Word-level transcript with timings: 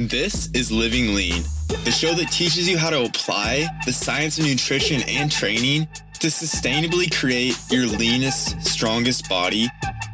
This 0.00 0.48
is 0.54 0.70
Living 0.70 1.12
Lean, 1.16 1.42
the 1.84 1.90
show 1.90 2.14
that 2.14 2.30
teaches 2.30 2.68
you 2.68 2.78
how 2.78 2.88
to 2.88 3.02
apply 3.02 3.66
the 3.84 3.92
science 3.92 4.38
of 4.38 4.44
nutrition 4.44 5.02
and 5.08 5.28
training 5.28 5.88
to 6.20 6.28
sustainably 6.28 7.12
create 7.12 7.58
your 7.68 7.84
leanest, 7.84 8.62
strongest 8.62 9.28
body 9.28 9.66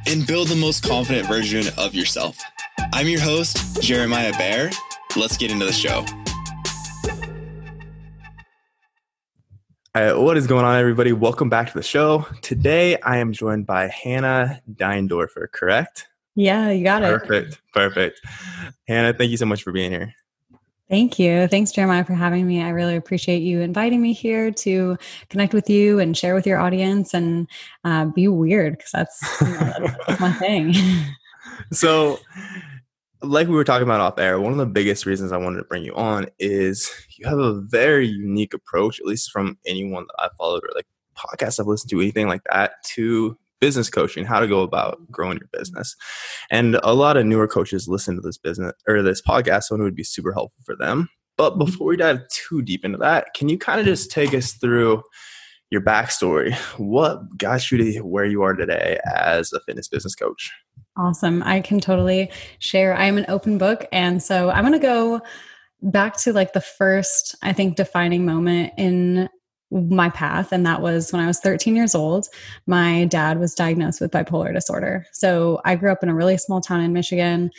and 0.07 0.27
build 0.27 0.49
the 0.49 0.57
most 0.57 0.89
confident 0.89 1.29
version 1.29 1.67
of 1.77 1.95
yourself. 1.95 2.39
I'm 2.95 3.09
your 3.09 3.21
host, 3.21 3.83
Jeremiah 3.83 4.33
Bear. 4.39 4.71
Let's 5.19 5.37
get 5.37 5.53
into 5.53 5.67
the 5.67 5.73
show. 5.75 6.07
All 9.95 10.03
right, 10.03 10.15
what 10.15 10.39
is 10.39 10.47
going 10.47 10.65
on, 10.65 10.79
everybody? 10.79 11.13
Welcome 11.13 11.51
back 11.51 11.71
to 11.71 11.75
the 11.75 11.83
show. 11.83 12.27
Today, 12.41 12.99
I 13.03 13.19
am 13.19 13.35
joined 13.35 13.67
by 13.67 13.89
Hannah 13.89 14.63
Deindorfer, 14.67 15.53
correct? 15.53 16.09
Yeah, 16.35 16.71
you 16.71 16.85
got 16.85 17.03
it. 17.03 17.21
Perfect. 17.21 17.61
Perfect. 17.73 18.21
Hannah, 18.89 19.13
thank 19.13 19.31
you 19.31 19.37
so 19.37 19.47
much 19.47 19.63
for 19.63 19.73
being 19.73 19.91
here. 19.91 20.15
Thank 20.91 21.19
you. 21.19 21.49
Thanks, 21.49 21.73
Jeremiah, 21.73 22.05
for 22.05 22.15
having 22.15 22.47
me. 22.47 22.63
I 22.63 22.69
really 22.69 22.97
appreciate 22.97 23.39
you 23.39 23.61
inviting 23.61 24.03
me 24.03 24.13
here 24.13 24.51
to 24.51 24.99
connect 25.31 25.55
with 25.55 25.71
you 25.71 25.99
and 25.99 26.17
share 26.17 26.35
with 26.35 26.47
your 26.47 26.61
audience 26.61 27.15
and 27.15 27.49
uh, 27.85 28.05
be 28.07 28.29
weird 28.29 28.77
because 28.77 28.91
that's, 28.93 29.41
you 29.41 29.49
know, 29.49 29.89
that's 30.07 30.21
my 30.21 30.33
thing. 30.33 30.75
so, 31.73 32.21
like 33.23 33.49
we 33.49 33.55
were 33.55 33.65
talking 33.65 33.85
about 33.85 34.03
off 34.03 34.19
air, 34.19 34.39
one 34.39 34.53
of 34.53 34.59
the 34.59 34.67
biggest 34.67 35.07
reasons 35.07 35.33
I 35.33 35.39
wanted 35.39 35.59
to 35.59 35.65
bring 35.65 35.85
you 35.85 35.95
on 35.95 36.27
is 36.39 36.91
you 37.17 37.27
have 37.27 37.39
a 37.39 37.55
very 37.63 38.07
unique 38.07 38.53
approach, 38.53 39.01
at 39.01 39.07
least 39.07 39.31
from 39.31 39.57
anyone 39.67 40.05
that 40.05 40.25
I've 40.25 40.37
followed 40.37 40.65
or 40.65 40.71
like 40.75 40.87
podcasts 41.17 41.59
I've 41.59 41.67
listened 41.67 41.91
to, 41.91 42.01
anything 42.01 42.29
like 42.29 42.43
that, 42.51 42.83
to 42.95 43.39
business 43.65 43.89
coaching, 43.89 44.27
how 44.27 44.41
to 44.41 44.47
go 44.47 44.61
about 44.61 44.99
growing 45.11 45.39
your 45.39 45.49
business. 45.51 45.97
And 46.51 46.79
a 46.83 46.93
lot 46.93 47.17
of 47.17 47.25
newer 47.25 47.49
coaches 47.49 47.89
listen 47.89 48.15
to 48.15 48.21
this 48.21 48.37
business 48.37 48.75
or 48.87 49.01
this 49.01 49.23
podcast, 49.23 49.63
so 49.63 49.77
it 49.77 49.81
would 49.81 49.95
be 49.95 50.05
super 50.05 50.35
helpful 50.35 50.63
for 50.67 50.77
them. 50.77 51.09
But 51.39 51.57
before 51.57 51.87
we 51.87 51.97
dive 51.97 52.19
too 52.29 52.61
deep 52.61 52.85
into 52.85 52.99
that, 52.99 53.29
can 53.35 53.49
you 53.49 53.57
kind 53.57 53.81
of 53.81 53.87
just 53.87 54.11
take 54.11 54.35
us 54.35 54.53
through 54.53 55.03
your 55.71 55.81
backstory? 55.81 56.55
What 56.77 57.39
got 57.39 57.71
you 57.71 57.79
to 57.79 58.01
where 58.01 58.27
you 58.27 58.43
are 58.43 58.53
today 58.53 58.99
as 59.11 59.51
a 59.55 59.61
fitness 59.61 59.89
business 59.89 60.15
coach? 60.15 60.53
Awesome. 60.99 61.43
I 61.43 61.63
can 61.63 61.81
totally 61.81 62.31
share. 62.59 62.95
I 62.95 63.07
am 63.07 63.17
an 63.17 63.25
open 63.29 63.57
book. 63.57 63.87
And 63.93 64.23
so 64.23 64.51
I'm 64.51 64.63
going 64.63 64.79
to 64.79 64.79
go 64.79 65.23
back 65.81 66.19
to 66.19 66.35
like 66.35 66.53
the 66.53 66.61
first, 66.61 67.35
I 67.43 67.55
think, 67.55 67.77
defining 67.77 68.27
moment 68.27 68.75
in 68.77 69.31
my 69.71 70.09
path 70.11 70.53
and 70.53 70.65
that 70.65 70.81
was 70.81 71.13
when 71.13 71.23
i 71.23 71.27
was 71.27 71.41
13 71.41 71.75
years 71.75 71.95
old 71.95 72.29
my 72.67 73.07
dad 73.07 73.39
was 73.39 73.55
diagnosed 73.55 74.01
with 74.01 74.11
bipolar 74.11 74.53
disorder. 74.53 75.07
So 75.13 75.61
i 75.65 75.75
grew 75.75 75.91
up 75.91 76.03
in 76.03 76.09
a 76.09 76.15
really 76.15 76.39
small 76.39 76.61
town 76.61 76.81
in 76.81 76.93
michigan. 76.93 77.51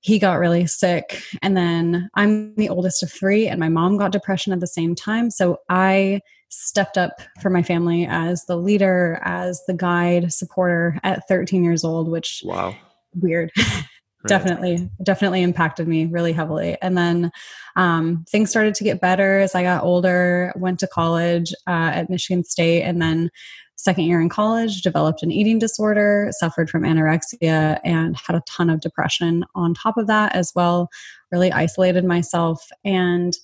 He 0.00 0.20
got 0.20 0.34
really 0.34 0.66
sick 0.66 1.20
and 1.42 1.56
then 1.56 2.08
i'm 2.14 2.54
the 2.56 2.68
oldest 2.68 3.02
of 3.02 3.10
three 3.10 3.48
and 3.48 3.58
my 3.58 3.68
mom 3.68 3.96
got 3.96 4.12
depression 4.12 4.52
at 4.52 4.60
the 4.60 4.66
same 4.66 4.94
time. 4.94 5.30
So 5.30 5.58
i 5.68 6.20
stepped 6.48 6.96
up 6.96 7.20
for 7.42 7.50
my 7.50 7.62
family 7.62 8.06
as 8.08 8.44
the 8.46 8.56
leader 8.56 9.20
as 9.24 9.62
the 9.66 9.74
guide 9.74 10.32
supporter 10.32 10.98
at 11.02 11.26
13 11.26 11.64
years 11.64 11.82
old 11.82 12.08
which 12.08 12.40
wow. 12.44 12.74
weird 13.16 13.50
definitely 14.26 14.90
definitely 15.02 15.42
impacted 15.42 15.88
me 15.88 16.06
really 16.06 16.32
heavily. 16.32 16.76
And 16.82 16.96
then 16.96 17.30
um, 17.76 18.24
things 18.28 18.50
started 18.50 18.74
to 18.74 18.84
get 18.84 19.00
better 19.00 19.38
as 19.40 19.54
i 19.54 19.62
got 19.62 19.84
older 19.84 20.52
went 20.56 20.78
to 20.80 20.86
college 20.86 21.52
uh, 21.66 21.90
at 21.92 22.10
michigan 22.10 22.42
state 22.42 22.82
and 22.82 23.00
then 23.02 23.30
second 23.76 24.04
year 24.04 24.20
in 24.20 24.28
college 24.28 24.82
developed 24.82 25.22
an 25.22 25.30
eating 25.30 25.58
disorder 25.58 26.28
suffered 26.32 26.68
from 26.70 26.82
anorexia 26.82 27.78
and 27.84 28.16
had 28.16 28.34
a 28.34 28.42
ton 28.46 28.70
of 28.70 28.80
depression 28.80 29.44
on 29.54 29.74
top 29.74 29.96
of 29.96 30.06
that 30.06 30.34
as 30.34 30.52
well. 30.56 30.88
Really 31.30 31.52
isolated 31.52 32.04
myself. 32.04 32.66
And 32.84 33.34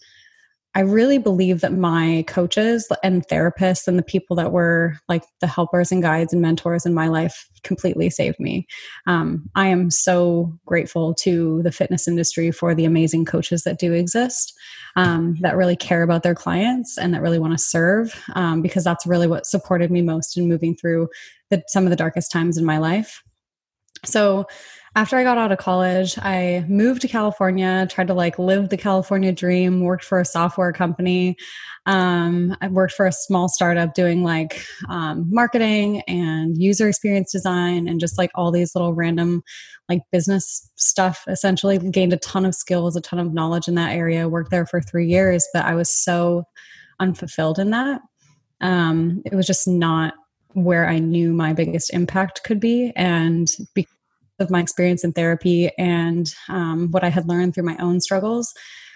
I 0.74 0.80
really 0.80 1.18
believe 1.18 1.60
that 1.60 1.74
my 1.74 2.24
coaches 2.26 2.90
and 3.02 3.26
therapists 3.28 3.86
and 3.86 3.98
the 3.98 4.02
people 4.02 4.34
that 4.36 4.52
were 4.52 4.96
like 5.06 5.24
the 5.40 5.46
helpers 5.46 5.92
and 5.92 6.02
guides 6.02 6.32
and 6.32 6.40
mentors 6.40 6.86
in 6.86 6.94
my 6.94 7.08
life 7.08 7.46
completely 7.62 8.08
saved 8.08 8.40
me. 8.40 8.66
Um, 9.06 9.50
I 9.54 9.68
am 9.68 9.90
so 9.90 10.58
grateful 10.64 11.14
to 11.14 11.62
the 11.62 11.72
fitness 11.72 12.08
industry 12.08 12.50
for 12.50 12.74
the 12.74 12.86
amazing 12.86 13.26
coaches 13.26 13.64
that 13.64 13.78
do 13.78 13.92
exist, 13.92 14.54
um, 14.96 15.36
that 15.42 15.56
really 15.56 15.76
care 15.76 16.02
about 16.02 16.22
their 16.22 16.34
clients 16.34 16.96
and 16.96 17.12
that 17.12 17.22
really 17.22 17.38
want 17.38 17.52
to 17.52 17.58
serve, 17.58 18.18
um, 18.34 18.62
because 18.62 18.84
that's 18.84 19.06
really 19.06 19.26
what 19.26 19.46
supported 19.46 19.90
me 19.90 20.00
most 20.00 20.38
in 20.38 20.48
moving 20.48 20.74
through 20.74 21.08
the, 21.50 21.62
some 21.68 21.84
of 21.84 21.90
the 21.90 21.96
darkest 21.96 22.32
times 22.32 22.56
in 22.56 22.64
my 22.64 22.78
life. 22.78 23.22
So, 24.04 24.46
after 24.94 25.16
I 25.16 25.22
got 25.22 25.38
out 25.38 25.52
of 25.52 25.58
college, 25.58 26.18
I 26.18 26.66
moved 26.68 27.00
to 27.00 27.08
California, 27.08 27.86
tried 27.90 28.08
to 28.08 28.14
like 28.14 28.38
live 28.38 28.68
the 28.68 28.76
California 28.76 29.32
dream, 29.32 29.80
worked 29.80 30.04
for 30.04 30.20
a 30.20 30.24
software 30.24 30.72
company. 30.72 31.36
Um, 31.86 32.54
I 32.60 32.68
worked 32.68 32.92
for 32.92 33.06
a 33.06 33.12
small 33.12 33.48
startup 33.48 33.94
doing 33.94 34.22
like 34.22 34.62
um, 34.90 35.26
marketing 35.30 36.02
and 36.02 36.58
user 36.58 36.88
experience 36.88 37.32
design 37.32 37.88
and 37.88 38.00
just 38.00 38.18
like 38.18 38.30
all 38.34 38.52
these 38.52 38.74
little 38.74 38.92
random 38.92 39.42
like 39.88 40.02
business 40.12 40.70
stuff. 40.76 41.24
Essentially, 41.26 41.78
gained 41.78 42.12
a 42.12 42.18
ton 42.18 42.44
of 42.44 42.54
skills, 42.54 42.94
a 42.94 43.00
ton 43.00 43.18
of 43.18 43.32
knowledge 43.32 43.68
in 43.68 43.74
that 43.76 43.92
area. 43.92 44.28
Worked 44.28 44.50
there 44.50 44.66
for 44.66 44.82
three 44.82 45.06
years, 45.06 45.48
but 45.54 45.64
I 45.64 45.74
was 45.74 45.88
so 45.88 46.44
unfulfilled 47.00 47.58
in 47.58 47.70
that. 47.70 48.02
Um, 48.60 49.22
it 49.24 49.34
was 49.34 49.46
just 49.46 49.66
not 49.66 50.12
where 50.52 50.86
I 50.86 50.98
knew 50.98 51.32
my 51.32 51.54
biggest 51.54 51.94
impact 51.94 52.42
could 52.44 52.60
be. 52.60 52.92
And 52.94 53.48
because 53.74 53.90
of 54.38 54.50
my 54.50 54.60
experience 54.60 55.04
in 55.04 55.12
therapy 55.12 55.70
and 55.78 56.34
um, 56.48 56.90
what 56.90 57.04
I 57.04 57.08
had 57.08 57.28
learned 57.28 57.54
through 57.54 57.64
my 57.64 57.76
own 57.78 58.00
struggles, 58.00 58.52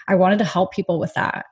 I 0.07 0.15
wanted 0.15 0.39
to 0.39 0.45
help 0.45 0.73
people 0.73 0.99
with 0.99 1.13
that. 1.15 1.45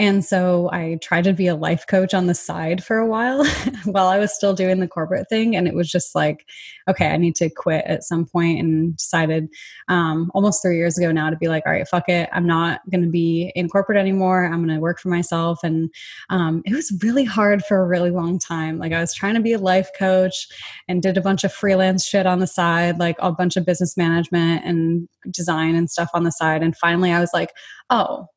And 0.00 0.24
so 0.24 0.70
I 0.72 0.98
tried 1.02 1.24
to 1.24 1.34
be 1.34 1.46
a 1.46 1.54
life 1.54 1.86
coach 1.86 2.14
on 2.14 2.26
the 2.26 2.34
side 2.34 2.82
for 2.82 2.96
a 2.96 3.06
while 3.06 3.44
while 3.84 4.06
I 4.06 4.18
was 4.18 4.34
still 4.34 4.54
doing 4.54 4.80
the 4.80 4.88
corporate 4.88 5.28
thing. 5.28 5.54
And 5.54 5.68
it 5.68 5.74
was 5.74 5.90
just 5.90 6.14
like, 6.14 6.46
okay, 6.88 7.08
I 7.08 7.18
need 7.18 7.34
to 7.34 7.50
quit 7.50 7.84
at 7.84 8.02
some 8.02 8.24
point 8.24 8.60
and 8.60 8.96
decided 8.96 9.50
um, 9.88 10.30
almost 10.34 10.62
three 10.62 10.78
years 10.78 10.96
ago 10.96 11.12
now 11.12 11.28
to 11.28 11.36
be 11.36 11.48
like, 11.48 11.64
all 11.66 11.72
right, 11.72 11.86
fuck 11.86 12.08
it. 12.08 12.30
I'm 12.32 12.46
not 12.46 12.80
going 12.90 13.02
to 13.02 13.10
be 13.10 13.52
in 13.54 13.68
corporate 13.68 13.98
anymore. 13.98 14.46
I'm 14.46 14.64
going 14.64 14.74
to 14.74 14.80
work 14.80 15.00
for 15.00 15.10
myself. 15.10 15.62
And 15.62 15.90
um, 16.30 16.62
it 16.64 16.72
was 16.72 16.98
really 17.02 17.24
hard 17.24 17.62
for 17.66 17.82
a 17.82 17.86
really 17.86 18.10
long 18.10 18.38
time. 18.38 18.78
Like 18.78 18.94
I 18.94 19.02
was 19.02 19.12
trying 19.12 19.34
to 19.34 19.42
be 19.42 19.52
a 19.52 19.58
life 19.58 19.90
coach 19.98 20.48
and 20.88 21.02
did 21.02 21.18
a 21.18 21.22
bunch 21.22 21.44
of 21.44 21.52
freelance 21.52 22.06
shit 22.06 22.24
on 22.24 22.38
the 22.38 22.46
side, 22.46 22.98
like 22.98 23.16
a 23.18 23.32
bunch 23.32 23.58
of 23.58 23.66
business 23.66 23.98
management 23.98 24.64
and 24.64 25.10
design 25.30 25.74
and 25.74 25.90
stuff 25.90 26.08
on 26.14 26.24
the 26.24 26.32
side. 26.32 26.62
And 26.62 26.74
finally 26.74 27.12
I 27.12 27.20
was 27.20 27.34
like, 27.34 27.50
oh, 27.90 28.28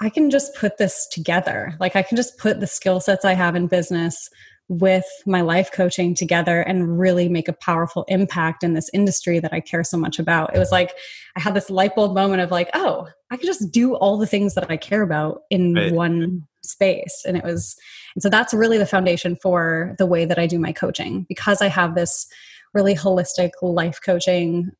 I 0.00 0.10
can 0.10 0.30
just 0.30 0.54
put 0.54 0.78
this 0.78 1.06
together. 1.10 1.74
Like 1.80 1.96
I 1.96 2.02
can 2.02 2.16
just 2.16 2.38
put 2.38 2.60
the 2.60 2.66
skill 2.66 3.00
sets 3.00 3.24
I 3.24 3.32
have 3.32 3.56
in 3.56 3.66
business 3.66 4.28
with 4.68 5.04
my 5.26 5.42
life 5.42 5.70
coaching 5.72 6.14
together 6.14 6.60
and 6.60 6.98
really 6.98 7.28
make 7.28 7.48
a 7.48 7.52
powerful 7.52 8.04
impact 8.08 8.64
in 8.64 8.74
this 8.74 8.90
industry 8.92 9.38
that 9.38 9.52
I 9.52 9.60
care 9.60 9.84
so 9.84 9.96
much 9.96 10.18
about. 10.18 10.54
It 10.54 10.58
was 10.58 10.72
like 10.72 10.92
I 11.36 11.40
had 11.40 11.54
this 11.54 11.70
light 11.70 11.94
bulb 11.94 12.14
moment 12.14 12.42
of 12.42 12.50
like, 12.50 12.70
oh, 12.74 13.06
I 13.30 13.36
can 13.36 13.46
just 13.46 13.70
do 13.70 13.94
all 13.94 14.18
the 14.18 14.26
things 14.26 14.54
that 14.54 14.70
I 14.70 14.76
care 14.76 15.02
about 15.02 15.42
in 15.50 15.74
right. 15.74 15.92
one 15.92 16.42
space. 16.62 17.22
And 17.26 17.36
it 17.36 17.44
was, 17.44 17.76
and 18.16 18.22
so 18.22 18.28
that's 18.28 18.52
really 18.52 18.78
the 18.78 18.86
foundation 18.86 19.36
for 19.40 19.94
the 19.98 20.06
way 20.06 20.24
that 20.24 20.38
I 20.38 20.48
do 20.48 20.58
my 20.58 20.72
coaching 20.72 21.26
because 21.28 21.62
I 21.62 21.68
have 21.68 21.94
this 21.94 22.26
really 22.74 22.94
holistic 22.94 23.50
life 23.62 24.00
coaching 24.04 24.72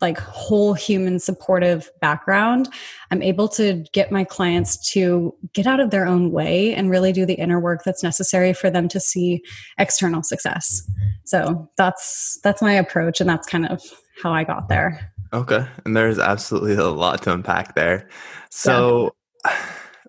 like 0.00 0.18
whole 0.18 0.74
human 0.74 1.18
supportive 1.18 1.90
background 2.00 2.68
i'm 3.10 3.22
able 3.22 3.48
to 3.48 3.84
get 3.92 4.12
my 4.12 4.24
clients 4.24 4.76
to 4.90 5.34
get 5.52 5.66
out 5.66 5.80
of 5.80 5.90
their 5.90 6.06
own 6.06 6.30
way 6.30 6.74
and 6.74 6.90
really 6.90 7.12
do 7.12 7.24
the 7.24 7.34
inner 7.34 7.60
work 7.60 7.82
that's 7.84 8.02
necessary 8.02 8.52
for 8.52 8.70
them 8.70 8.88
to 8.88 9.00
see 9.00 9.42
external 9.78 10.22
success 10.22 10.82
so 11.24 11.68
that's 11.76 12.38
that's 12.42 12.62
my 12.62 12.72
approach 12.72 13.20
and 13.20 13.28
that's 13.28 13.46
kind 13.46 13.66
of 13.66 13.82
how 14.22 14.32
i 14.32 14.44
got 14.44 14.68
there 14.68 15.12
okay 15.32 15.66
and 15.84 15.96
there's 15.96 16.18
absolutely 16.18 16.74
a 16.74 16.84
lot 16.84 17.22
to 17.22 17.32
unpack 17.32 17.74
there 17.74 18.08
so 18.50 19.14
yeah. 19.44 19.56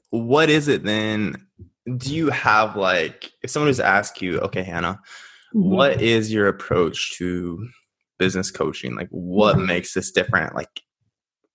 what 0.10 0.50
is 0.50 0.68
it 0.68 0.84
then 0.84 1.36
do 1.98 2.14
you 2.14 2.30
have 2.30 2.76
like 2.76 3.32
if 3.44 3.50
someone 3.50 3.68
was 3.68 3.78
to 3.78 3.86
ask 3.86 4.22
you 4.22 4.40
okay 4.40 4.64
hannah 4.64 5.00
mm-hmm. 5.56 5.70
what 5.70 6.02
is 6.02 6.32
your 6.32 6.48
approach 6.48 7.14
to 7.18 7.68
business 8.18 8.52
coaching 8.52 8.96
like 8.96 9.10
what 9.10 9.56
mm-hmm. 9.56 9.68
makes 9.68 9.94
this 9.94 10.12
different? 10.12 10.56
Like 10.56 10.82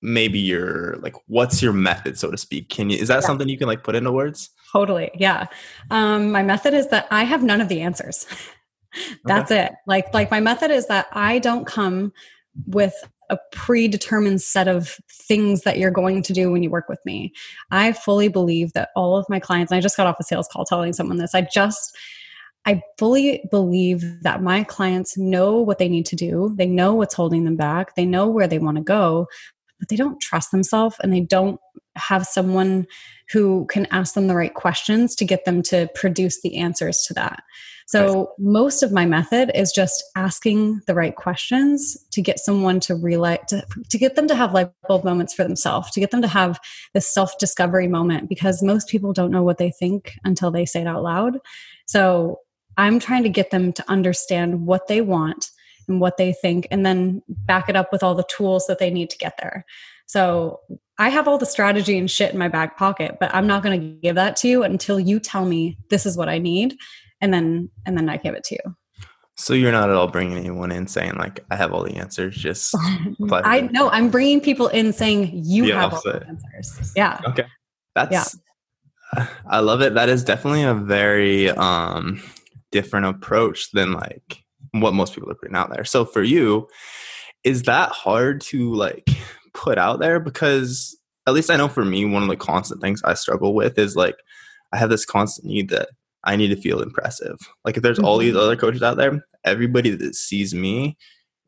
maybe 0.02 0.38
your 0.38 0.96
like 0.96 1.14
what's 1.26 1.62
your 1.62 1.72
method 1.72 2.18
so 2.18 2.30
to 2.30 2.36
speak? 2.36 2.68
Can 2.68 2.90
you 2.90 2.98
is 2.98 3.08
that 3.08 3.16
yeah. 3.16 3.20
something 3.20 3.48
you 3.48 3.58
can 3.58 3.68
like 3.68 3.84
put 3.84 3.94
into 3.94 4.12
words? 4.12 4.50
Totally 4.72 5.10
yeah. 5.14 5.46
Um 5.90 6.32
my 6.32 6.42
method 6.42 6.74
is 6.74 6.88
that 6.88 7.06
i 7.10 7.22
have 7.22 7.42
none 7.42 7.60
of 7.60 7.68
the 7.68 7.80
answers. 7.80 8.26
That's 9.24 9.50
okay. 9.50 9.66
it. 9.66 9.72
Like 9.86 10.12
like 10.12 10.30
my 10.30 10.40
method 10.40 10.70
is 10.70 10.86
that 10.88 11.06
i 11.12 11.38
don't 11.38 11.66
come 11.66 12.12
with 12.66 12.94
a 13.30 13.38
predetermined 13.52 14.42
set 14.42 14.68
of 14.68 14.98
things 15.10 15.62
that 15.62 15.78
you're 15.78 15.90
going 15.90 16.22
to 16.22 16.34
do 16.34 16.50
when 16.50 16.62
you 16.62 16.68
work 16.68 16.88
with 16.88 16.98
me. 17.06 17.32
I 17.70 17.92
fully 17.92 18.28
believe 18.28 18.74
that 18.74 18.90
all 18.94 19.16
of 19.16 19.24
my 19.28 19.38
clients 19.38 19.72
i 19.72 19.80
just 19.80 19.96
got 19.96 20.06
off 20.06 20.20
a 20.20 20.24
sales 20.24 20.48
call 20.52 20.64
telling 20.64 20.92
someone 20.92 21.18
this 21.18 21.34
i 21.34 21.42
just 21.42 21.96
I 22.64 22.80
fully 22.98 23.44
believe 23.50 24.22
that 24.22 24.42
my 24.42 24.62
clients 24.64 25.18
know 25.18 25.58
what 25.58 25.78
they 25.78 25.88
need 25.88 26.06
to 26.06 26.16
do. 26.16 26.54
They 26.56 26.66
know 26.66 26.94
what's 26.94 27.14
holding 27.14 27.44
them 27.44 27.56
back. 27.56 27.96
They 27.96 28.06
know 28.06 28.28
where 28.28 28.46
they 28.46 28.58
want 28.58 28.76
to 28.76 28.82
go. 28.84 29.26
but 29.82 29.88
they 29.88 29.96
don't 29.96 30.20
trust 30.20 30.52
themselves 30.52 30.94
and 31.02 31.12
they 31.12 31.18
don't 31.18 31.58
have 31.96 32.24
someone 32.24 32.86
who 33.32 33.66
can 33.66 33.84
ask 33.90 34.14
them 34.14 34.28
the 34.28 34.34
right 34.36 34.54
questions 34.54 35.16
to 35.16 35.24
get 35.24 35.44
them 35.44 35.60
to 35.60 35.88
produce 35.96 36.40
the 36.40 36.56
answers 36.56 37.02
to 37.02 37.12
that. 37.14 37.42
So 37.86 38.30
most 38.38 38.84
of 38.84 38.92
my 38.92 39.04
method 39.04 39.50
is 39.56 39.72
just 39.72 40.04
asking 40.14 40.82
the 40.86 40.94
right 40.94 41.16
questions 41.16 41.98
to 42.12 42.22
get 42.22 42.38
someone 42.38 42.78
to 42.80 42.94
realize 42.94 43.40
to, 43.48 43.66
to 43.90 43.98
get 43.98 44.14
them 44.14 44.28
to 44.28 44.36
have 44.36 44.54
light 44.54 44.70
bulb 44.86 45.04
moments 45.04 45.34
for 45.34 45.42
themselves, 45.42 45.90
to 45.90 46.00
get 46.00 46.12
them 46.12 46.22
to 46.22 46.28
have 46.28 46.60
this 46.94 47.12
self-discovery 47.12 47.88
moment 47.88 48.28
because 48.28 48.62
most 48.62 48.88
people 48.88 49.12
don't 49.12 49.32
know 49.32 49.42
what 49.42 49.58
they 49.58 49.72
think 49.72 50.12
until 50.22 50.52
they 50.52 50.64
say 50.64 50.82
it 50.82 50.86
out 50.86 51.02
loud. 51.02 51.38
So 51.86 52.38
I'm 52.76 52.98
trying 52.98 53.22
to 53.24 53.28
get 53.28 53.50
them 53.50 53.72
to 53.74 53.90
understand 53.90 54.66
what 54.66 54.88
they 54.88 55.00
want 55.00 55.50
and 55.88 56.00
what 56.00 56.16
they 56.16 56.32
think 56.32 56.66
and 56.70 56.86
then 56.86 57.22
back 57.28 57.68
it 57.68 57.76
up 57.76 57.92
with 57.92 58.02
all 58.02 58.14
the 58.14 58.24
tools 58.24 58.66
that 58.66 58.78
they 58.78 58.90
need 58.90 59.10
to 59.10 59.18
get 59.18 59.34
there. 59.38 59.64
So 60.06 60.60
I 60.98 61.08
have 61.08 61.26
all 61.26 61.38
the 61.38 61.46
strategy 61.46 61.98
and 61.98 62.10
shit 62.10 62.32
in 62.32 62.38
my 62.38 62.48
back 62.48 62.76
pocket, 62.76 63.16
but 63.18 63.34
I'm 63.34 63.46
not 63.46 63.62
going 63.62 63.80
to 63.80 64.00
give 64.00 64.14
that 64.16 64.36
to 64.36 64.48
you 64.48 64.62
until 64.62 65.00
you 65.00 65.18
tell 65.18 65.44
me 65.44 65.78
this 65.90 66.06
is 66.06 66.16
what 66.16 66.28
I 66.28 66.38
need 66.38 66.76
and 67.20 67.32
then 67.32 67.70
and 67.86 67.96
then 67.96 68.08
I 68.08 68.18
give 68.18 68.34
it 68.34 68.44
to 68.44 68.54
you. 68.56 68.76
So 69.36 69.54
you're 69.54 69.72
not 69.72 69.88
at 69.88 69.96
all 69.96 70.08
bringing 70.08 70.36
anyone 70.36 70.70
in 70.70 70.86
saying 70.86 71.14
like 71.14 71.44
I 71.50 71.56
have 71.56 71.72
all 71.72 71.82
the 71.82 71.96
answers. 71.96 72.36
Just 72.36 72.74
I 73.32 73.62
know 73.72 73.88
I'm 73.88 74.10
bringing 74.10 74.40
people 74.40 74.68
in 74.68 74.92
saying 74.92 75.30
you 75.32 75.66
the 75.66 75.74
have 75.74 75.94
opposite. 75.94 76.14
all 76.14 76.20
the 76.20 76.26
answers. 76.28 76.92
Yeah. 76.94 77.20
Okay. 77.26 77.46
That's 77.94 78.36
yeah. 79.16 79.26
I 79.46 79.60
love 79.60 79.80
it. 79.80 79.94
That 79.94 80.08
is 80.08 80.24
definitely 80.24 80.62
a 80.62 80.74
very 80.74 81.50
um 81.50 82.22
different 82.72 83.06
approach 83.06 83.70
than 83.70 83.92
like 83.92 84.42
what 84.72 84.94
most 84.94 85.14
people 85.14 85.30
are 85.30 85.36
putting 85.36 85.56
out 85.56 85.70
there. 85.72 85.84
So 85.84 86.04
for 86.04 86.22
you, 86.22 86.66
is 87.44 87.62
that 87.64 87.90
hard 87.90 88.40
to 88.42 88.72
like 88.74 89.08
put 89.54 89.78
out 89.78 90.00
there? 90.00 90.18
Because 90.18 90.98
at 91.26 91.34
least 91.34 91.50
I 91.50 91.56
know 91.56 91.68
for 91.68 91.84
me, 91.84 92.04
one 92.04 92.22
of 92.22 92.28
the 92.28 92.36
constant 92.36 92.80
things 92.80 93.02
I 93.04 93.14
struggle 93.14 93.54
with 93.54 93.78
is 93.78 93.94
like 93.94 94.16
I 94.72 94.78
have 94.78 94.90
this 94.90 95.04
constant 95.04 95.46
need 95.46 95.68
that 95.70 95.90
I 96.24 96.36
need 96.36 96.48
to 96.48 96.60
feel 96.60 96.82
impressive. 96.82 97.38
Like 97.64 97.76
if 97.76 97.82
there's 97.82 97.98
mm-hmm. 97.98 98.06
all 98.06 98.18
these 98.18 98.34
mm-hmm. 98.34 98.42
other 98.42 98.56
coaches 98.56 98.82
out 98.82 98.96
there, 98.96 99.24
everybody 99.44 99.90
that 99.90 100.14
sees 100.14 100.54
me 100.54 100.96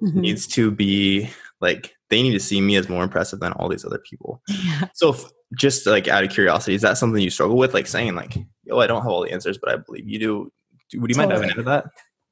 mm-hmm. 0.02 0.20
needs 0.20 0.46
to 0.48 0.70
be 0.70 1.30
like 1.60 1.94
they 2.10 2.22
need 2.22 2.32
to 2.32 2.40
see 2.40 2.60
me 2.60 2.76
as 2.76 2.88
more 2.88 3.02
impressive 3.02 3.40
than 3.40 3.52
all 3.52 3.68
these 3.68 3.84
other 3.84 3.98
people. 3.98 4.42
Yeah. 4.48 4.88
So 4.94 5.10
if, 5.10 5.24
just 5.56 5.86
like 5.86 6.08
out 6.08 6.24
of 6.24 6.30
curiosity, 6.30 6.74
is 6.74 6.82
that 6.82 6.98
something 6.98 7.22
you 7.22 7.30
struggle 7.30 7.56
with? 7.56 7.74
Like 7.74 7.86
saying 7.86 8.14
like, 8.14 8.36
"Yo, 8.64 8.78
I 8.78 8.86
don't 8.86 9.02
have 9.02 9.10
all 9.10 9.22
the 9.22 9.32
answers, 9.32 9.58
but 9.58 9.70
I 9.70 9.76
believe 9.76 10.08
you 10.08 10.18
do." 10.18 10.52
Would 10.94 11.10
you 11.10 11.14
totally. 11.14 11.16
mind 11.16 11.30
diving 11.30 11.50
into 11.50 11.62
that? 11.70 11.86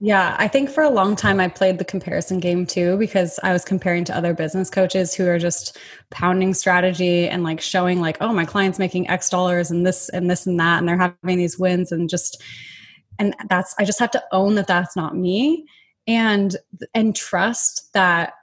Yeah, 0.05 0.35
I 0.37 0.49
think 0.49 0.69
for 0.69 0.83
a 0.83 0.91
long 0.91 1.15
time 1.15 1.39
I 1.39 1.47
played 1.47 1.79
the 1.79 1.85
comparison 1.85 2.41
game 2.41 2.67
too 2.67 2.99
because 2.99 3.39
I 3.45 3.53
was 3.53 3.65
comparing 3.65 4.05
to 4.07 4.17
other 4.17 4.35
business 4.35 4.69
coaches 4.69 5.15
who 5.15 5.29
are 5.29 5.39
just 5.39 5.79
pounding 6.11 6.55
strategy 6.55 7.29
and 7.29 7.45
like 7.45 7.61
showing 7.61 8.01
like, 8.01 8.17
oh, 8.21 8.33
my 8.33 8.45
client's 8.45 8.81
making 8.81 9.09
X 9.09 9.31
dollars 9.31 9.71
and 9.71 9.87
this 9.87 10.09
and 10.09 10.29
this 10.29 10.45
and 10.45 10.59
that 10.59 10.81
and 10.81 10.89
they're 10.89 10.99
having 10.99 11.39
these 11.39 11.57
wins 11.57 11.93
and 11.93 12.11
just 12.11 12.43
and 13.21 13.37
that's 13.49 13.77
I 13.79 13.85
just 13.85 14.01
have 14.01 14.11
to 14.11 14.25
own 14.33 14.57
that 14.57 14.67
that's 14.67 14.97
not 14.97 15.17
me 15.17 15.67
and 16.09 16.57
and 16.95 17.15
trust 17.15 17.93
that 17.95 18.35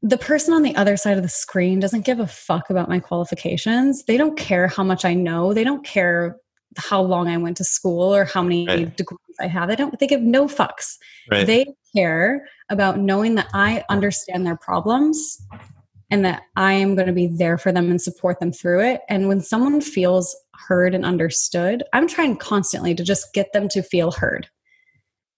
the 0.00 0.16
person 0.16 0.54
on 0.54 0.62
the 0.62 0.76
other 0.76 0.96
side 0.96 1.18
of 1.18 1.22
the 1.22 1.28
screen 1.28 1.80
doesn't 1.80 2.06
give 2.06 2.18
a 2.18 2.26
fuck 2.26 2.70
about 2.70 2.88
my 2.88 3.00
qualifications. 3.00 4.04
They 4.04 4.16
don't 4.16 4.38
care 4.38 4.68
how 4.68 4.84
much 4.84 5.04
I 5.04 5.12
know. 5.12 5.52
They 5.52 5.64
don't 5.64 5.84
care 5.84 6.38
how 6.76 7.00
long 7.00 7.28
I 7.28 7.36
went 7.36 7.56
to 7.58 7.64
school 7.64 8.14
or 8.14 8.24
how 8.24 8.42
many 8.42 8.66
right. 8.66 8.96
degrees 8.96 9.18
I 9.40 9.46
have. 9.46 9.68
They 9.68 9.76
don't 9.76 9.98
they 9.98 10.06
give 10.06 10.22
no 10.22 10.46
fucks. 10.46 10.96
Right. 11.30 11.46
They 11.46 11.66
care 11.94 12.46
about 12.70 12.98
knowing 12.98 13.34
that 13.36 13.48
I 13.54 13.84
understand 13.88 14.46
their 14.46 14.56
problems 14.56 15.40
and 16.10 16.24
that 16.24 16.42
I 16.54 16.74
am 16.74 16.94
going 16.94 17.08
to 17.08 17.12
be 17.12 17.26
there 17.26 17.58
for 17.58 17.72
them 17.72 17.90
and 17.90 18.00
support 18.00 18.38
them 18.38 18.52
through 18.52 18.80
it. 18.80 19.00
And 19.08 19.28
when 19.28 19.40
someone 19.40 19.80
feels 19.80 20.36
heard 20.54 20.94
and 20.94 21.04
understood, 21.04 21.82
I'm 21.92 22.06
trying 22.06 22.36
constantly 22.36 22.94
to 22.94 23.02
just 23.02 23.32
get 23.34 23.52
them 23.52 23.68
to 23.70 23.82
feel 23.82 24.12
heard. 24.12 24.48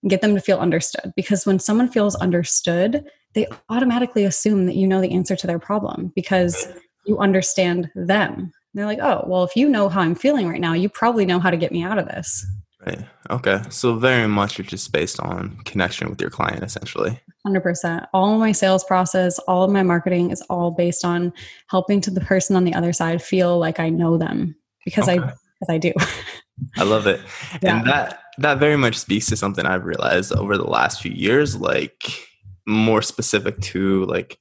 Get 0.06 0.20
them 0.20 0.34
to 0.34 0.40
feel 0.40 0.58
understood 0.58 1.12
because 1.16 1.44
when 1.44 1.58
someone 1.58 1.88
feels 1.88 2.14
understood, 2.16 3.04
they 3.34 3.46
automatically 3.68 4.24
assume 4.24 4.66
that 4.66 4.76
you 4.76 4.86
know 4.86 5.00
the 5.00 5.12
answer 5.12 5.34
to 5.36 5.46
their 5.46 5.58
problem 5.58 6.12
because 6.14 6.68
you 7.04 7.18
understand 7.18 7.90
them 7.94 8.52
they're 8.74 8.86
like, 8.86 9.00
oh, 9.00 9.24
well, 9.26 9.44
if 9.44 9.56
you 9.56 9.68
know 9.68 9.88
how 9.88 10.00
I'm 10.00 10.14
feeling 10.14 10.48
right 10.48 10.60
now, 10.60 10.72
you 10.74 10.88
probably 10.88 11.26
know 11.26 11.38
how 11.38 11.50
to 11.50 11.56
get 11.56 11.72
me 11.72 11.82
out 11.82 11.98
of 11.98 12.06
this. 12.06 12.46
Right. 12.86 13.04
Okay. 13.30 13.60
So 13.70 13.96
very 13.96 14.28
much 14.28 14.60
it's 14.60 14.70
just 14.70 14.92
based 14.92 15.18
on 15.20 15.56
connection 15.64 16.08
with 16.08 16.20
your 16.20 16.30
client, 16.30 16.62
essentially. 16.62 17.20
100%. 17.46 18.06
All 18.14 18.38
my 18.38 18.52
sales 18.52 18.84
process, 18.84 19.38
all 19.40 19.64
of 19.64 19.70
my 19.70 19.82
marketing 19.82 20.30
is 20.30 20.42
all 20.42 20.70
based 20.70 21.04
on 21.04 21.32
helping 21.68 22.00
to 22.02 22.10
the 22.10 22.20
person 22.20 22.54
on 22.54 22.64
the 22.64 22.74
other 22.74 22.92
side 22.92 23.22
feel 23.22 23.58
like 23.58 23.80
I 23.80 23.88
know 23.88 24.16
them 24.16 24.54
because 24.84 25.08
okay. 25.08 25.18
I, 25.18 25.32
because 25.60 25.74
I 25.74 25.78
do. 25.78 25.92
I 26.76 26.84
love 26.84 27.06
it. 27.06 27.20
Yeah. 27.62 27.78
And 27.78 27.86
that, 27.88 28.20
that 28.38 28.58
very 28.58 28.76
much 28.76 28.96
speaks 28.96 29.26
to 29.26 29.36
something 29.36 29.66
I've 29.66 29.84
realized 29.84 30.32
over 30.32 30.56
the 30.56 30.64
last 30.64 31.02
few 31.02 31.12
years, 31.12 31.56
like 31.56 32.28
more 32.66 33.02
specific 33.02 33.60
to 33.60 34.04
like 34.04 34.38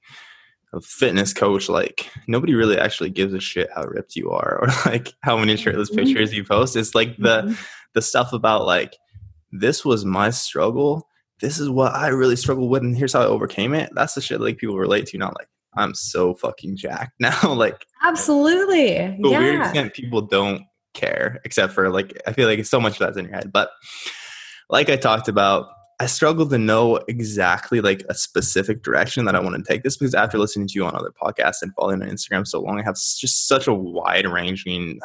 a 0.74 0.82
fitness 0.82 1.34
coach, 1.34 1.70
like 1.70 2.10
nobody 2.28 2.54
really 2.54 2.78
actually 2.78 3.10
gives 3.10 3.34
a 3.34 3.40
shit 3.40 3.70
how 3.74 3.84
ripped 3.84 4.16
you 4.16 4.32
are 4.32 4.60
or 4.62 4.68
like 4.86 5.14
how 5.22 5.38
many 5.38 5.56
shirtless 5.56 5.90
mm-hmm. 5.90 6.06
pictures 6.06 6.34
you 6.34 6.44
post. 6.44 6.76
It's 6.76 6.96
like 6.96 7.16
the 7.18 7.44
mm-hmm. 7.44 7.54
the 7.94 8.02
stuff 8.02 8.34
about 8.34 8.66
like 8.66 8.98
this 9.52 9.86
was 9.86 10.06
my 10.06 10.30
struggle. 10.30 11.08
This 11.40 11.60
is 11.60 11.70
what 11.70 11.94
I 11.94 12.08
really 12.08 12.36
struggled 12.36 12.70
with, 12.70 12.82
and 12.84 12.98
here's 12.98 13.14
how 13.14 13.22
I 13.22 13.28
overcame 13.28 13.74
it. 13.74 13.92
That's 13.94 14.16
the 14.16 14.22
shit 14.22 14.42
like 14.42 14.58
people 14.58 14.78
relate 14.78 15.06
to, 15.08 15.18
not 15.18 15.38
like 15.38 15.48
I'm 15.76 15.94
so 15.94 16.34
fucking 16.34 16.78
jacked 16.78 17.14
now. 17.20 17.54
like 17.54 17.86
absolutely, 18.04 18.96
to 18.96 19.18
yeah. 19.30 19.40
weird 19.40 19.62
extent, 19.62 19.94
people 19.94 20.22
don't 20.22 20.64
care 20.94 21.40
except 21.46 21.74
for 21.74 21.90
like 21.90 22.20
I 22.26 22.34
feel 22.34 22.48
like 22.48 22.60
it's 22.60 22.70
so 22.70 22.80
much 22.80 23.00
that's 23.00 23.18
in 23.18 23.26
your 23.26 23.36
head. 23.36 23.52
But 23.54 23.70
like 24.70 24.90
I 24.90 24.98
talked 24.98 25.28
about, 25.28 25.68
I 26.00 26.06
struggle 26.06 26.48
to 26.50 26.60
know 26.60 26.98
exactly 27.08 27.82
like 27.82 28.04
a 28.08 28.14
specific 28.14 28.84
direction 28.84 29.26
that 29.26 29.36
I 29.36 29.40
want 29.40 29.56
to 29.56 29.64
take 29.64 29.82
this 29.82 29.98
because 29.98 30.14
after 30.14 30.38
listening 30.38 30.68
to 30.68 30.74
you 30.76 30.86
on 30.86 30.96
other 30.96 31.12
podcasts 31.12 31.64
and 31.64 31.74
following 31.74 32.04
on 32.04 32.10
Instagram 32.10 32.46
so 32.46 32.62
long, 32.62 32.80
I 32.80 32.84
have 32.84 32.96
just 32.96 33.48
such 33.48 33.66
a 33.66 33.74
wide 33.74 34.28
ranging, 34.28 35.00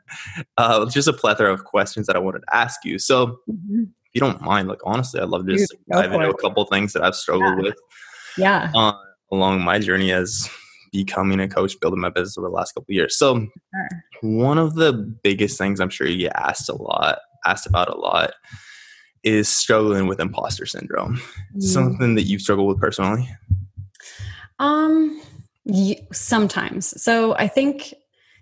uh, 0.56 0.88
just 0.88 1.08
a 1.08 1.12
plethora 1.12 1.52
of 1.52 1.64
questions 1.64 2.06
that 2.06 2.16
I 2.16 2.20
wanted 2.20 2.40
to 2.40 2.56
ask 2.56 2.84
you. 2.86 2.98
So, 2.98 3.40
mm-hmm. 3.50 3.82
if 3.82 4.14
you 4.14 4.20
don't 4.20 4.40
mind, 4.40 4.68
like 4.68 4.80
honestly, 4.84 5.20
I'd 5.20 5.28
love 5.28 5.46
to 5.46 5.56
just 5.56 5.74
dive 5.92 6.10
into 6.10 6.30
a 6.30 6.36
couple 6.38 6.64
things 6.64 6.94
that 6.94 7.04
I've 7.04 7.16
struggled 7.16 7.58
yeah. 7.58 7.62
with. 7.62 7.76
Yeah. 8.38 8.72
Uh, 8.74 8.92
along 9.30 9.60
my 9.60 9.78
journey 9.78 10.10
as 10.10 10.48
becoming 10.90 11.38
a 11.40 11.48
coach, 11.48 11.78
building 11.80 12.00
my 12.00 12.08
business 12.08 12.38
over 12.38 12.48
the 12.48 12.54
last 12.54 12.72
couple 12.72 12.94
years. 12.94 13.18
So, 13.18 13.40
sure. 13.40 13.48
one 14.22 14.56
of 14.56 14.74
the 14.74 14.94
biggest 14.94 15.58
things 15.58 15.80
I'm 15.80 15.90
sure 15.90 16.06
you 16.06 16.16
get 16.16 16.32
asked 16.34 16.70
a 16.70 16.74
lot, 16.74 17.18
asked 17.44 17.66
about 17.66 17.90
a 17.90 17.98
lot 17.98 18.32
is 19.22 19.48
struggling 19.48 20.06
with 20.06 20.20
imposter 20.20 20.66
syndrome. 20.66 21.20
Mm. 21.56 21.62
Something 21.62 22.14
that 22.14 22.22
you 22.22 22.38
struggle 22.38 22.66
with 22.66 22.80
personally? 22.80 23.28
Um, 24.58 25.20
sometimes. 26.12 27.00
So 27.02 27.34
I 27.36 27.48
think 27.48 27.94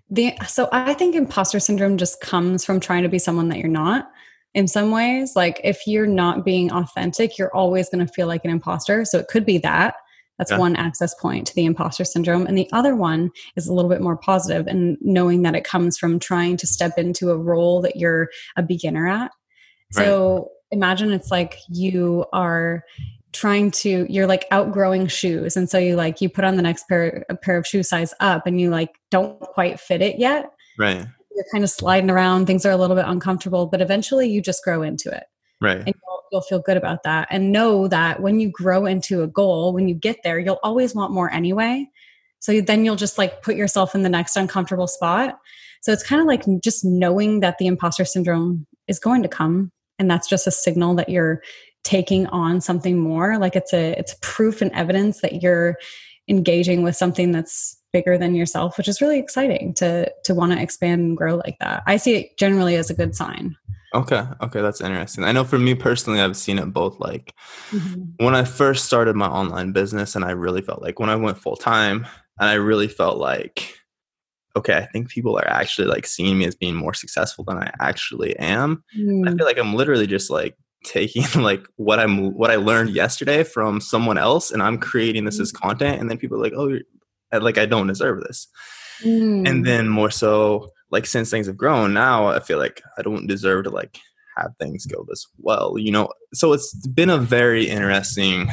the 0.09 0.33
so 0.47 0.69
I 0.71 0.93
think 0.93 1.15
imposter 1.15 1.59
syndrome 1.59 1.97
just 1.97 2.21
comes 2.21 2.65
from 2.65 2.79
trying 2.79 3.03
to 3.03 3.09
be 3.09 3.19
someone 3.19 3.49
that 3.49 3.59
you're 3.59 3.67
not. 3.67 4.09
In 4.55 4.67
some 4.67 4.89
ways, 4.91 5.35
like 5.35 5.61
if 5.63 5.85
you're 5.85 6.07
not 6.07 6.43
being 6.43 6.71
authentic, 6.71 7.37
you're 7.37 7.53
always 7.55 7.87
going 7.89 8.05
to 8.05 8.11
feel 8.11 8.25
like 8.25 8.43
an 8.43 8.49
imposter. 8.49 9.05
So 9.05 9.19
it 9.19 9.27
could 9.27 9.45
be 9.45 9.59
that. 9.59 9.95
That's 10.39 10.51
yeah. 10.51 10.57
one 10.57 10.75
access 10.75 11.13
point 11.13 11.45
to 11.47 11.55
the 11.55 11.65
imposter 11.65 12.03
syndrome. 12.05 12.47
And 12.47 12.57
the 12.57 12.69
other 12.71 12.95
one 12.95 13.29
is 13.55 13.67
a 13.67 13.73
little 13.73 13.89
bit 13.89 14.01
more 14.01 14.17
positive 14.17 14.65
and 14.67 14.97
knowing 15.01 15.43
that 15.43 15.53
it 15.53 15.65
comes 15.65 15.97
from 15.97 16.17
trying 16.17 16.57
to 16.57 16.65
step 16.65 16.97
into 16.97 17.29
a 17.29 17.37
role 17.37 17.81
that 17.81 17.97
you're 17.97 18.29
a 18.55 18.63
beginner 18.63 19.07
at. 19.07 19.31
So 19.91 20.49
imagine 20.71 21.11
it's 21.11 21.31
like 21.31 21.57
you 21.69 22.25
are 22.33 22.83
trying 23.31 23.71
to 23.71 24.05
you're 24.09 24.27
like 24.27 24.45
outgrowing 24.51 25.07
shoes. 25.07 25.55
And 25.55 25.69
so 25.69 25.77
you 25.77 25.95
like 25.95 26.21
you 26.21 26.29
put 26.29 26.43
on 26.43 26.55
the 26.55 26.61
next 26.61 26.87
pair 26.87 27.25
a 27.29 27.35
pair 27.35 27.57
of 27.57 27.67
shoe 27.67 27.83
size 27.83 28.13
up 28.19 28.47
and 28.47 28.59
you 28.59 28.69
like 28.69 28.99
don't 29.11 29.39
quite 29.39 29.79
fit 29.79 30.01
it 30.01 30.17
yet. 30.19 30.51
Right. 30.77 31.05
You're 31.35 31.45
kind 31.51 31.63
of 31.63 31.69
sliding 31.69 32.09
around 32.09 32.47
things 32.47 32.65
are 32.65 32.71
a 32.71 32.77
little 32.77 32.95
bit 32.95 33.05
uncomfortable 33.07 33.67
but 33.67 33.81
eventually 33.81 34.29
you 34.29 34.41
just 34.41 34.63
grow 34.63 34.81
into 34.81 35.09
it. 35.09 35.25
Right. 35.61 35.77
And 35.77 35.87
you'll, 35.87 36.23
you'll 36.31 36.41
feel 36.41 36.59
good 36.59 36.77
about 36.77 37.03
that. 37.03 37.27
And 37.29 37.51
know 37.51 37.87
that 37.87 38.21
when 38.21 38.39
you 38.39 38.49
grow 38.49 38.85
into 38.85 39.21
a 39.21 39.27
goal 39.27 39.73
when 39.73 39.87
you 39.87 39.95
get 39.95 40.17
there 40.23 40.39
you'll 40.39 40.59
always 40.63 40.95
want 40.95 41.13
more 41.13 41.31
anyway. 41.31 41.87
So 42.39 42.61
then 42.61 42.85
you'll 42.85 42.95
just 42.95 43.17
like 43.17 43.41
put 43.41 43.55
yourself 43.55 43.93
in 43.93 44.03
the 44.03 44.09
next 44.09 44.37
uncomfortable 44.37 44.87
spot. 44.87 45.37
So 45.81 45.91
it's 45.91 46.03
kind 46.03 46.21
of 46.21 46.27
like 46.27 46.43
just 46.63 46.83
knowing 46.83 47.41
that 47.41 47.57
the 47.57 47.67
imposter 47.67 48.05
syndrome 48.05 48.65
is 48.87 48.97
going 48.99 49.23
to 49.23 49.29
come 49.29 49.71
and 49.99 50.09
that's 50.09 50.27
just 50.27 50.47
a 50.47 50.51
signal 50.51 50.95
that 50.95 51.09
you're 51.09 51.41
taking 51.83 52.27
on 52.27 52.61
something 52.61 52.97
more. 52.97 53.37
Like 53.37 53.55
it's 53.55 53.73
a 53.73 53.91
it's 53.91 54.15
proof 54.21 54.61
and 54.61 54.71
evidence 54.71 55.21
that 55.21 55.41
you're 55.41 55.77
engaging 56.27 56.83
with 56.83 56.95
something 56.95 57.31
that's 57.31 57.75
bigger 57.91 58.19
than 58.19 58.35
yourself 58.35 58.77
which 58.77 58.87
is 58.87 59.01
really 59.01 59.17
exciting 59.17 59.73
to 59.73 60.07
to 60.23 60.35
want 60.35 60.51
to 60.51 60.61
expand 60.61 61.01
and 61.01 61.17
grow 61.17 61.35
like 61.35 61.57
that. 61.59 61.83
I 61.87 61.97
see 61.97 62.15
it 62.15 62.37
generally 62.37 62.75
as 62.75 62.89
a 62.89 62.93
good 62.93 63.15
sign. 63.15 63.55
Okay 63.95 64.23
okay 64.41 64.61
that's 64.61 64.81
interesting. 64.81 65.23
I 65.23 65.31
know 65.31 65.43
for 65.43 65.57
me 65.57 65.73
personally 65.73 66.21
i've 66.21 66.37
seen 66.37 66.59
it 66.59 66.71
both 66.71 66.99
like 66.99 67.33
mm-hmm. 67.71 68.23
when 68.23 68.35
i 68.35 68.43
first 68.43 68.85
started 68.85 69.15
my 69.15 69.27
online 69.27 69.71
business 69.71 70.15
and 70.15 70.23
i 70.23 70.29
really 70.29 70.61
felt 70.61 70.83
like 70.83 70.99
when 70.99 71.09
i 71.09 71.15
went 71.15 71.39
full 71.39 71.55
time 71.55 72.05
and 72.39 72.49
I 72.49 72.53
really 72.53 72.87
felt 72.87 73.17
like, 73.17 73.78
okay, 74.55 74.77
I 74.77 74.85
think 74.87 75.09
people 75.09 75.37
are 75.37 75.47
actually 75.47 75.87
like 75.87 76.05
seeing 76.05 76.37
me 76.37 76.45
as 76.45 76.55
being 76.55 76.75
more 76.75 76.93
successful 76.93 77.43
than 77.43 77.57
I 77.57 77.71
actually 77.79 78.37
am. 78.37 78.83
Mm. 78.97 79.27
I 79.27 79.35
feel 79.35 79.45
like 79.45 79.57
I'm 79.57 79.73
literally 79.73 80.07
just 80.07 80.29
like 80.29 80.57
taking 80.83 81.23
like 81.41 81.65
what 81.75 81.99
I'm 81.99 82.33
what 82.33 82.51
I 82.51 82.55
learned 82.55 82.91
yesterday 82.91 83.43
from 83.43 83.81
someone 83.81 84.17
else, 84.17 84.51
and 84.51 84.61
I'm 84.61 84.77
creating 84.77 85.25
this 85.25 85.39
as 85.39 85.51
content, 85.51 85.99
and 85.99 86.09
then 86.09 86.17
people 86.17 86.37
are 86.37 86.43
like, 86.43 86.53
oh, 86.55 86.79
like 87.39 87.57
I 87.57 87.65
don't 87.65 87.87
deserve 87.87 88.21
this. 88.21 88.47
Mm. 89.03 89.47
And 89.47 89.65
then 89.65 89.87
more 89.87 90.11
so, 90.11 90.71
like 90.91 91.05
since 91.05 91.29
things 91.29 91.47
have 91.47 91.57
grown, 91.57 91.93
now 91.93 92.27
I 92.27 92.39
feel 92.39 92.57
like 92.57 92.81
I 92.97 93.01
don't 93.01 93.27
deserve 93.27 93.65
to 93.65 93.69
like 93.69 93.97
have 94.37 94.55
things 94.59 94.85
go 94.85 95.05
this 95.07 95.27
well, 95.37 95.75
you 95.77 95.91
know. 95.91 96.09
So 96.33 96.53
it's 96.53 96.73
been 96.87 97.09
a 97.09 97.17
very 97.17 97.65
interesting 97.65 98.49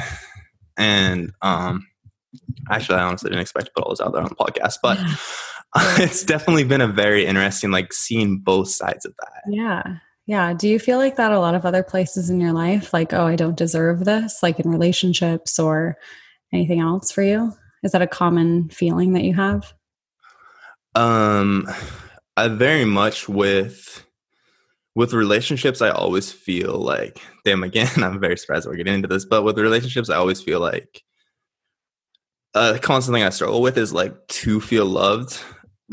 and 0.77 1.33
um 1.41 1.87
actually 2.69 2.99
I 2.99 3.03
honestly 3.03 3.29
didn't 3.29 3.41
expect 3.41 3.67
to 3.67 3.71
put 3.75 3.83
all 3.83 3.89
this 3.89 4.01
out 4.01 4.13
there 4.13 4.21
on 4.21 4.29
the 4.29 4.35
podcast, 4.35 4.75
but 4.81 4.97
it's 5.97 6.23
definitely 6.23 6.63
been 6.63 6.81
a 6.81 6.87
very 6.87 7.25
interesting 7.25 7.71
like 7.71 7.93
seeing 7.93 8.39
both 8.39 8.69
sides 8.69 9.05
of 9.05 9.13
that. 9.19 9.41
Yeah. 9.49 9.83
Yeah. 10.25 10.53
Do 10.53 10.67
you 10.67 10.79
feel 10.79 10.97
like 10.97 11.15
that 11.15 11.31
a 11.31 11.39
lot 11.39 11.55
of 11.55 11.65
other 11.65 11.83
places 11.83 12.29
in 12.29 12.41
your 12.41 12.51
life? 12.51 12.93
Like, 12.93 13.13
oh, 13.13 13.25
I 13.25 13.35
don't 13.35 13.57
deserve 13.57 14.05
this, 14.05 14.43
like 14.43 14.59
in 14.59 14.69
relationships 14.69 15.57
or 15.57 15.97
anything 16.53 16.79
else 16.79 17.11
for 17.11 17.23
you? 17.23 17.53
Is 17.83 17.91
that 17.91 18.01
a 18.01 18.07
common 18.07 18.69
feeling 18.69 19.13
that 19.13 19.23
you 19.23 19.33
have? 19.33 19.73
Um 20.95 21.67
I 22.35 22.47
very 22.47 22.85
much 22.85 23.27
with 23.27 24.05
with 24.95 25.13
relationships, 25.13 25.79
I 25.83 25.89
always 25.89 26.31
feel 26.31 26.73
like, 26.73 27.21
damn, 27.45 27.61
again, 27.63 27.91
I'm 28.03 28.19
very 28.19 28.35
surprised 28.35 28.67
we're 28.67 28.75
getting 28.75 28.95
into 28.95 29.07
this, 29.07 29.25
but 29.25 29.43
with 29.43 29.59
relationships, 29.59 30.09
I 30.09 30.15
always 30.15 30.41
feel 30.41 30.59
like 30.59 31.03
a 32.55 32.79
constant 32.79 33.13
thing 33.15 33.23
I 33.23 33.29
struggle 33.29 33.61
with 33.61 33.77
is 33.77 33.93
like 33.93 34.27
to 34.27 34.59
feel 34.59 34.85
loved. 34.85 35.39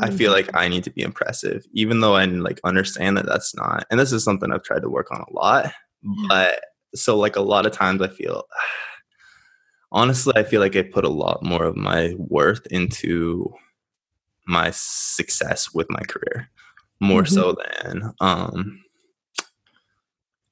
I 0.01 0.11
feel 0.11 0.31
like. 0.31 0.53
I 0.53 0.67
need 0.67 0.83
to 0.85 0.91
be 0.91 1.01
impressive, 1.01 1.65
even 1.73 2.01
though 2.01 2.15
I 2.15 2.25
like 2.25 2.59
understand 2.63 3.17
that 3.17 3.25
that's 3.25 3.55
not. 3.55 3.85
And 3.89 3.99
this 3.99 4.11
is 4.11 4.23
something 4.23 4.51
I've 4.51 4.63
tried 4.63 4.81
to 4.81 4.89
work 4.89 5.11
on 5.11 5.21
a 5.21 5.33
lot. 5.33 5.73
But 6.27 6.59
so, 6.93 7.17
like, 7.17 7.35
a 7.35 7.41
lot 7.41 7.65
of 7.65 7.71
times 7.71 8.01
I 8.01 8.09
feel, 8.09 8.43
honestly, 9.91 10.33
I 10.35 10.43
feel 10.43 10.61
like 10.61 10.75
I 10.75 10.83
put 10.83 11.05
a 11.05 11.09
lot 11.09 11.43
more 11.43 11.63
of 11.63 11.75
my 11.75 12.13
worth 12.17 12.65
into 12.67 13.53
my 14.47 14.71
success 14.71 15.73
with 15.73 15.89
my 15.89 16.01
career 16.01 16.49
more 16.99 17.23
mm-hmm. 17.23 17.33
so 17.33 17.55
than 17.83 18.13
um 18.19 18.81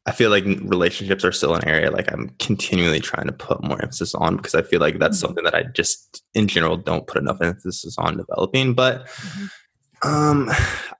I 0.05 0.11
feel 0.11 0.29
like 0.29 0.43
relationships 0.45 1.23
are 1.23 1.31
still 1.31 1.55
an 1.55 1.65
area 1.65 1.89
like 1.89 2.11
I'm 2.11 2.29
continually 2.39 2.99
trying 2.99 3.27
to 3.27 3.33
put 3.33 3.63
more 3.63 3.81
emphasis 3.81 4.13
on 4.13 4.35
because 4.35 4.53
I 4.53 4.61
feel 4.61 4.81
like 4.81 4.99
that's 4.99 5.17
mm-hmm. 5.17 5.27
something 5.27 5.43
that 5.45 5.55
I 5.55 5.63
just 5.63 6.23
in 6.33 6.47
general 6.47 6.75
don't 6.75 7.07
put 7.07 7.21
enough 7.21 7.41
emphasis 7.41 7.95
on 7.97 8.17
developing. 8.17 8.73
But 8.73 9.07
mm-hmm. 9.07 10.07
um 10.07 10.49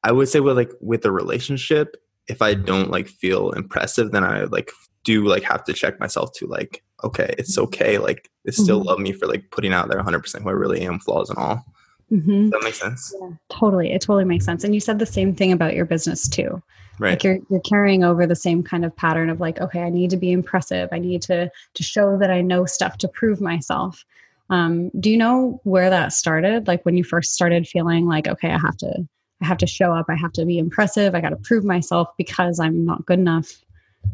I 0.04 0.12
would 0.12 0.30
say 0.30 0.40
with 0.40 0.56
like 0.56 0.72
with 0.80 1.06
a 1.06 1.12
relationship, 1.12 1.98
if 2.28 2.42
I 2.42 2.54
don't 2.54 2.92
like 2.92 3.08
feel 3.08 3.52
impressive, 3.52 4.12
then 4.12 4.24
I 4.24 4.44
like 4.44 4.72
do 5.04 5.26
like 5.26 5.44
have 5.44 5.64
to 5.66 5.74
check 5.74 6.00
myself 6.00 6.32
to 6.34 6.48
like, 6.48 6.82
okay, 7.04 7.36
it's 7.38 7.54
mm-hmm. 7.54 7.66
okay. 7.66 7.98
Like 7.98 8.30
they 8.46 8.52
still 8.52 8.80
mm-hmm. 8.80 8.88
love 8.88 9.00
me 9.00 9.12
for 9.12 9.28
like 9.28 9.52
putting 9.52 9.74
out 9.74 9.90
there 9.90 10.02
100% 10.02 10.42
who 10.42 10.50
I 10.50 10.54
really 10.54 10.82
am, 10.82 11.00
flaws 11.00 11.30
and 11.30 11.38
all. 11.38 11.66
Mm-hmm. 12.12 12.44
Does 12.44 12.52
that 12.52 12.64
makes 12.64 12.80
sense? 12.80 13.14
Yeah, 13.20 13.30
totally. 13.50 13.92
It 13.92 14.02
totally 14.02 14.26
makes 14.26 14.46
sense. 14.46 14.64
And 14.64 14.74
you 14.74 14.80
said 14.80 15.00
the 15.00 15.06
same 15.06 15.36
thing 15.36 15.52
about 15.52 15.76
your 15.76 15.86
business 15.86 16.28
too. 16.28 16.62
Right. 17.00 17.12
Like 17.12 17.24
you're 17.24 17.40
you're 17.50 17.60
carrying 17.62 18.04
over 18.04 18.28
the 18.28 18.36
same 18.36 18.62
kind 18.64 18.86
of 18.86 18.96
pattern 18.96 19.30
of 19.30 19.40
like, 19.40 19.60
okay, 19.60 19.82
I 19.82 19.90
need 19.90 20.10
to 20.12 20.18
be 20.18 20.32
impressive. 20.32 20.90
I 20.92 21.00
need 21.00 21.22
to 21.24 21.52
to 21.74 21.84
show 21.84 22.18
that 22.18 22.30
I 22.30 22.42
know 22.42 22.66
stuff 22.66 22.98
to 23.00 23.08
prove 23.08 23.42
myself. 23.42 24.06
Um, 24.50 24.90
do 25.00 25.10
you 25.10 25.18
know 25.18 25.60
where 25.64 25.90
that 25.90 26.14
started? 26.14 26.68
Like 26.68 26.86
when 26.86 26.96
you 26.96 27.04
first 27.04 27.34
started 27.34 27.68
feeling 27.68 28.06
like, 28.06 28.28
okay, 28.28 28.52
I 28.52 28.60
have 28.60 28.78
to 28.78 29.08
I 29.42 29.46
have 29.46 29.58
to 29.58 29.68
show 29.68 29.92
up, 29.92 30.06
I 30.10 30.16
have 30.16 30.34
to 30.34 30.46
be 30.46 30.60
impressive, 30.60 31.16
I 31.16 31.22
gotta 31.22 31.38
prove 31.38 31.64
myself 31.64 32.10
because 32.18 32.60
I'm 32.60 32.86
not 32.86 33.06
good 33.06 33.20
enough 33.20 33.52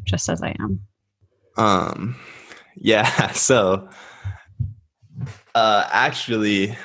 just 0.05 0.29
as 0.29 0.41
I 0.41 0.55
am. 0.59 0.79
Um 1.57 2.15
yeah, 2.75 3.31
so 3.33 3.89
uh 5.53 5.89
actually 5.91 6.77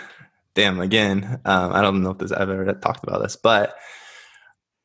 damn 0.55 0.81
again, 0.81 1.41
um, 1.45 1.73
I 1.73 1.83
don't 1.83 2.03
know 2.03 2.11
if 2.11 2.19
this 2.19 2.33
I've 2.33 2.51
ever 2.51 2.73
talked 2.73 3.05
about 3.05 3.23
this, 3.23 3.37
but 3.37 3.77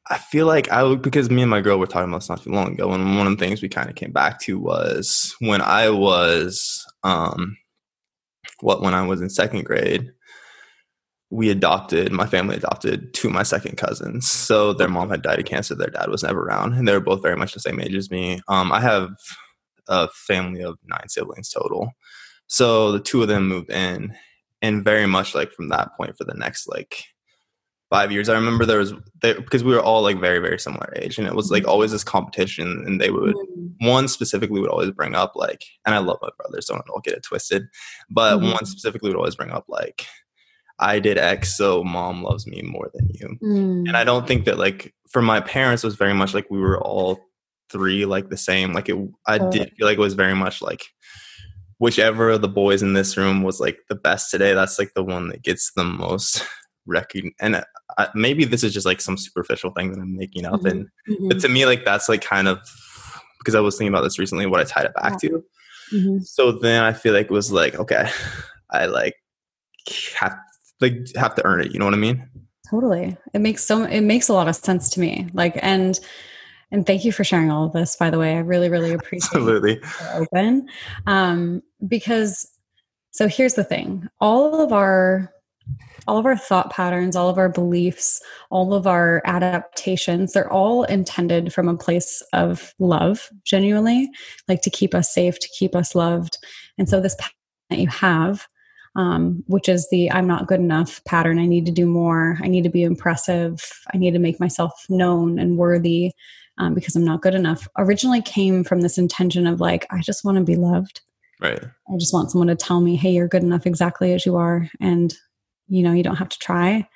I 0.09 0.17
feel 0.17 0.47
like 0.47 0.69
I 0.69 0.83
would 0.83 1.01
because 1.01 1.29
me 1.29 1.43
and 1.43 1.51
my 1.51 1.61
girl 1.61 1.77
were 1.77 1.85
talking 1.85 2.09
about 2.09 2.19
this 2.21 2.29
not 2.29 2.41
too 2.43 2.51
long 2.51 2.73
ago, 2.73 2.91
and 2.91 3.17
one 3.17 3.27
of 3.27 3.37
the 3.37 3.45
things 3.45 3.61
we 3.61 3.69
kind 3.69 3.89
of 3.89 3.95
came 3.95 4.11
back 4.11 4.39
to 4.41 4.59
was 4.59 5.35
when 5.39 5.61
I 5.61 5.89
was 5.89 6.85
um 7.03 7.57
what 8.61 8.81
when 8.81 8.93
I 8.93 9.05
was 9.05 9.21
in 9.21 9.29
second 9.29 9.65
grade, 9.65 10.11
we 11.29 11.49
adopted 11.51 12.11
my 12.11 12.25
family 12.25 12.55
adopted 12.55 13.13
two 13.13 13.27
of 13.27 13.33
my 13.33 13.43
second 13.43 13.77
cousins. 13.77 14.29
So 14.29 14.73
their 14.73 14.89
mom 14.89 15.09
had 15.09 15.21
died 15.21 15.39
of 15.39 15.45
cancer, 15.45 15.75
their 15.75 15.89
dad 15.89 16.09
was 16.09 16.23
never 16.23 16.41
around, 16.41 16.73
and 16.73 16.87
they 16.87 16.93
were 16.93 16.99
both 16.99 17.21
very 17.21 17.37
much 17.37 17.53
the 17.53 17.59
same 17.59 17.79
age 17.79 17.95
as 17.95 18.09
me. 18.09 18.41
Um, 18.47 18.71
I 18.71 18.81
have 18.81 19.11
a 19.87 20.07
family 20.09 20.61
of 20.61 20.77
nine 20.85 21.07
siblings 21.07 21.49
total. 21.49 21.91
So 22.47 22.91
the 22.91 22.99
two 22.99 23.21
of 23.21 23.27
them 23.27 23.47
moved 23.47 23.69
in, 23.69 24.15
and 24.61 24.83
very 24.83 25.05
much 25.05 25.35
like 25.35 25.51
from 25.51 25.69
that 25.69 25.95
point 25.97 26.17
for 26.17 26.23
the 26.23 26.33
next 26.33 26.67
like 26.67 27.03
five 27.89 28.12
years. 28.12 28.29
I 28.29 28.36
remember 28.36 28.65
there 28.65 28.79
was 28.79 28.93
because 29.22 29.63
we 29.63 29.74
were 29.74 29.81
all 29.81 30.01
like 30.01 30.19
very 30.19 30.39
very 30.39 30.60
similar 30.60 30.93
age, 30.96 31.17
and 31.17 31.27
it 31.27 31.36
was 31.36 31.51
like 31.51 31.67
always 31.67 31.91
this 31.91 32.03
competition. 32.03 32.84
And 32.86 33.01
they 33.01 33.10
would 33.10 33.36
mm-hmm. 33.36 33.88
one 33.88 34.08
specifically 34.08 34.62
would 34.62 34.69
always 34.69 34.91
bring 34.91 35.15
up 35.15 35.36
like, 35.36 35.63
and 35.86 35.96
I 35.96 36.00
love 36.00 36.19
my 36.22 36.29
brothers, 36.38 36.65
don't 36.65 36.86
don't 36.86 37.03
get 37.03 37.15
it 37.15 37.24
twisted, 37.24 37.63
but 38.10 38.38
mm-hmm. 38.38 38.51
one 38.51 38.65
specifically 38.65 39.10
would 39.10 39.17
always 39.17 39.36
bring 39.36 39.51
up 39.51 39.65
like, 39.67 40.05
I 40.79 41.00
did 41.00 41.17
X, 41.17 41.58
so 41.58 41.84
mom 41.84 42.24
loves 42.24 42.48
me 42.48 42.62
more 42.62 42.89
than 42.93 43.10
you. 43.10 43.38
Mm. 43.43 43.88
And 43.88 43.98
I 43.98 44.03
don't 44.03 44.27
think 44.27 44.46
that 44.46 44.58
like 44.58 44.93
for 45.10 45.22
my 45.22 45.41
parents 45.41 45.84
it 45.84 45.88
was 45.88 45.96
very 45.96 46.13
much 46.13 46.34
like 46.34 46.50
we 46.50 46.60
were 46.60 46.79
all 46.79 47.19
three 47.69 48.05
like 48.05 48.29
the 48.29 48.38
same. 48.38 48.74
Like 48.74 48.89
it, 48.89 48.98
I 49.27 49.38
did 49.38 49.72
feel 49.77 49.88
like 49.88 49.98
it 49.98 50.01
was 50.01 50.13
very 50.13 50.36
much 50.36 50.62
like 50.62 50.86
whichever 51.79 52.31
of 52.31 52.41
the 52.41 52.48
boys 52.48 52.81
in 52.81 52.93
this 52.93 53.17
room 53.17 53.41
was 53.41 53.60
like 53.60 53.79
the 53.88 53.96
best 53.96 54.29
today 54.29 54.53
that's 54.53 54.77
like 54.77 54.93
the 54.96 55.03
one 55.03 55.29
that 55.29 55.41
gets 55.41 55.72
the 55.77 55.84
most 55.84 56.46
recognition 56.86 57.36
and 57.39 57.63
uh, 57.98 58.07
maybe 58.15 58.45
this 58.45 58.63
is 58.63 58.74
just 58.74 58.86
like 58.86 59.01
some 59.01 59.17
superficial 59.17 59.71
thing 59.71 59.91
that 59.91 60.00
i'm 60.00 60.15
making 60.15 60.45
up 60.45 60.55
mm-hmm. 60.55 60.67
and 60.67 60.86
mm-hmm. 61.09 61.27
but 61.27 61.39
to 61.39 61.50
me 61.50 61.65
like 61.65 61.86
that's 61.86 62.09
like 62.09 62.21
kind 62.21 62.48
of 62.48 62.59
because 63.39 63.55
i 63.55 63.59
was 63.59 63.77
thinking 63.77 63.93
about 63.93 64.01
this 64.01 64.19
recently 64.19 64.45
what 64.45 64.59
i 64.59 64.63
tied 64.63 64.86
it 64.86 64.93
back 64.95 65.13
yeah. 65.21 65.29
to 65.29 65.43
mm-hmm. 65.93 66.19
so 66.19 66.51
then 66.51 66.83
i 66.83 66.93
feel 66.93 67.13
like 67.13 67.25
it 67.25 67.31
was 67.31 67.51
like 67.51 67.75
okay 67.75 68.09
i 68.71 68.86
like 68.86 69.15
have 70.15 70.38
like 70.81 70.98
have 71.15 71.36
to 71.36 71.45
earn 71.45 71.62
it 71.62 71.71
you 71.71 71.79
know 71.79 71.86
what 71.86 71.93
i 71.93 71.98
mean 71.98 72.27
totally 72.69 73.15
it 73.33 73.39
makes 73.39 73.63
so 73.63 73.83
it 73.83 74.01
makes 74.01 74.29
a 74.29 74.33
lot 74.33 74.48
of 74.48 74.55
sense 74.55 74.89
to 74.89 75.00
me 75.00 75.27
like 75.33 75.57
and 75.62 76.00
and 76.71 76.86
thank 76.86 77.03
you 77.03 77.12
for 77.12 77.24
sharing 77.24 77.51
all 77.51 77.65
of 77.65 77.74
this 77.74 77.95
by 77.95 78.09
the 78.09 78.19
way 78.19 78.36
i 78.36 78.39
really 78.39 78.69
really 78.69 78.91
appreciate 78.93 79.25
absolutely 79.25 79.81
open 80.13 80.67
um 81.07 81.62
because 81.88 82.50
so 83.12 83.27
here's 83.27 83.55
the 83.55 83.63
thing 83.63 84.07
all 84.19 84.62
of 84.62 84.71
our 84.71 85.31
all 86.07 86.17
of 86.17 86.25
our 86.25 86.38
thought 86.38 86.71
patterns, 86.71 87.15
all 87.15 87.29
of 87.29 87.38
our 87.38 87.49
beliefs, 87.49 88.21
all 88.49 88.73
of 88.73 88.88
our 88.88 89.21
adaptations, 89.25 90.33
they're 90.33 90.51
all 90.51 90.83
intended 90.85 91.53
from 91.53 91.67
a 91.67 91.77
place 91.77 92.23
of 92.33 92.73
love, 92.79 93.29
genuinely, 93.43 94.09
like 94.47 94.61
to 94.61 94.69
keep 94.69 94.95
us 94.95 95.13
safe, 95.13 95.39
to 95.39 95.49
keep 95.49 95.75
us 95.75 95.95
loved. 95.95 96.38
And 96.77 96.89
so, 96.89 96.99
this 96.99 97.15
pattern 97.15 97.33
that 97.69 97.79
you 97.79 97.88
have, 97.88 98.47
um, 98.95 99.43
which 99.47 99.69
is 99.69 99.88
the 99.91 100.11
I'm 100.11 100.27
not 100.27 100.47
good 100.47 100.59
enough 100.59 101.03
pattern, 101.05 101.39
I 101.39 101.45
need 101.45 101.65
to 101.67 101.71
do 101.71 101.85
more, 101.85 102.38
I 102.41 102.47
need 102.47 102.63
to 102.63 102.69
be 102.69 102.83
impressive, 102.83 103.61
I 103.93 103.97
need 103.97 104.11
to 104.11 104.19
make 104.19 104.39
myself 104.39 104.85
known 104.89 105.38
and 105.38 105.57
worthy 105.57 106.11
um, 106.59 106.73
because 106.73 106.95
I'm 106.95 107.05
not 107.05 107.21
good 107.21 107.35
enough, 107.35 107.67
originally 107.77 108.21
came 108.21 108.63
from 108.63 108.81
this 108.81 108.97
intention 108.97 109.47
of 109.47 109.61
like, 109.61 109.88
I 109.91 110.01
just 110.01 110.25
want 110.25 110.38
to 110.38 110.43
be 110.43 110.55
loved. 110.55 111.01
Right. 111.39 111.63
I 111.63 111.97
just 111.97 112.13
want 112.13 112.31
someone 112.31 112.49
to 112.49 112.55
tell 112.55 112.81
me, 112.81 112.97
hey, 112.97 113.11
you're 113.11 113.29
good 113.29 113.43
enough 113.43 113.65
exactly 113.65 114.13
as 114.13 114.25
you 114.25 114.35
are. 114.35 114.69
And 114.81 115.15
you 115.69 115.83
know 115.83 115.93
you 115.93 116.03
don't 116.03 116.17
have 116.17 116.29
to 116.29 116.39
try. 116.39 116.88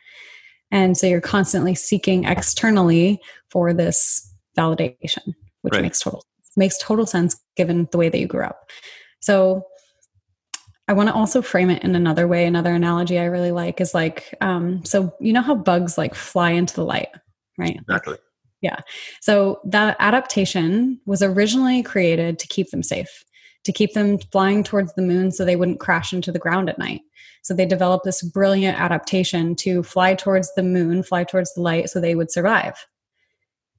And 0.71 0.97
so 0.97 1.05
you're 1.05 1.21
constantly 1.21 1.75
seeking 1.75 2.23
externally 2.23 3.21
for 3.49 3.73
this 3.73 4.33
validation 4.57 5.33
which 5.61 5.73
right. 5.73 5.81
makes 5.81 5.99
total 5.99 6.23
makes 6.55 6.77
total 6.79 7.05
sense 7.05 7.39
given 7.55 7.87
the 7.91 7.97
way 7.97 8.09
that 8.09 8.19
you 8.19 8.27
grew 8.27 8.43
up. 8.43 8.69
So 9.19 9.65
i 10.89 10.93
want 10.93 11.07
to 11.07 11.15
also 11.15 11.41
frame 11.41 11.69
it 11.69 11.83
in 11.83 11.95
another 11.95 12.27
way. 12.27 12.45
Another 12.45 12.73
analogy 12.73 13.17
i 13.17 13.25
really 13.25 13.51
like 13.51 13.79
is 13.79 13.93
like 13.93 14.35
um, 14.41 14.83
so 14.83 15.13
you 15.19 15.33
know 15.33 15.41
how 15.41 15.55
bugs 15.55 15.97
like 15.97 16.15
fly 16.15 16.51
into 16.51 16.75
the 16.75 16.83
light 16.85 17.09
right? 17.57 17.77
Exactly. 17.79 18.17
Yeah. 18.61 18.79
So 19.21 19.59
that 19.65 19.97
adaptation 19.99 20.99
was 21.05 21.21
originally 21.21 21.83
created 21.83 22.39
to 22.39 22.47
keep 22.47 22.69
them 22.71 22.83
safe 22.83 23.23
to 23.63 23.71
keep 23.71 23.93
them 23.93 24.17
flying 24.17 24.63
towards 24.63 24.93
the 24.93 25.01
moon 25.01 25.31
so 25.31 25.45
they 25.45 25.55
wouldn't 25.55 25.79
crash 25.79 26.13
into 26.13 26.31
the 26.31 26.39
ground 26.39 26.69
at 26.69 26.77
night 26.77 27.01
so 27.43 27.53
they 27.53 27.65
developed 27.65 28.05
this 28.05 28.21
brilliant 28.21 28.79
adaptation 28.79 29.53
to 29.57 29.83
fly 29.83 30.15
towards 30.15 30.53
the 30.55 30.63
moon, 30.63 31.03
fly 31.03 31.25
towards 31.25 31.53
the 31.53 31.61
light 31.61 31.89
so 31.89 31.99
they 31.99 32.15
would 32.15 32.31
survive. 32.31 32.87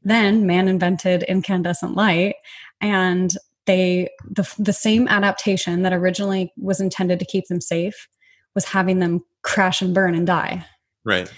Then 0.02 0.46
man 0.46 0.68
invented 0.68 1.22
incandescent 1.24 1.96
light 1.96 2.36
and 2.82 3.34
they 3.64 4.10
the, 4.30 4.46
the 4.58 4.74
same 4.74 5.08
adaptation 5.08 5.80
that 5.82 5.94
originally 5.94 6.52
was 6.58 6.78
intended 6.78 7.18
to 7.18 7.24
keep 7.24 7.46
them 7.48 7.62
safe 7.62 8.06
was 8.54 8.66
having 8.66 8.98
them 8.98 9.24
crash 9.40 9.80
and 9.80 9.94
burn 9.94 10.14
and 10.14 10.26
die. 10.26 10.64
Right. 11.06 11.32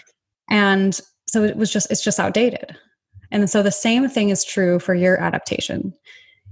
And 0.51 1.01
so 1.29 1.45
it 1.45 1.57
was 1.57 1.73
just, 1.73 1.91
it's 1.93 2.03
just 2.03 2.19
outdated. 2.19 2.77
And 3.31 3.49
so 3.49 3.63
the 3.63 3.71
same 3.71 4.09
thing 4.09 4.31
is 4.31 4.45
true 4.45 4.81
for 4.81 4.95
your 4.95 5.21
adaptation. 5.21 5.95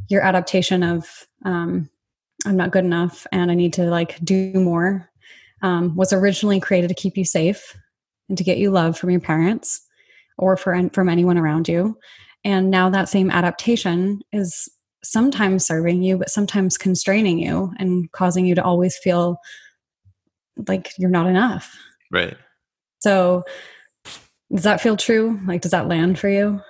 Your 0.08 0.22
adaptation 0.22 0.84
of, 0.84 1.26
um, 1.44 1.88
I'm 2.46 2.56
not 2.56 2.70
good 2.70 2.84
enough 2.84 3.26
and 3.32 3.50
I 3.50 3.54
need 3.54 3.72
to 3.74 3.84
like 3.84 4.18
do 4.20 4.52
more 4.54 5.10
um, 5.62 5.96
was 5.96 6.12
originally 6.12 6.60
created 6.60 6.88
to 6.88 6.94
keep 6.94 7.16
you 7.16 7.24
safe 7.24 7.76
and 8.28 8.36
to 8.36 8.44
get 8.44 8.58
you 8.58 8.70
love 8.70 8.98
from 8.98 9.10
your 9.10 9.20
parents 9.20 9.80
or 10.36 10.56
for, 10.56 10.90
from 10.90 11.08
anyone 11.08 11.38
around 11.38 11.68
you. 11.68 11.96
And 12.44 12.70
now 12.70 12.90
that 12.90 13.08
same 13.08 13.30
adaptation 13.30 14.20
is 14.32 14.68
sometimes 15.02 15.66
serving 15.66 16.02
you, 16.02 16.18
but 16.18 16.30
sometimes 16.30 16.76
constraining 16.76 17.38
you 17.38 17.72
and 17.78 18.10
causing 18.12 18.46
you 18.46 18.54
to 18.54 18.62
always 18.62 18.96
feel 18.98 19.38
like 20.68 20.92
you're 20.98 21.10
not 21.10 21.26
enough. 21.26 21.74
Right. 22.10 22.36
So, 23.00 23.44
does 24.52 24.64
that 24.64 24.80
feel 24.80 24.96
true? 24.96 25.40
Like, 25.46 25.62
does 25.62 25.72
that 25.72 25.88
land 25.88 26.18
for 26.18 26.28
you? 26.28 26.60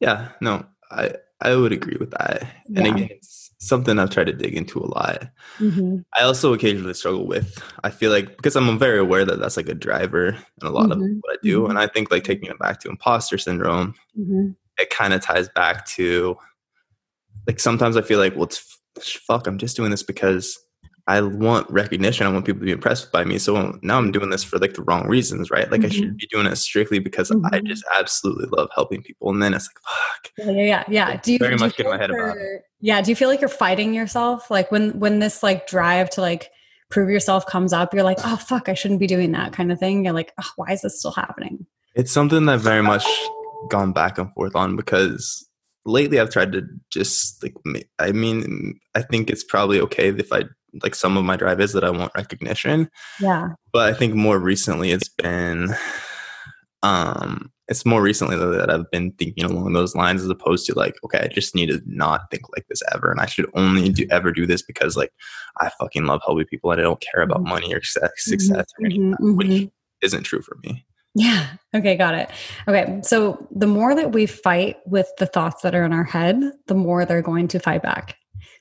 Yeah. 0.00 0.28
No, 0.40 0.64
I 0.90 1.14
I 1.40 1.54
would 1.54 1.72
agree 1.72 1.96
with 1.98 2.12
that. 2.12 2.42
And 2.66 2.86
yeah. 2.86 2.94
again, 2.94 3.08
it's 3.10 3.47
something 3.58 3.98
I've 3.98 4.10
tried 4.10 4.28
to 4.28 4.32
dig 4.32 4.54
into 4.54 4.78
a 4.78 4.86
lot. 4.86 5.30
Mm-hmm. 5.58 5.98
I 6.14 6.22
also 6.22 6.54
occasionally 6.54 6.94
struggle 6.94 7.26
with. 7.26 7.62
I 7.84 7.90
feel 7.90 8.10
like 8.10 8.36
because 8.36 8.56
I'm 8.56 8.78
very 8.78 8.98
aware 8.98 9.24
that 9.24 9.40
that's 9.40 9.56
like 9.56 9.68
a 9.68 9.74
driver 9.74 10.28
in 10.28 10.66
a 10.66 10.70
lot 10.70 10.88
mm-hmm. 10.88 11.02
of 11.02 11.10
what 11.20 11.34
I 11.34 11.38
do, 11.42 11.62
mm-hmm. 11.62 11.70
and 11.70 11.78
I 11.78 11.86
think 11.86 12.10
like 12.10 12.24
taking 12.24 12.48
it 12.48 12.58
back 12.58 12.80
to 12.80 12.88
imposter 12.88 13.38
syndrome, 13.38 13.94
mm-hmm. 14.18 14.50
it 14.78 14.90
kind 14.90 15.12
of 15.12 15.20
ties 15.20 15.48
back 15.48 15.86
to 15.86 16.36
like 17.46 17.60
sometimes 17.60 17.96
I 17.96 18.02
feel 18.02 18.18
like 18.18 18.34
well, 18.34 18.44
it's 18.44 18.80
fuck. 19.00 19.46
I'm 19.46 19.58
just 19.58 19.76
doing 19.76 19.90
this 19.90 20.02
because 20.02 20.58
I 21.08 21.22
want 21.22 21.68
recognition. 21.70 22.26
I 22.26 22.30
want 22.30 22.44
people 22.44 22.60
to 22.60 22.66
be 22.66 22.70
impressed 22.70 23.10
by 23.10 23.24
me. 23.24 23.38
So 23.38 23.78
now 23.80 23.96
I'm 23.96 24.12
doing 24.12 24.28
this 24.28 24.44
for 24.44 24.58
like 24.58 24.74
the 24.74 24.82
wrong 24.82 25.08
reasons, 25.08 25.50
right? 25.50 25.70
Like 25.70 25.80
mm-hmm. 25.80 25.86
I 25.86 25.88
should 25.88 26.04
mm-hmm. 26.04 26.16
be 26.16 26.26
doing 26.26 26.46
it 26.46 26.56
strictly 26.56 26.98
because 26.98 27.30
mm-hmm. 27.30 27.46
I 27.50 27.60
just 27.60 27.82
absolutely 27.98 28.46
love 28.54 28.68
helping 28.74 29.02
people. 29.02 29.30
And 29.30 29.42
then 29.42 29.54
it's 29.54 29.70
like, 29.70 29.78
fuck. 29.80 30.32
Yeah, 30.36 30.52
yeah, 30.52 30.64
yeah. 30.66 30.84
yeah. 30.88 31.16
Do 31.16 31.32
you 31.32 31.38
very 31.38 31.56
do 31.56 31.64
much 31.64 31.78
you 31.78 31.84
get 31.84 31.90
my 31.90 31.96
head 31.96 32.10
about 32.10 32.36
it. 32.36 32.62
Yeah. 32.80 33.00
Do 33.00 33.10
you 33.10 33.16
feel 33.16 33.30
like 33.30 33.40
you're 33.40 33.48
fighting 33.48 33.94
yourself? 33.94 34.50
Like 34.50 34.70
when 34.70 34.98
when 35.00 35.18
this 35.18 35.42
like 35.42 35.66
drive 35.66 36.10
to 36.10 36.20
like 36.20 36.50
prove 36.90 37.08
yourself 37.08 37.46
comes 37.46 37.72
up, 37.72 37.94
you're 37.94 38.02
like, 38.02 38.18
oh 38.24 38.36
fuck, 38.36 38.68
I 38.68 38.74
shouldn't 38.74 39.00
be 39.00 39.06
doing 39.06 39.32
that 39.32 39.54
kind 39.54 39.72
of 39.72 39.78
thing. 39.78 40.04
You're 40.04 40.12
like, 40.12 40.34
oh, 40.38 40.50
why 40.56 40.72
is 40.72 40.82
this 40.82 40.98
still 40.98 41.12
happening? 41.12 41.64
It's 41.94 42.12
something 42.12 42.44
that 42.44 42.52
I've 42.52 42.60
very 42.60 42.82
much 42.82 43.06
gone 43.70 43.92
back 43.92 44.18
and 44.18 44.30
forth 44.34 44.54
on 44.54 44.76
because 44.76 45.48
lately 45.86 46.20
I've 46.20 46.30
tried 46.30 46.52
to 46.52 46.66
just 46.90 47.42
like 47.42 47.54
I 47.98 48.12
mean 48.12 48.78
I 48.94 49.00
think 49.00 49.30
it's 49.30 49.42
probably 49.42 49.80
okay 49.80 50.10
if 50.10 50.30
I 50.34 50.42
like 50.82 50.94
some 50.94 51.16
of 51.16 51.24
my 51.24 51.36
drive 51.36 51.60
is 51.60 51.72
that 51.72 51.84
I 51.84 51.90
want 51.90 52.12
recognition. 52.14 52.90
Yeah. 53.20 53.50
But 53.72 53.92
I 53.92 53.94
think 53.96 54.14
more 54.14 54.38
recently 54.38 54.92
it's 54.92 55.08
been 55.08 55.74
um 56.82 57.50
it's 57.68 57.84
more 57.84 58.00
recently 58.00 58.36
that 58.36 58.70
I've 58.70 58.90
been 58.90 59.12
thinking 59.12 59.44
along 59.44 59.74
those 59.74 59.94
lines 59.94 60.22
as 60.22 60.30
opposed 60.30 60.64
to 60.66 60.74
like, 60.74 60.94
okay, 61.04 61.20
I 61.20 61.28
just 61.28 61.54
need 61.54 61.66
to 61.66 61.82
not 61.84 62.30
think 62.30 62.44
like 62.56 62.66
this 62.68 62.82
ever. 62.94 63.10
And 63.10 63.20
I 63.20 63.26
should 63.26 63.46
only 63.54 63.90
do 63.90 64.06
ever 64.10 64.32
do 64.32 64.46
this 64.46 64.62
because 64.62 64.96
like 64.96 65.12
I 65.58 65.70
fucking 65.78 66.06
love 66.06 66.22
helping 66.24 66.46
people 66.46 66.70
and 66.70 66.80
I 66.80 66.84
don't 66.84 67.00
care 67.00 67.20
about 67.20 67.40
mm-hmm. 67.40 67.50
money 67.50 67.74
or 67.74 67.82
success, 67.82 68.10
success 68.16 68.66
mm-hmm, 68.72 68.82
or 68.82 68.86
anything, 68.86 69.12
mm-hmm, 69.12 69.36
which 69.36 69.48
mm-hmm. 69.48 69.66
isn't 70.00 70.22
true 70.22 70.40
for 70.40 70.56
me. 70.64 70.86
Yeah. 71.14 71.46
Okay. 71.74 71.96
Got 71.96 72.14
it. 72.14 72.30
Okay. 72.68 73.00
So 73.02 73.46
the 73.50 73.66
more 73.66 73.94
that 73.94 74.12
we 74.12 74.24
fight 74.24 74.76
with 74.86 75.08
the 75.18 75.26
thoughts 75.26 75.62
that 75.62 75.74
are 75.74 75.84
in 75.84 75.92
our 75.92 76.04
head, 76.04 76.40
the 76.68 76.74
more 76.74 77.04
they're 77.04 77.22
going 77.22 77.48
to 77.48 77.58
fight 77.58 77.82
back. 77.82 78.16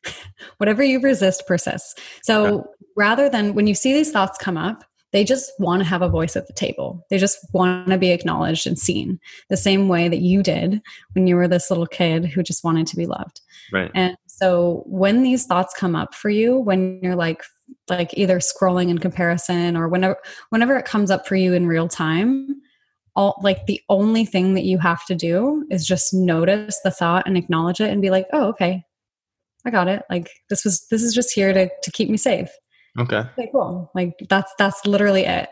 Whatever 0.58 0.84
you 0.84 1.00
resist 1.00 1.46
persists. 1.48 1.96
So 2.24 2.46
okay. 2.46 2.70
rather 2.96 3.30
than 3.30 3.54
when 3.54 3.68
you 3.68 3.76
see 3.76 3.94
these 3.94 4.12
thoughts 4.12 4.38
come 4.38 4.58
up, 4.58 4.84
they 5.14 5.24
just 5.24 5.52
want 5.60 5.82
to 5.82 5.88
have 5.88 6.02
a 6.02 6.10
voice 6.10 6.36
at 6.36 6.48
the 6.48 6.54
table. 6.54 7.06
They 7.10 7.18
just 7.18 7.40
want 7.54 7.88
to 7.88 7.98
be 7.98 8.12
acknowledged 8.12 8.68
and 8.68 8.78
seen 8.78 9.20
the 9.50 9.58
same 9.58 9.88
way 9.88 10.10
that 10.10 10.20
you 10.20 10.44
did 10.44 10.82
when 11.14 11.28
you 11.28 11.36
were 11.36 11.48
this 11.48 11.70
little 11.70 11.88
kid 11.88 12.26
who 12.26 12.44
just 12.44 12.64
wanted 12.64 12.88
to 12.88 12.98
be 12.98 13.06
loved. 13.06 13.42
Right. 13.72 13.90
And 13.96 14.18
so 14.28 14.84
when 14.86 15.24
these 15.24 15.46
thoughts 15.46 15.74
come 15.74 15.96
up 15.96 16.14
for 16.14 16.30
you, 16.30 16.58
when 16.58 17.00
you're 17.02 17.16
like 17.16 17.44
like 17.90 18.18
either 18.18 18.40
scrolling 18.40 18.90
in 18.90 18.98
comparison 18.98 19.76
or 19.76 19.88
whenever 19.88 20.18
whenever 20.50 20.78
it 20.78 20.86
comes 20.86 21.10
up 21.10 21.26
for 21.26 21.36
you 21.36 21.54
in 21.54 21.68
real 21.68 21.88
time, 21.88 22.62
all 23.16 23.40
like 23.42 23.66
the 23.66 23.82
only 23.90 24.26
thing 24.26 24.54
that 24.54 24.64
you 24.64 24.78
have 24.78 25.06
to 25.06 25.16
do 25.16 25.66
is 25.72 25.88
just 25.88 26.14
notice 26.14 26.80
the 26.84 26.92
thought 26.92 27.26
and 27.26 27.38
acknowledge 27.38 27.82
it 27.82 27.90
and 27.90 28.02
be 28.02 28.10
like, 28.10 28.28
"Oh, 28.34 28.48
okay. 28.50 28.84
I 29.66 29.70
got 29.70 29.88
it. 29.88 30.04
Like 30.10 30.30
this 30.50 30.64
was 30.64 30.88
this 30.90 31.04
is 31.04 31.14
just 31.14 31.34
here 31.34 31.54
to 31.54 31.70
to 31.82 31.92
keep 31.92 32.10
me 32.10 32.18
safe." 32.18 32.50
Okay. 33.00 33.18
Okay, 33.18 33.50
cool. 33.52 33.92
Like 33.94 34.14
that's 34.30 34.52
that's 34.58 34.86
literally 34.86 35.26
it. 35.26 35.50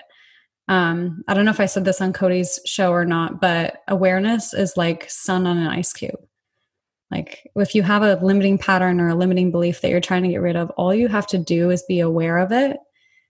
Um, 0.68 1.24
I 1.28 1.34
don't 1.34 1.46
know 1.46 1.52
if 1.52 1.60
I 1.60 1.68
said 1.68 1.86
this 1.86 2.02
on 2.02 2.12
Cody's 2.12 2.60
show 2.66 2.92
or 2.92 3.06
not, 3.06 3.40
but 3.40 3.84
awareness 3.88 4.54
is 4.54 4.76
like 4.76 5.10
sun 5.10 5.46
on 5.46 5.58
an 5.58 5.68
ice 5.68 5.94
cube. 5.94 6.20
Like 7.12 7.48
if 7.56 7.76
you 7.76 7.84
have 7.84 8.02
a 8.02 8.20
limiting 8.24 8.58
pattern 8.58 9.00
or 9.00 9.10
a 9.10 9.16
limiting 9.16 9.52
belief 9.52 9.82
that 9.82 9.92
you're 9.92 10.02
trying 10.02 10.24
to 10.24 10.30
get 10.30 10.42
rid 10.42 10.56
of, 10.56 10.72
all 10.72 10.94
you 10.94 11.08
have 11.08 11.28
to 11.28 11.38
do 11.38 11.70
is 11.70 11.84
be 11.84 12.00
aware 12.00 12.40
of 12.40 12.52
it, 12.52 12.78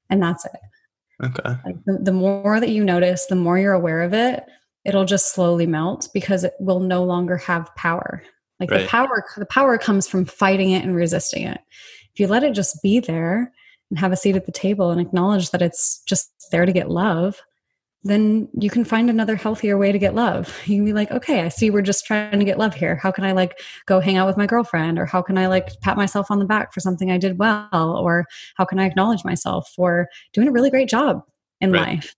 and 0.09 0.23
that's 0.23 0.45
it. 0.45 0.51
Okay. 1.23 1.55
Like 1.65 1.83
the, 1.85 1.99
the 2.01 2.13
more 2.13 2.59
that 2.59 2.69
you 2.69 2.83
notice, 2.83 3.25
the 3.25 3.35
more 3.35 3.59
you're 3.59 3.73
aware 3.73 4.01
of 4.01 4.13
it, 4.13 4.43
it'll 4.85 5.05
just 5.05 5.33
slowly 5.33 5.65
melt 5.65 6.09
because 6.13 6.43
it 6.43 6.53
will 6.59 6.79
no 6.79 7.03
longer 7.03 7.37
have 7.37 7.73
power. 7.75 8.23
Like 8.59 8.71
right. 8.71 8.81
the 8.81 8.87
power, 8.87 9.25
the 9.37 9.45
power 9.45 9.77
comes 9.77 10.07
from 10.07 10.25
fighting 10.25 10.71
it 10.71 10.83
and 10.83 10.95
resisting 10.95 11.43
it. 11.43 11.59
If 12.13 12.19
you 12.19 12.27
let 12.27 12.43
it 12.43 12.53
just 12.53 12.81
be 12.81 12.99
there 12.99 13.51
and 13.89 13.99
have 13.99 14.11
a 14.11 14.17
seat 14.17 14.35
at 14.35 14.45
the 14.45 14.51
table 14.51 14.91
and 14.91 15.01
acknowledge 15.01 15.51
that 15.51 15.61
it's 15.61 16.01
just 16.07 16.31
there 16.51 16.65
to 16.65 16.71
get 16.71 16.89
love, 16.89 17.41
then 18.05 18.47
you 18.53 18.69
can 18.69 18.85
find 18.85 19.09
another 19.09 19.35
healthier 19.35 19.79
way 19.79 19.91
to 19.91 19.97
get 19.97 20.13
love. 20.13 20.61
You 20.65 20.77
can 20.77 20.85
be 20.85 20.93
like, 20.93 21.11
okay, 21.11 21.41
I 21.41 21.49
see 21.49 21.71
we're 21.71 21.81
just 21.81 22.05
trying 22.05 22.37
to 22.37 22.45
get 22.45 22.59
love 22.59 22.75
here. 22.75 22.95
How 22.95 23.11
can 23.11 23.23
I 23.23 23.31
like 23.31 23.59
go 23.87 23.99
hang 23.99 24.15
out 24.15 24.27
with 24.27 24.37
my 24.37 24.45
girlfriend? 24.45 24.99
Or 24.99 25.05
how 25.05 25.23
can 25.23 25.39
I 25.39 25.47
like 25.47 25.81
pat 25.81 25.97
myself 25.97 26.29
on 26.29 26.37
the 26.37 26.45
back 26.45 26.71
for 26.71 26.79
something 26.79 27.09
I 27.09 27.17
did 27.17 27.39
well? 27.39 27.67
Or 27.73 28.25
how 28.57 28.65
can 28.65 28.77
I 28.77 28.85
acknowledge 28.85 29.25
myself 29.25 29.71
for 29.75 30.07
doing 30.33 30.47
a 30.47 30.51
really 30.51 30.69
great 30.69 30.87
job 30.87 31.23
in 31.59 31.71
right. 31.71 31.95
life? 31.95 32.15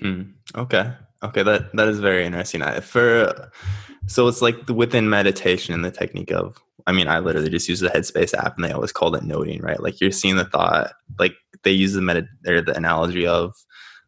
Hmm. 0.00 0.22
Okay. 0.54 0.92
Okay. 1.24 1.42
That 1.42 1.74
that 1.74 1.88
is 1.88 2.00
very 2.00 2.24
interesting. 2.24 2.62
I, 2.62 2.80
for 2.80 3.50
so 4.06 4.28
it's 4.28 4.42
like 4.42 4.66
the, 4.66 4.74
within 4.74 5.08
meditation 5.08 5.74
and 5.74 5.84
the 5.84 5.90
technique 5.90 6.30
of 6.30 6.62
I 6.86 6.92
mean, 6.92 7.08
I 7.08 7.18
literally 7.18 7.48
just 7.48 7.68
use 7.68 7.80
the 7.80 7.88
Headspace 7.88 8.34
app 8.34 8.56
and 8.56 8.64
they 8.64 8.70
always 8.70 8.92
call 8.92 9.14
it 9.14 9.24
noting, 9.24 9.62
right? 9.62 9.82
Like 9.82 10.00
you're 10.00 10.10
seeing 10.10 10.36
the 10.36 10.44
thought, 10.44 10.92
like 11.18 11.34
they 11.62 11.70
use 11.70 11.94
the 11.94 12.02
med 12.02 12.28
or 12.46 12.60
the 12.60 12.76
analogy 12.76 13.26
of 13.26 13.54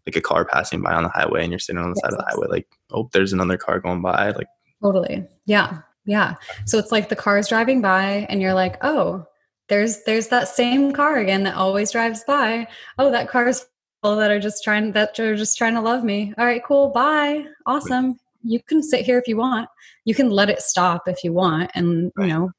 like 0.07 0.16
a 0.16 0.20
car 0.20 0.44
passing 0.44 0.83
by 0.83 0.94
on 0.94 1.02
the 1.02 1.09
highway 1.09 1.42
and 1.42 1.50
you're 1.50 1.59
sitting 1.59 1.83
on 1.83 1.90
the 1.90 2.00
yes. 2.02 2.05
side 2.05 2.12
of 2.12 2.18
the 2.18 2.31
highway 2.31 2.46
like 2.48 2.68
oh 2.92 3.09
there's 3.12 3.33
another 3.33 3.57
car 3.57 3.81
going 3.81 4.00
by 4.00 4.31
like 4.31 4.46
totally 4.83 5.26
yeah 5.46 5.79
yeah 6.05 6.35
so 6.64 6.79
it's 6.79 6.92
like 6.92 7.09
the 7.09 7.16
car 7.16 7.38
is 7.38 7.48
driving 7.48 7.83
by 7.83 8.26
and 8.29 8.40
you're 8.40 8.55
like 8.55 8.76
oh 8.83 9.26
there's 9.68 10.05
there's 10.05 10.29
that 10.29 10.48
same 10.48 10.92
car 10.92 11.16
again 11.16 11.42
that 11.42 11.57
always 11.57 11.90
drives 11.90 12.22
by 12.24 12.66
oh 12.98 13.11
that 13.11 13.29
car 13.29 13.48
is 13.48 13.61
full 13.61 13.68
that 14.14 14.31
are 14.31 14.38
just 14.38 14.62
trying 14.62 14.92
that 14.92 15.19
are 15.19 15.35
just 15.35 15.59
trying 15.59 15.75
to 15.75 15.81
love 15.81 16.05
me. 16.05 16.33
All 16.38 16.47
right 16.47 16.62
cool. 16.64 16.90
Bye. 16.90 17.47
Awesome. 17.66 18.21
You 18.45 18.62
can 18.62 18.83
sit 18.83 19.05
here 19.05 19.19
if 19.19 19.27
you 19.27 19.37
want. 19.37 19.69
You 20.05 20.14
can 20.14 20.31
let 20.31 20.49
it 20.49 20.62
stop 20.62 21.09
if 21.09 21.25
you 21.25 21.33
want 21.33 21.73
and 21.75 22.12
you 22.16 22.29
know 22.29 22.53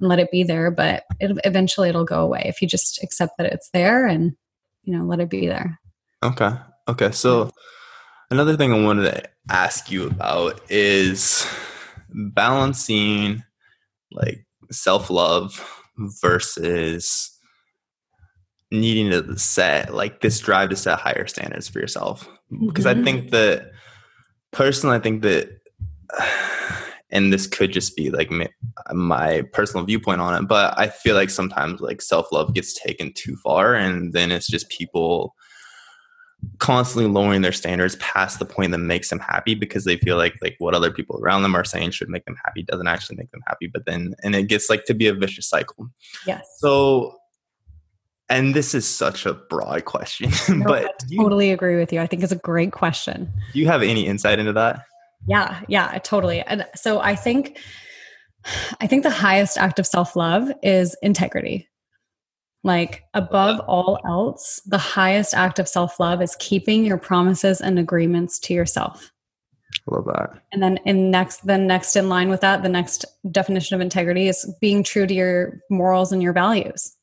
let 0.00 0.18
it 0.18 0.30
be 0.30 0.42
there 0.42 0.70
but 0.70 1.04
it, 1.20 1.36
eventually 1.44 1.88
it'll 1.88 2.04
go 2.04 2.20
away 2.20 2.42
if 2.46 2.62
you 2.62 2.68
just 2.68 3.02
accept 3.02 3.36
that 3.36 3.52
it's 3.52 3.68
there 3.74 4.06
and 4.06 4.32
you 4.84 4.96
know 4.96 5.04
let 5.04 5.18
it 5.18 5.30
be 5.30 5.48
there. 5.48 5.80
Okay. 6.22 6.52
Okay, 6.88 7.12
so 7.12 7.50
another 8.30 8.56
thing 8.56 8.72
I 8.72 8.84
wanted 8.84 9.04
to 9.04 9.22
ask 9.48 9.90
you 9.90 10.06
about 10.06 10.60
is 10.68 11.46
balancing 12.08 13.44
like 14.10 14.44
self 14.70 15.10
love 15.10 15.64
versus 16.20 17.31
needing 18.72 19.10
to 19.10 19.38
set 19.38 19.94
like 19.94 20.22
this 20.22 20.40
drive 20.40 20.70
to 20.70 20.76
set 20.76 20.98
higher 20.98 21.26
standards 21.26 21.68
for 21.68 21.78
yourself. 21.78 22.28
Because 22.50 22.86
mm-hmm. 22.86 23.00
I 23.00 23.04
think 23.04 23.30
that 23.30 23.70
personally, 24.50 24.96
I 24.96 25.00
think 25.00 25.22
that, 25.22 25.50
and 27.10 27.32
this 27.32 27.46
could 27.46 27.72
just 27.72 27.94
be 27.94 28.10
like 28.10 28.32
my 28.92 29.42
personal 29.52 29.84
viewpoint 29.84 30.22
on 30.22 30.42
it, 30.42 30.48
but 30.48 30.76
I 30.78 30.88
feel 30.88 31.14
like 31.14 31.28
sometimes 31.28 31.80
like 31.80 32.00
self 32.00 32.32
love 32.32 32.54
gets 32.54 32.72
taken 32.72 33.12
too 33.12 33.36
far, 33.36 33.74
and 33.74 34.14
then 34.14 34.32
it's 34.32 34.48
just 34.48 34.70
people 34.70 35.34
constantly 36.58 37.08
lowering 37.08 37.42
their 37.42 37.52
standards 37.52 37.96
past 37.96 38.38
the 38.38 38.44
point 38.44 38.72
that 38.72 38.78
makes 38.78 39.10
them 39.10 39.20
happy 39.20 39.54
because 39.54 39.84
they 39.84 39.96
feel 39.98 40.16
like 40.16 40.34
like 40.42 40.56
what 40.58 40.74
other 40.74 40.90
people 40.90 41.20
around 41.22 41.42
them 41.42 41.54
are 41.54 41.62
saying 41.62 41.90
should 41.90 42.08
make 42.08 42.24
them 42.24 42.36
happy 42.44 42.64
doesn't 42.64 42.88
actually 42.88 43.14
make 43.14 43.30
them 43.30 43.42
happy 43.46 43.68
but 43.68 43.84
then 43.86 44.12
and 44.24 44.34
it 44.34 44.48
gets 44.48 44.68
like 44.68 44.84
to 44.84 44.92
be 44.92 45.06
a 45.06 45.14
vicious 45.14 45.48
cycle 45.48 45.88
yes 46.26 46.44
so 46.58 47.16
and 48.32 48.54
this 48.54 48.74
is 48.74 48.88
such 48.88 49.26
a 49.26 49.34
broad 49.34 49.84
question 49.84 50.30
no, 50.58 50.66
but 50.66 50.84
I 50.84 51.16
totally 51.16 51.48
you, 51.48 51.54
agree 51.54 51.76
with 51.76 51.92
you 51.92 52.00
i 52.00 52.06
think 52.06 52.22
it's 52.22 52.32
a 52.32 52.36
great 52.36 52.72
question 52.72 53.30
do 53.52 53.58
you 53.58 53.66
have 53.66 53.82
any 53.82 54.06
insight 54.06 54.38
into 54.38 54.52
that 54.54 54.84
yeah 55.26 55.60
yeah 55.68 55.98
totally 55.98 56.40
and 56.42 56.66
so 56.74 57.00
i 57.00 57.14
think 57.14 57.58
i 58.80 58.86
think 58.86 59.02
the 59.02 59.10
highest 59.10 59.58
act 59.58 59.78
of 59.78 59.86
self-love 59.86 60.50
is 60.62 60.96
integrity 61.02 61.68
Like 62.64 63.02
above 63.12 63.60
all 63.66 63.98
else, 64.06 64.62
the 64.66 64.78
highest 64.78 65.34
act 65.34 65.58
of 65.58 65.66
self 65.66 65.98
love 65.98 66.22
is 66.22 66.36
keeping 66.38 66.84
your 66.84 66.98
promises 66.98 67.60
and 67.60 67.78
agreements 67.78 68.38
to 68.40 68.54
yourself. 68.54 69.10
I 69.88 69.94
love 69.94 70.04
that. 70.04 70.40
And 70.52 70.62
then 70.62 70.78
in 70.84 71.10
next, 71.10 71.44
the 71.44 71.58
next 71.58 71.96
in 71.96 72.08
line 72.08 72.28
with 72.28 72.40
that, 72.42 72.62
the 72.62 72.68
next 72.68 73.04
definition 73.30 73.74
of 73.74 73.80
integrity 73.80 74.28
is 74.28 74.48
being 74.60 74.84
true 74.84 75.06
to 75.06 75.14
your 75.14 75.60
morals 75.70 76.12
and 76.12 76.22
your 76.22 76.32
values. 76.32 76.96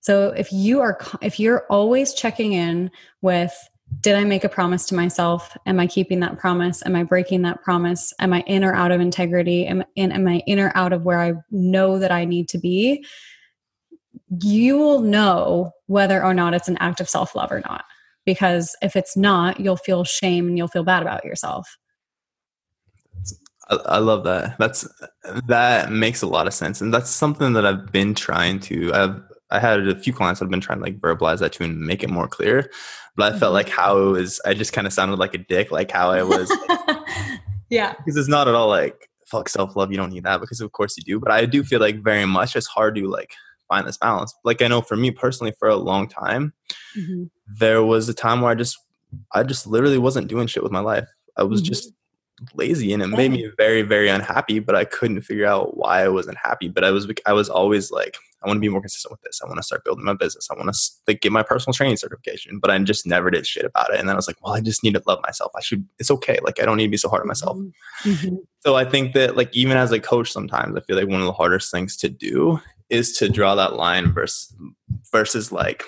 So 0.00 0.28
if 0.30 0.52
you 0.52 0.80
are, 0.80 0.98
if 1.20 1.38
you're 1.38 1.66
always 1.68 2.14
checking 2.14 2.52
in 2.52 2.90
with, 3.22 3.52
did 4.00 4.14
I 4.14 4.24
make 4.24 4.44
a 4.44 4.48
promise 4.48 4.86
to 4.86 4.94
myself? 4.94 5.56
Am 5.66 5.80
I 5.80 5.86
keeping 5.86 6.20
that 6.20 6.38
promise? 6.38 6.82
Am 6.86 6.94
I 6.94 7.02
breaking 7.02 7.42
that 7.42 7.62
promise? 7.62 8.12
Am 8.20 8.32
I 8.32 8.40
in 8.42 8.64
or 8.64 8.72
out 8.72 8.92
of 8.92 9.00
integrity? 9.00 9.66
Am, 9.66 9.84
am 9.96 10.28
I 10.28 10.42
in 10.46 10.60
or 10.60 10.72
out 10.74 10.92
of 10.92 11.04
where 11.04 11.20
I 11.20 11.34
know 11.50 11.98
that 11.98 12.12
I 12.12 12.24
need 12.24 12.48
to 12.50 12.58
be? 12.58 13.04
you 14.38 14.78
will 14.78 15.00
know 15.00 15.72
whether 15.86 16.22
or 16.22 16.34
not 16.34 16.54
it's 16.54 16.68
an 16.68 16.76
act 16.78 17.00
of 17.00 17.08
self 17.08 17.34
love 17.34 17.50
or 17.50 17.60
not. 17.60 17.84
Because 18.24 18.76
if 18.82 18.96
it's 18.96 19.16
not, 19.16 19.58
you'll 19.58 19.76
feel 19.76 20.04
shame 20.04 20.46
and 20.46 20.56
you'll 20.56 20.68
feel 20.68 20.84
bad 20.84 21.02
about 21.02 21.24
yourself. 21.24 21.76
I 23.68 23.98
love 23.98 24.24
that. 24.24 24.58
That's 24.58 24.88
that 25.46 25.92
makes 25.92 26.22
a 26.22 26.26
lot 26.26 26.46
of 26.46 26.54
sense, 26.54 26.80
and 26.80 26.92
that's 26.92 27.10
something 27.10 27.52
that 27.52 27.64
I've 27.64 27.92
been 27.92 28.14
trying 28.14 28.58
to. 28.60 28.92
I've 28.92 29.22
I 29.50 29.58
had 29.58 29.86
a 29.88 29.96
few 29.96 30.12
clients 30.12 30.40
that 30.40 30.44
have 30.44 30.50
been 30.50 30.60
trying 30.60 30.78
to 30.78 30.84
like 30.84 31.00
verbalize 31.00 31.38
that 31.38 31.52
to 31.54 31.64
and 31.64 31.80
make 31.80 32.02
it 32.02 32.10
more 32.10 32.28
clear. 32.28 32.70
But 33.16 33.34
I 33.34 33.38
felt 33.38 33.48
mm-hmm. 33.48 33.54
like 33.54 33.68
how 33.68 33.98
it 33.98 34.10
was. 34.10 34.40
I 34.44 34.54
just 34.54 34.72
kind 34.72 34.86
of 34.86 34.92
sounded 34.92 35.18
like 35.18 35.34
a 35.34 35.38
dick, 35.38 35.70
like 35.70 35.90
how 35.90 36.10
I 36.10 36.22
was. 36.22 36.50
yeah, 37.70 37.94
because 37.94 38.16
it's 38.16 38.28
not 38.28 38.48
at 38.48 38.54
all 38.54 38.68
like 38.68 39.08
fuck 39.26 39.48
self 39.48 39.76
love. 39.76 39.90
You 39.90 39.96
don't 39.96 40.12
need 40.12 40.24
that 40.24 40.40
because 40.40 40.60
of 40.60 40.72
course 40.72 40.96
you 40.96 41.02
do. 41.02 41.20
But 41.20 41.32
I 41.32 41.46
do 41.46 41.62
feel 41.62 41.80
like 41.80 42.02
very 42.02 42.26
much 42.26 42.56
it's 42.56 42.66
hard 42.66 42.94
to 42.96 43.08
like 43.08 43.34
find 43.68 43.86
this 43.86 43.96
balance. 43.96 44.34
Like 44.44 44.60
I 44.60 44.68
know 44.68 44.82
for 44.82 44.96
me 44.96 45.10
personally, 45.10 45.54
for 45.58 45.68
a 45.68 45.76
long 45.76 46.08
time, 46.08 46.52
mm-hmm. 46.98 47.24
there 47.46 47.82
was 47.82 48.08
a 48.08 48.14
time 48.14 48.40
where 48.42 48.50
I 48.50 48.54
just, 48.54 48.78
I 49.32 49.42
just 49.42 49.66
literally 49.66 49.98
wasn't 49.98 50.28
doing 50.28 50.46
shit 50.46 50.62
with 50.62 50.72
my 50.72 50.80
life. 50.80 51.08
I 51.36 51.44
was 51.44 51.62
mm-hmm. 51.62 51.68
just 51.68 51.92
lazy, 52.54 52.92
and 52.92 53.02
it 53.02 53.08
made 53.08 53.30
me 53.30 53.50
very, 53.56 53.82
very 53.82 54.08
unhappy. 54.08 54.58
But 54.58 54.74
I 54.74 54.84
couldn't 54.84 55.22
figure 55.22 55.46
out 55.46 55.76
why 55.76 56.02
I 56.02 56.08
wasn't 56.08 56.38
happy. 56.38 56.68
But 56.68 56.84
I 56.84 56.90
was, 56.90 57.10
I 57.26 57.32
was 57.32 57.48
always 57.48 57.90
like, 57.90 58.16
I 58.42 58.46
want 58.46 58.56
to 58.56 58.60
be 58.60 58.68
more 58.68 58.80
consistent 58.80 59.12
with 59.12 59.20
this. 59.22 59.40
I 59.42 59.46
want 59.46 59.58
to 59.58 59.62
start 59.62 59.84
building 59.84 60.04
my 60.04 60.14
business. 60.14 60.48
I 60.50 60.54
want 60.54 60.72
to 60.72 60.80
like 61.06 61.20
get 61.20 61.32
my 61.32 61.42
personal 61.42 61.74
training 61.74 61.96
certification. 61.96 62.58
But 62.58 62.70
I 62.70 62.78
just 62.78 63.06
never 63.06 63.30
did 63.30 63.46
shit 63.46 63.64
about 63.64 63.92
it. 63.92 64.00
And 64.00 64.08
then 64.08 64.14
I 64.14 64.16
was 64.16 64.26
like, 64.26 64.42
well, 64.42 64.54
I 64.54 64.60
just 64.60 64.82
need 64.82 64.94
to 64.94 65.02
love 65.06 65.20
myself. 65.22 65.52
I 65.56 65.60
should. 65.60 65.86
It's 65.98 66.10
okay. 66.10 66.38
Like 66.42 66.60
I 66.60 66.64
don't 66.64 66.76
need 66.76 66.86
to 66.86 66.90
be 66.90 66.96
so 66.96 67.08
hard 67.08 67.22
on 67.22 67.28
myself. 67.28 67.58
Mm-hmm. 68.04 68.36
So 68.60 68.76
I 68.76 68.84
think 68.84 69.14
that 69.14 69.36
like 69.36 69.54
even 69.54 69.76
as 69.76 69.92
a 69.92 70.00
coach, 70.00 70.30
sometimes 70.30 70.76
I 70.76 70.80
feel 70.80 70.96
like 70.96 71.08
one 71.08 71.20
of 71.20 71.26
the 71.26 71.32
hardest 71.32 71.70
things 71.70 71.96
to 71.98 72.08
do 72.08 72.60
is 72.88 73.12
to 73.18 73.28
draw 73.28 73.54
that 73.54 73.74
line 73.74 74.12
versus 74.12 74.54
versus 75.12 75.52
like 75.52 75.84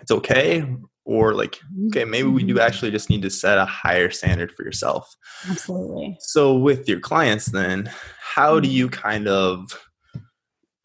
it's 0.00 0.10
okay 0.10 0.64
or 1.08 1.34
like 1.34 1.58
okay 1.86 2.04
maybe 2.04 2.28
we 2.28 2.44
do 2.44 2.54
mm-hmm. 2.54 2.60
actually 2.60 2.90
just 2.90 3.08
need 3.08 3.22
to 3.22 3.30
set 3.30 3.58
a 3.58 3.64
higher 3.64 4.10
standard 4.10 4.52
for 4.52 4.62
yourself 4.62 5.16
absolutely 5.48 6.16
so 6.20 6.56
with 6.56 6.86
your 6.86 7.00
clients 7.00 7.46
then 7.46 7.90
how 8.20 8.60
do 8.60 8.68
you 8.68 8.88
mm-hmm. 8.88 9.00
kind 9.00 9.26
of 9.26 9.72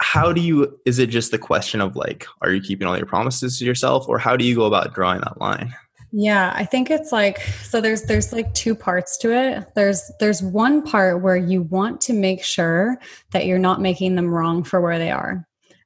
how 0.01 0.31
do 0.31 0.41
you 0.41 0.79
is 0.85 0.97
it 0.97 1.07
just 1.07 1.31
the 1.31 1.37
question 1.37 1.81
of 1.81 1.95
like 1.95 2.25
are 2.41 2.51
you 2.51 2.61
keeping 2.61 2.87
all 2.87 2.97
your 2.97 3.05
promises 3.05 3.59
to 3.59 3.65
yourself 3.65 4.07
or 4.07 4.17
how 4.17 4.35
do 4.35 4.45
you 4.45 4.55
go 4.55 4.65
about 4.65 4.95
drawing 4.95 5.19
that 5.19 5.39
line 5.39 5.73
yeah, 6.15 6.53
I 6.55 6.63
think 6.63 6.91
it's 6.91 7.11
like 7.11 7.39
so 7.63 7.81
there's 7.81 8.03
there's 8.03 8.31
like 8.31 8.53
two 8.53 8.75
parts 8.75 9.17
to 9.17 9.33
it. 9.35 9.65
There's 9.73 10.11
there's 10.19 10.43
one 10.43 10.83
part 10.83 11.23
where 11.23 11.35
you 11.35 11.63
want 11.63 12.01
to 12.01 12.13
make 12.13 12.43
sure 12.43 12.99
that 13.31 13.47
you're 13.47 13.57
not 13.57 13.81
making 13.81 14.13
them 14.13 14.31
wrong 14.31 14.63
for 14.63 14.79
where 14.79 14.99
they 14.99 15.09
are. 15.09 15.43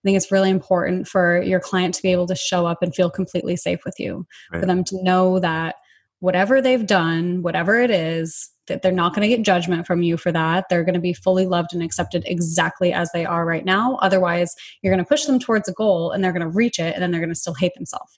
I 0.08 0.10
think 0.10 0.15
it's 0.15 0.32
really 0.32 0.50
important 0.50 1.06
for 1.06 1.41
your 1.41 1.60
client 1.60 1.93
to 1.96 2.02
be 2.02 2.13
able 2.13 2.28
to 2.28 2.36
show 2.36 2.65
up 2.65 2.82
and 2.82 2.96
feel 2.96 3.10
completely 3.10 3.58
safe 3.58 3.80
with 3.84 3.96
you. 4.00 4.26
Right. 4.54 4.62
For 4.62 4.65
them 4.65 4.86
to 4.86 5.04
know 5.04 5.39
that 5.39 5.76
whatever 6.20 6.62
they've 6.62 6.86
done, 6.86 7.41
whatever 7.41 7.78
it 7.82 7.91
is, 7.91 8.50
that 8.67 8.82
they're 8.82 8.91
not 8.93 9.13
going 9.13 9.30
to 9.30 9.36
get 9.36 9.46
judgment 9.46 9.86
from 9.86 10.04
you 10.04 10.15
for 10.15 10.32
that. 10.32 10.65
They're 10.70 10.86
going 10.86 10.93
to 10.93 11.02
be 11.02 11.12
fully 11.12 11.46
loved 11.46 11.74
and 11.74 11.84
accepted 11.84 12.24
exactly 12.26 12.93
as 12.93 13.12
they 13.13 13.26
are 13.26 13.46
right 13.46 13.65
now. 13.65 13.98
Otherwise, 14.02 14.56
you're 14.82 14.93
going 14.93 15.04
to 15.04 15.08
push 15.08 15.26
them 15.26 15.39
towards 15.39 15.67
a 15.67 15.74
goal 15.74 16.12
and 16.12 16.24
they're 16.24 16.32
going 16.32 16.41
to 16.41 16.48
reach 16.48 16.80
it 16.80 16.93
and 16.93 17.04
then 17.04 17.12
they're 17.12 17.20
going 17.20 17.28
to 17.30 17.36
still 17.36 17.54
hate 17.54 17.74
themselves. 17.76 18.17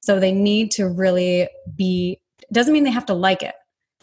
So 0.00 0.20
they 0.20 0.32
need 0.32 0.70
to 0.72 0.88
really 0.88 1.48
be, 1.74 2.20
doesn't 2.52 2.72
mean 2.72 2.84
they 2.84 2.90
have 2.90 3.06
to 3.06 3.14
like 3.14 3.42
it. 3.42 3.54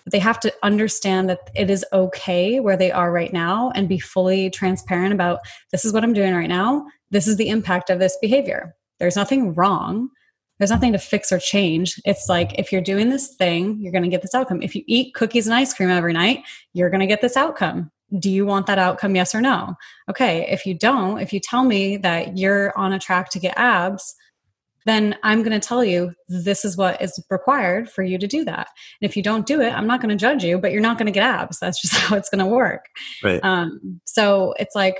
But 0.03 0.11
they 0.11 0.19
have 0.19 0.39
to 0.41 0.53
understand 0.63 1.29
that 1.29 1.39
it 1.55 1.69
is 1.69 1.85
okay 1.93 2.59
where 2.59 2.75
they 2.75 2.91
are 2.91 3.09
right 3.11 3.31
now 3.31 3.71
and 3.73 3.87
be 3.87 3.99
fully 3.99 4.49
transparent 4.49 5.13
about 5.13 5.39
this 5.71 5.85
is 5.85 5.93
what 5.93 6.03
I'm 6.03 6.11
doing 6.11 6.33
right 6.33 6.49
now. 6.49 6.85
This 7.13 7.27
is 7.27 7.37
the 7.37 7.47
impact 7.47 7.89
of 7.89 7.99
this 7.99 8.17
behavior. 8.21 8.75
There's 8.99 9.15
nothing 9.15 9.53
wrong. 9.53 10.09
There's 10.57 10.71
nothing 10.71 10.93
to 10.93 10.99
fix 10.99 11.31
or 11.31 11.39
change. 11.39 12.01
It's 12.05 12.27
like 12.27 12.57
if 12.59 12.71
you're 12.71 12.81
doing 12.81 13.09
this 13.09 13.35
thing, 13.35 13.79
you're 13.79 13.91
going 13.91 14.03
to 14.03 14.09
get 14.09 14.23
this 14.23 14.33
outcome. 14.33 14.61
If 14.61 14.75
you 14.75 14.83
eat 14.87 15.13
cookies 15.13 15.45
and 15.45 15.53
ice 15.53 15.73
cream 15.73 15.89
every 15.89 16.13
night, 16.13 16.43
you're 16.73 16.89
going 16.89 17.01
to 17.01 17.07
get 17.07 17.21
this 17.21 17.37
outcome. 17.37 17.91
Do 18.17 18.31
you 18.31 18.45
want 18.45 18.65
that 18.65 18.79
outcome? 18.79 19.15
Yes 19.15 19.33
or 19.33 19.41
no? 19.41 19.75
Okay. 20.09 20.47
If 20.49 20.65
you 20.65 20.73
don't, 20.73 21.19
if 21.19 21.31
you 21.33 21.39
tell 21.39 21.63
me 21.63 21.97
that 21.97 22.37
you're 22.37 22.77
on 22.77 22.93
a 22.93 22.99
track 22.99 23.29
to 23.31 23.39
get 23.39 23.57
abs, 23.57 24.15
then 24.85 25.15
I'm 25.23 25.43
going 25.43 25.59
to 25.59 25.65
tell 25.65 25.83
you 25.83 26.13
this 26.27 26.65
is 26.65 26.77
what 26.77 27.01
is 27.01 27.23
required 27.29 27.89
for 27.89 28.03
you 28.03 28.17
to 28.17 28.27
do 28.27 28.43
that. 28.45 28.67
And 29.01 29.09
if 29.09 29.15
you 29.15 29.23
don't 29.23 29.45
do 29.45 29.61
it, 29.61 29.71
I'm 29.71 29.87
not 29.87 30.01
going 30.01 30.09
to 30.09 30.19
judge 30.19 30.43
you, 30.43 30.57
but 30.57 30.71
you're 30.71 30.81
not 30.81 30.97
going 30.97 31.05
to 31.05 31.11
get 31.11 31.23
abs. 31.23 31.59
That's 31.59 31.81
just 31.81 31.93
how 32.01 32.15
it's 32.15 32.29
going 32.29 32.43
to 32.43 32.45
work. 32.45 32.85
Right. 33.23 33.39
Um, 33.43 34.01
so 34.05 34.53
it's 34.57 34.75
like 34.75 34.97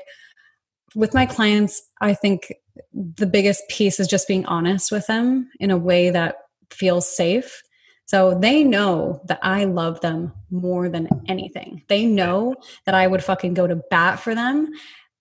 with 0.95 1.13
my 1.13 1.25
clients, 1.25 1.81
I 2.01 2.13
think 2.13 2.53
the 2.93 3.25
biggest 3.25 3.67
piece 3.69 3.99
is 3.99 4.07
just 4.07 4.27
being 4.27 4.45
honest 4.45 4.91
with 4.91 5.07
them 5.07 5.49
in 5.59 5.71
a 5.71 5.77
way 5.77 6.09
that 6.09 6.35
feels 6.71 7.07
safe. 7.07 7.61
So 8.05 8.37
they 8.37 8.63
know 8.63 9.21
that 9.27 9.39
I 9.41 9.63
love 9.65 10.01
them 10.01 10.33
more 10.51 10.89
than 10.89 11.07
anything. 11.27 11.83
They 11.87 12.05
know 12.05 12.55
that 12.85 12.95
I 12.95 13.07
would 13.07 13.23
fucking 13.23 13.53
go 13.53 13.67
to 13.67 13.81
bat 13.89 14.19
for 14.19 14.35
them. 14.35 14.71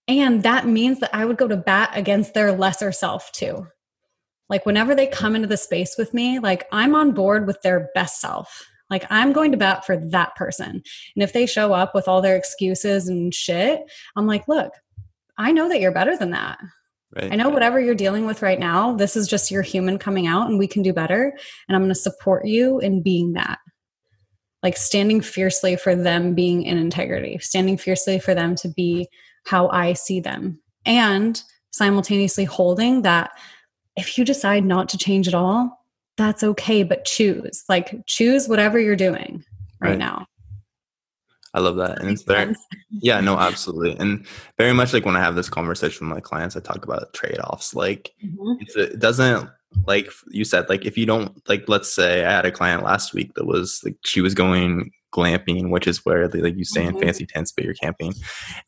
And 0.08 0.42
that 0.42 0.66
means 0.66 1.00
that 1.00 1.14
I 1.14 1.24
would 1.24 1.36
go 1.36 1.48
to 1.48 1.56
bat 1.56 1.90
against 1.94 2.34
their 2.34 2.52
lesser 2.52 2.90
self 2.92 3.30
too. 3.32 3.66
Like 4.48 4.66
whenever 4.66 4.94
they 4.94 5.06
come 5.06 5.36
into 5.36 5.48
the 5.48 5.56
space 5.56 5.94
with 5.96 6.12
me, 6.12 6.38
like 6.38 6.66
I'm 6.72 6.94
on 6.94 7.12
board 7.12 7.46
with 7.46 7.62
their 7.62 7.88
best 7.94 8.20
self. 8.20 8.66
Like 8.90 9.06
I'm 9.08 9.32
going 9.32 9.52
to 9.52 9.56
bat 9.56 9.86
for 9.86 9.96
that 9.96 10.34
person. 10.34 10.82
And 11.14 11.22
if 11.22 11.32
they 11.32 11.46
show 11.46 11.72
up 11.72 11.94
with 11.94 12.08
all 12.08 12.20
their 12.20 12.36
excuses 12.36 13.08
and 13.08 13.32
shit, 13.32 13.80
I'm 14.16 14.26
like, 14.26 14.46
look, 14.48 14.72
I 15.38 15.52
know 15.52 15.68
that 15.68 15.80
you're 15.80 15.92
better 15.92 16.16
than 16.16 16.30
that. 16.30 16.58
Right. 17.14 17.32
I 17.32 17.36
know 17.36 17.50
whatever 17.50 17.78
you're 17.78 17.94
dealing 17.94 18.24
with 18.26 18.40
right 18.42 18.58
now, 18.58 18.94
this 18.94 19.16
is 19.16 19.28
just 19.28 19.50
your 19.50 19.62
human 19.62 19.98
coming 19.98 20.26
out 20.26 20.48
and 20.48 20.58
we 20.58 20.66
can 20.66 20.82
do 20.82 20.92
better. 20.92 21.36
And 21.68 21.76
I'm 21.76 21.82
going 21.82 21.90
to 21.90 21.94
support 21.94 22.46
you 22.46 22.78
in 22.78 23.02
being 23.02 23.34
that. 23.34 23.58
Like 24.62 24.76
standing 24.76 25.20
fiercely 25.20 25.76
for 25.76 25.94
them 25.94 26.34
being 26.34 26.62
in 26.62 26.78
integrity, 26.78 27.38
standing 27.38 27.76
fiercely 27.76 28.18
for 28.18 28.34
them 28.34 28.54
to 28.56 28.68
be 28.68 29.08
how 29.44 29.68
I 29.70 29.92
see 29.92 30.20
them, 30.20 30.60
and 30.86 31.42
simultaneously 31.72 32.44
holding 32.44 33.02
that 33.02 33.32
if 33.96 34.16
you 34.16 34.24
decide 34.24 34.64
not 34.64 34.88
to 34.90 34.98
change 34.98 35.26
at 35.26 35.34
all, 35.34 35.84
that's 36.16 36.44
okay, 36.44 36.82
but 36.82 37.04
choose. 37.04 37.64
Like 37.68 37.94
choose 38.06 38.48
whatever 38.48 38.78
you're 38.78 38.94
doing 38.94 39.44
right, 39.80 39.90
right. 39.90 39.98
now. 39.98 40.26
I 41.54 41.60
love 41.60 41.76
that. 41.76 42.00
And 42.00 42.10
it's 42.10 42.22
very, 42.22 42.54
yeah, 42.90 43.20
no, 43.20 43.36
absolutely. 43.38 43.96
And 43.98 44.26
very 44.56 44.72
much 44.72 44.92
like 44.92 45.04
when 45.04 45.16
I 45.16 45.20
have 45.20 45.34
this 45.34 45.50
conversation 45.50 46.06
with 46.06 46.16
my 46.16 46.20
clients, 46.20 46.56
I 46.56 46.60
talk 46.60 46.84
about 46.84 47.12
trade 47.12 47.38
offs. 47.40 47.74
Like 47.74 48.12
mm-hmm. 48.24 48.54
it 48.76 48.98
doesn't, 48.98 49.50
like 49.86 50.10
you 50.30 50.44
said, 50.44 50.68
like 50.68 50.86
if 50.86 50.96
you 50.96 51.06
don't, 51.06 51.46
like, 51.48 51.68
let's 51.68 51.92
say 51.92 52.24
I 52.24 52.32
had 52.32 52.46
a 52.46 52.52
client 52.52 52.82
last 52.82 53.12
week 53.12 53.34
that 53.34 53.46
was 53.46 53.80
like, 53.84 53.96
she 54.04 54.20
was 54.20 54.34
going 54.34 54.90
glamping, 55.12 55.70
which 55.70 55.86
is 55.86 56.04
where 56.04 56.26
they, 56.26 56.40
like 56.40 56.56
you 56.56 56.64
stay 56.64 56.84
mm-hmm. 56.86 56.96
in 56.96 57.02
fancy 57.02 57.26
tents, 57.26 57.52
but 57.52 57.64
you're 57.64 57.74
camping. 57.74 58.14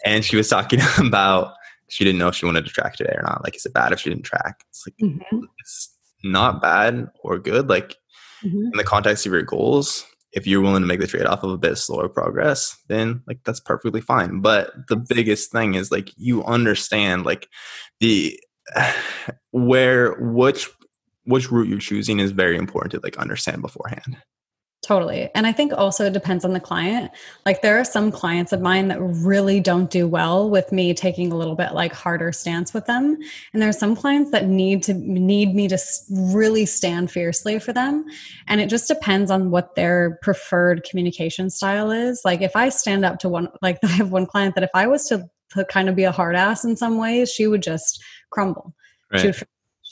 And 0.05 0.25
she 0.25 0.37
was 0.37 0.49
talking 0.49 0.81
about 0.99 1.55
she 1.89 2.05
didn't 2.05 2.19
know 2.19 2.29
if 2.29 2.35
she 2.35 2.47
wanted 2.47 2.65
to 2.65 2.73
track 2.73 2.97
today 2.97 3.15
or 3.17 3.23
not. 3.23 3.45
Like, 3.45 3.57
is 3.57 3.67
it 3.67 3.73
bad 3.75 3.93
if 3.93 4.01
she 4.01 4.11
didn't 4.11 4.25
track? 4.25 4.65
It's 4.71 4.87
like 4.87 4.97
mm-hmm. 4.97 5.39
it's 5.59 5.95
not 6.23 6.61
bad 6.61 7.09
or 7.23 7.39
good. 7.39 7.69
Like 7.69 7.97
mm-hmm. 8.43 8.67
in 8.73 8.77
the 8.77 8.85
context 8.85 9.27
of 9.27 9.33
your 9.33 9.43
goals, 9.43 10.07
if 10.35 10.47
you're 10.47 10.61
willing 10.61 10.83
to 10.83 10.87
make 10.87 11.01
the 11.01 11.07
trade 11.07 11.27
off 11.27 11.45
of 11.45 11.51
a 11.51 11.59
bit 11.59 11.77
slower 11.77 12.09
progress, 12.09 12.77
then 12.89 13.23
like 13.27 13.39
that's 13.45 13.61
perfectly 13.61 14.01
fine. 14.01 14.41
But 14.41 14.89
the 14.89 14.97
biggest 14.97 15.53
thing 15.53 15.75
is 15.75 15.93
like 15.93 16.11
you 16.17 16.45
understand 16.45 17.25
like 17.25 17.49
the 18.01 18.39
where 19.53 20.15
which 20.15 20.69
which 21.25 21.51
route 21.51 21.69
you're 21.69 21.79
choosing 21.79 22.19
is 22.21 22.33
very 22.33 22.57
important 22.57 22.93
to 22.93 23.01
like 23.03 23.17
understand 23.17 23.63
beforehand. 23.63 24.19
Totally. 24.85 25.31
And 25.35 25.47
I 25.47 25.53
think 25.53 25.73
also 25.73 26.05
it 26.05 26.13
depends 26.13 26.45
on 26.45 26.53
the 26.53 26.61
client. 26.61 27.11
Like 27.47 27.63
there 27.63 27.81
are 27.81 27.85
some 27.85 28.13
clients 28.13 28.53
of 28.53 28.61
mine 28.61 28.89
that 28.89 29.01
really 29.01 29.59
don't 29.59 29.91
do 29.91 30.07
well 30.07 30.51
with 30.51 30.73
me 30.73 30.93
taking 30.93 31.33
a 31.33 31.37
little 31.37 31.55
bit 31.55 31.73
like 31.73 31.95
harder 31.95 32.33
stance 32.33 32.75
with 32.75 32.85
them. 32.85 33.17
And 33.55 33.63
there 33.63 33.69
are 33.71 33.73
some 33.73 33.97
clients 33.97 34.31
that 34.33 34.47
need 34.47 34.83
to 34.83 34.93
need 34.93 35.55
me 35.55 35.69
to 35.69 35.79
really 36.11 36.67
stand 36.67 37.11
fiercely 37.11 37.59
for 37.59 37.73
them. 37.73 38.05
And 38.47 38.61
it 38.61 38.69
just 38.69 38.87
depends 38.87 39.31
on 39.31 39.51
what 39.51 39.75
their 39.75 40.19
preferred 40.21 40.85
communication 40.85 41.49
style 41.49 41.91
is. 41.91 42.21
Like 42.23 42.43
if 42.43 42.55
I 42.55 42.69
stand 42.69 43.07
up 43.07 43.19
to 43.21 43.31
one 43.31 43.49
like 43.63 43.79
I 43.85 43.87
have 43.89 44.13
one 44.13 44.27
client 44.27 44.55
that 44.57 44.65
if 44.65 44.71
I 44.75 44.87
was 44.87 45.09
to, 45.09 45.29
kind 45.69 45.89
of 45.89 45.95
be 45.95 46.03
a 46.03 46.11
hard 46.11 46.35
ass 46.35 46.65
in 46.65 46.77
some 46.77 46.99
ways, 46.99 47.31
she 47.31 47.47
would 47.47 47.63
just 47.63 48.03
crumble 48.31 48.75
Right. 49.15 49.21
She 49.21 49.27
would 49.29 49.37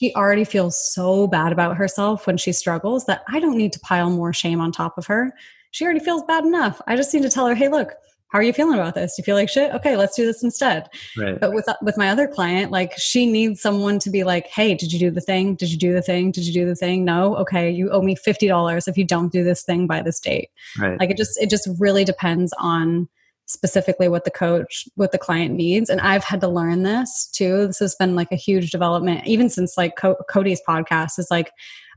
she 0.03 0.13
already 0.17 0.45
feels 0.45 0.77
so 0.93 1.29
bad 1.29 1.53
about 1.53 1.77
herself 1.77 2.27
when 2.27 2.37
she 2.37 2.53
struggles 2.53 3.07
that 3.07 3.23
I 3.29 3.39
don't 3.39 3.57
need 3.57 3.73
to 3.75 3.81
pile 3.81 4.11
more 4.11 4.33
shame 4.33 4.61
on 4.61 4.73
top 4.73 4.99
of 4.99 5.07
her. 5.07 5.33
She 5.71 5.85
already 5.85 6.01
feels 6.01 6.25
bad 6.25 6.45
enough. 6.45 6.83
I 6.89 6.97
just 6.97 7.15
need 7.15 7.23
to 7.23 7.31
tell 7.31 7.47
her, 7.47 7.55
"Hey, 7.55 7.69
look, 7.69 7.93
how 8.29 8.39
are 8.39 8.43
you 8.43 8.53
feeling 8.53 8.75
about 8.75 8.95
this? 8.95 9.15
Do 9.15 9.21
you 9.21 9.25
feel 9.25 9.37
like 9.37 9.49
shit? 9.49 9.73
Okay, 9.73 9.97
let's 9.97 10.17
do 10.17 10.27
this 10.27 10.43
instead. 10.43 10.89
Right. 11.17 11.39
But 11.39 11.53
with 11.53 11.67
with 11.83 11.97
my 11.97 12.09
other 12.09 12.27
client, 12.27 12.73
like 12.73 12.99
she 12.99 13.31
needs 13.31 13.61
someone 13.61 14.01
to 14.01 14.11
be 14.11 14.25
like, 14.25 14.49
"Hey, 14.49 14.75
did 14.75 14.93
you 14.93 14.99
do 14.99 15.11
the 15.11 15.21
thing? 15.21 15.55
Did 15.55 15.71
you 15.71 15.79
do 15.79 15.93
the 15.93 16.03
thing? 16.03 16.33
Did 16.33 16.47
you 16.47 16.53
do 16.53 16.67
the 16.67 16.75
thing? 16.75 17.05
No. 17.05 17.37
Okay, 17.37 17.71
you 17.71 17.91
owe 17.91 18.03
me 18.03 18.17
fifty 18.17 18.49
dollars 18.49 18.89
if 18.89 18.99
you 18.99 19.05
don't 19.05 19.31
do 19.31 19.45
this 19.45 19.63
thing 19.63 19.87
by 19.87 20.03
this 20.03 20.19
date." 20.19 20.49
Right. 20.81 20.99
Like 20.99 21.11
it 21.11 21.17
just 21.17 21.41
it 21.41 21.49
just 21.49 21.69
really 21.79 22.05
depends 22.05 22.53
on 22.59 23.09
specifically 23.53 24.09
what 24.09 24.25
the 24.25 24.31
coach 24.31 24.87
what 24.97 25.13
the 25.13 25.19
client 25.19 25.55
needs. 25.55 25.91
And 25.91 26.01
i've 26.01 26.25
had 26.25 26.41
to 26.41 26.49
learn 26.49 26.83
this 26.83 27.29
too. 27.33 27.67
This 27.67 27.79
has 27.79 27.95
been 27.95 28.15
like 28.15 28.33
a 28.33 28.37
huge 28.37 28.71
development 28.71 29.27
even 29.27 29.49
since 29.49 29.77
like 29.77 29.97
Co- 29.97 30.17
cody's 30.29 30.61
podcast 30.69 31.19
is 31.19 31.29
like 31.31 31.51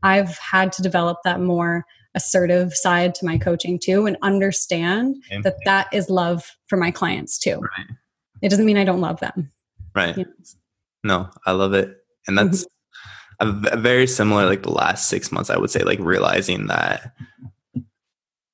i've 0.04 0.38
had 0.38 0.72
to 0.74 0.82
develop 0.82 1.20
that 1.24 1.41
more 1.41 1.86
assertive 2.15 2.74
side 2.74 3.13
to 3.15 3.26
my 3.26 3.38
coaching 3.38 3.78
too 3.78 4.06
and 4.06 4.18
understand 4.22 5.15
that 5.44 5.56
that 5.65 5.88
is 5.91 6.10
love 6.10 6.50
for 6.68 6.78
my 6.78 6.89
clients 6.89 7.38
too. 7.38 7.60
Right. 7.60 7.88
it 8.41 8.50
doesn't 8.50 8.65
mean 8.65 8.78
i 8.78 8.84
don't 8.84 9.02
love 9.02 9.20
them. 9.20 9.52
Right. 9.94 10.18
You 10.18 10.26
know? 10.26 10.32
no 11.04 11.30
i 11.46 11.52
love 11.52 11.74
it. 11.74 11.98
And 12.28 12.38
that's 12.38 12.65
mm-hmm. 13.41 13.74
a 13.74 13.78
very 13.78 14.08
similar 14.08 14.46
like 14.46 14.63
the 14.63 14.72
last 14.72 15.08
six 15.08 15.32
months 15.32 15.50
i 15.50 15.58
would 15.58 15.70
say 15.70 15.84
like 15.84 16.00
realizing 16.00 16.68
that 16.68 17.13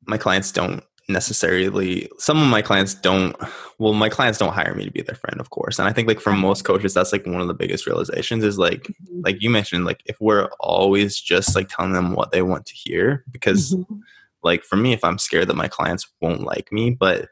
my 0.07 0.17
clients 0.17 0.51
don't 0.51 0.83
necessarily 1.09 2.09
some 2.17 2.41
of 2.41 2.47
my 2.47 2.61
clients 2.61 2.93
don't 2.93 3.35
well 3.79 3.93
my 3.93 4.07
clients 4.07 4.37
don't 4.39 4.53
hire 4.53 4.73
me 4.75 4.85
to 4.85 4.91
be 4.91 5.01
their 5.01 5.15
friend 5.15 5.39
of 5.39 5.49
course. 5.49 5.79
And 5.79 5.87
i 5.87 5.93
think 5.93 6.07
like 6.07 6.19
for 6.19 6.31
most 6.31 6.63
coaches 6.63 6.93
that's 6.93 7.11
like 7.11 7.25
one 7.25 7.41
of 7.41 7.47
the 7.47 7.53
biggest 7.53 7.85
realizations 7.85 8.43
is 8.43 8.57
like 8.57 8.83
mm-hmm. 8.83 9.21
like 9.23 9.41
you 9.41 9.49
mentioned 9.49 9.85
like 9.85 10.01
if 10.05 10.19
we're 10.19 10.49
always 10.59 11.19
just 11.19 11.55
like 11.55 11.69
telling 11.69 11.93
them 11.93 12.13
what 12.13 12.31
they 12.31 12.41
want 12.41 12.65
to 12.67 12.73
hear 12.73 13.25
because 13.31 13.73
mm-hmm. 13.73 13.95
like 14.43 14.63
for 14.63 14.77
me 14.77 14.93
if 14.93 15.03
i'm 15.03 15.17
scared 15.17 15.47
that 15.47 15.55
my 15.55 15.67
clients 15.67 16.07
won't 16.21 16.41
like 16.41 16.71
me 16.71 16.91
but 16.91 17.29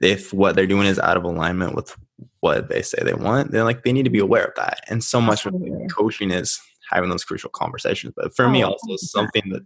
if 0.00 0.32
what 0.32 0.56
they're 0.56 0.66
doing 0.66 0.86
is 0.86 0.98
out 0.98 1.16
of 1.16 1.24
alignment 1.24 1.74
with 1.74 1.96
what 2.40 2.68
they 2.68 2.82
say 2.82 2.98
they 3.02 3.14
want 3.14 3.50
then 3.50 3.64
like 3.64 3.82
they 3.82 3.92
need 3.92 4.04
to 4.04 4.10
be 4.10 4.18
aware 4.18 4.44
of 4.44 4.54
that. 4.56 4.80
And 4.88 5.02
so 5.02 5.20
much 5.20 5.46
of 5.46 5.54
like, 5.54 5.90
coaching 5.90 6.30
is 6.30 6.60
having 6.90 7.10
those 7.10 7.24
crucial 7.24 7.50
conversations. 7.50 8.12
But 8.16 8.34
for 8.36 8.44
oh, 8.44 8.50
me 8.50 8.62
also 8.62 8.96
something 8.96 9.42
that 9.50 9.64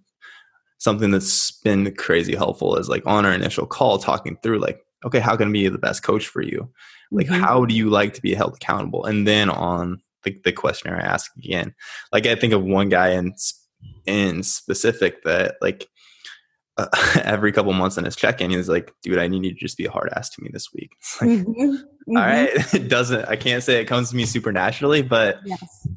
something 0.79 1.11
that's 1.11 1.53
been 1.62 1.95
crazy 1.97 2.35
helpful 2.35 2.77
is 2.77 2.88
like 2.88 3.03
on 3.07 3.27
our 3.27 3.33
initial 3.33 3.67
call 3.67 3.99
talking 3.99 4.38
through 4.43 4.59
like 4.59 4.81
okay 5.05 5.21
how 5.21 5.37
can 5.37 5.49
I 5.49 5.53
be 5.53 5.69
the 5.69 5.79
best 5.79 6.03
coach 6.03 6.27
for 6.27 6.43
you 6.43 6.71
like 7.11 7.27
mm-hmm. 7.27 7.43
how 7.43 7.64
do 7.64 7.75
you 7.75 7.91
like 7.91 8.14
to 8.14 8.23
be 8.23 8.35
held 8.35 8.55
accountable 8.55 9.05
and 9.05 9.27
then 9.27 9.51
on 9.51 10.01
the, 10.25 10.38
the 10.45 10.53
questionnaire 10.53 11.01
i 11.01 11.05
ask 11.05 11.31
again 11.37 11.75
like 12.12 12.27
i 12.27 12.35
think 12.35 12.53
of 12.53 12.62
one 12.62 12.88
guy 12.88 13.11
in 13.11 13.35
in 14.07 14.43
specific 14.43 15.23
that 15.25 15.57
like 15.61 15.88
uh, 16.77 16.87
every 17.25 17.53
couple 17.53 17.73
months 17.73 17.97
in 17.97 18.05
his 18.05 18.17
check-in 18.17 18.51
he's 18.51 18.69
like 18.69 18.93
dude 19.03 19.19
i 19.19 19.29
need 19.29 19.45
you 19.45 19.53
to 19.53 19.59
just 19.59 19.77
be 19.77 19.87
a 19.87 19.91
hard 19.91 20.11
ass 20.17 20.29
to 20.31 20.43
me 20.43 20.51
this 20.53 20.69
week 20.75 20.91
like, 21.21 21.31
mm-hmm. 21.31 21.51
mm-hmm. 21.51 22.17
all 22.17 22.25
right 22.25 22.51
it 22.75 22.88
doesn't 22.88 23.25
i 23.27 23.37
can't 23.37 23.62
say 23.62 23.81
it 23.81 23.87
comes 23.87 24.11
to 24.11 24.17
me 24.17 24.25
supernaturally 24.25 25.03
but 25.03 25.38
yes 25.45 25.88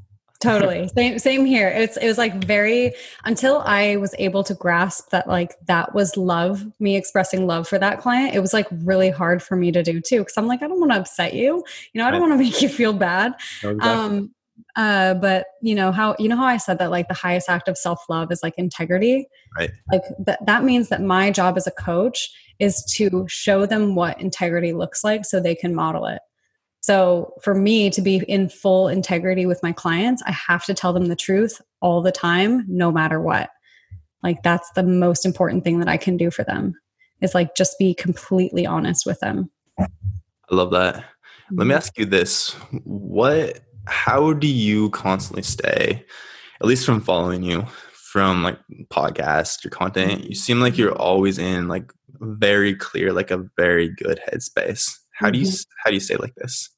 totally. 0.41 0.87
Same 0.95 1.19
same 1.19 1.45
here. 1.45 1.69
It's 1.69 1.97
it 1.97 2.07
was 2.07 2.17
like 2.17 2.43
very 2.43 2.93
until 3.25 3.59
i 3.59 3.95
was 3.97 4.13
able 4.19 4.43
to 4.43 4.53
grasp 4.53 5.09
that 5.09 5.27
like 5.27 5.55
that 5.67 5.93
was 5.93 6.17
love 6.17 6.65
me 6.79 6.95
expressing 6.95 7.47
love 7.47 7.67
for 7.67 7.77
that 7.77 7.99
client 7.99 8.35
it 8.35 8.39
was 8.39 8.53
like 8.53 8.67
really 8.83 9.09
hard 9.09 9.41
for 9.41 9.55
me 9.55 9.71
to 9.71 9.83
do 9.83 10.01
too 10.01 10.19
because 10.19 10.37
i'm 10.37 10.47
like 10.47 10.61
i 10.61 10.67
don't 10.67 10.79
want 10.79 10.91
to 10.91 10.99
upset 10.99 11.33
you. 11.33 11.63
You 11.93 11.99
know 11.99 12.07
i 12.07 12.11
don't 12.11 12.21
want 12.21 12.33
to 12.33 12.37
make 12.43 12.61
you 12.61 12.69
feel 12.69 12.93
bad. 12.93 13.33
Exactly. 13.63 13.89
um 13.89 14.31
uh 14.75 15.13
but 15.15 15.47
you 15.61 15.75
know 15.75 15.91
how 15.91 16.15
you 16.19 16.29
know 16.29 16.37
how 16.37 16.45
i 16.45 16.57
said 16.57 16.79
that 16.79 16.91
like 16.91 17.07
the 17.07 17.13
highest 17.13 17.49
act 17.49 17.67
of 17.67 17.77
self-love 17.77 18.31
is 18.31 18.41
like 18.43 18.53
integrity? 18.57 19.27
Right. 19.57 19.71
Like 19.91 20.03
that 20.25 20.45
that 20.45 20.63
means 20.63 20.89
that 20.89 21.01
my 21.01 21.31
job 21.31 21.57
as 21.57 21.67
a 21.67 21.71
coach 21.71 22.29
is 22.59 22.83
to 22.97 23.25
show 23.27 23.65
them 23.65 23.95
what 23.95 24.19
integrity 24.21 24.71
looks 24.71 25.03
like 25.03 25.25
so 25.25 25.39
they 25.39 25.55
can 25.55 25.73
model 25.73 26.05
it 26.05 26.21
so 26.81 27.33
for 27.43 27.53
me 27.53 27.89
to 27.91 28.01
be 28.01 28.17
in 28.27 28.49
full 28.49 28.87
integrity 28.87 29.45
with 29.45 29.61
my 29.61 29.71
clients, 29.71 30.23
I 30.25 30.31
have 30.31 30.65
to 30.65 30.73
tell 30.73 30.93
them 30.93 31.07
the 31.07 31.15
truth 31.15 31.61
all 31.79 32.01
the 32.01 32.11
time, 32.11 32.65
no 32.67 32.91
matter 32.91 33.21
what. 33.21 33.51
Like 34.23 34.43
that's 34.43 34.69
the 34.71 34.83
most 34.83 35.25
important 35.25 35.63
thing 35.63 35.79
that 35.79 35.87
I 35.87 35.97
can 35.97 36.17
do 36.17 36.31
for 36.31 36.43
them 36.43 36.75
is 37.21 37.35
like 37.35 37.55
just 37.55 37.77
be 37.77 37.93
completely 37.93 38.65
honest 38.65 39.05
with 39.05 39.19
them. 39.19 39.49
I 39.79 39.87
love 40.49 40.71
that. 40.71 40.95
Let 40.95 41.05
me 41.51 41.63
mm-hmm. 41.65 41.71
ask 41.71 41.97
you 41.97 42.05
this. 42.05 42.53
What 42.83 43.59
how 43.87 44.33
do 44.33 44.47
you 44.47 44.89
constantly 44.91 45.43
stay, 45.43 46.05
at 46.59 46.67
least 46.67 46.85
from 46.85 47.01
following 47.01 47.43
you, 47.43 47.65
from 47.93 48.43
like 48.43 48.57
podcast, 48.89 49.63
your 49.63 49.71
content, 49.71 50.23
you 50.25 50.35
seem 50.35 50.59
like 50.59 50.77
you're 50.77 50.95
always 50.95 51.37
in 51.37 51.67
like 51.67 51.91
very 52.19 52.75
clear, 52.75 53.13
like 53.13 53.31
a 53.31 53.45
very 53.57 53.89
good 53.89 54.19
headspace. 54.27 54.97
How 55.21 55.29
do 55.29 55.37
you 55.37 55.45
mm-hmm. 55.45 55.71
how 55.83 55.91
do 55.91 55.93
you 55.93 55.99
say 55.99 56.15
like 56.15 56.33
this? 56.35 56.69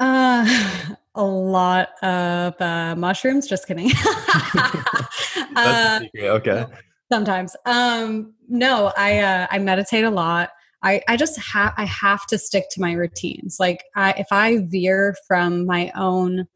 Uh, 0.00 0.94
a 1.14 1.24
lot 1.24 1.90
of 2.02 2.60
uh, 2.60 2.96
mushrooms. 2.96 3.46
Just 3.46 3.66
kidding. 3.68 3.90
uh, 5.56 6.00
okay. 6.18 6.66
Sometimes. 7.10 7.54
Um, 7.64 8.34
no, 8.48 8.92
I 8.96 9.18
uh, 9.18 9.46
I 9.50 9.58
meditate 9.60 10.04
a 10.04 10.10
lot. 10.10 10.50
I, 10.82 11.00
I 11.06 11.16
just 11.16 11.38
have 11.38 11.72
I 11.76 11.84
have 11.84 12.26
to 12.26 12.38
stick 12.38 12.64
to 12.72 12.80
my 12.80 12.92
routines. 12.92 13.58
Like 13.60 13.84
I, 13.94 14.12
if 14.18 14.26
I 14.32 14.66
veer 14.66 15.14
from 15.28 15.64
my 15.64 15.92
own 15.94 16.48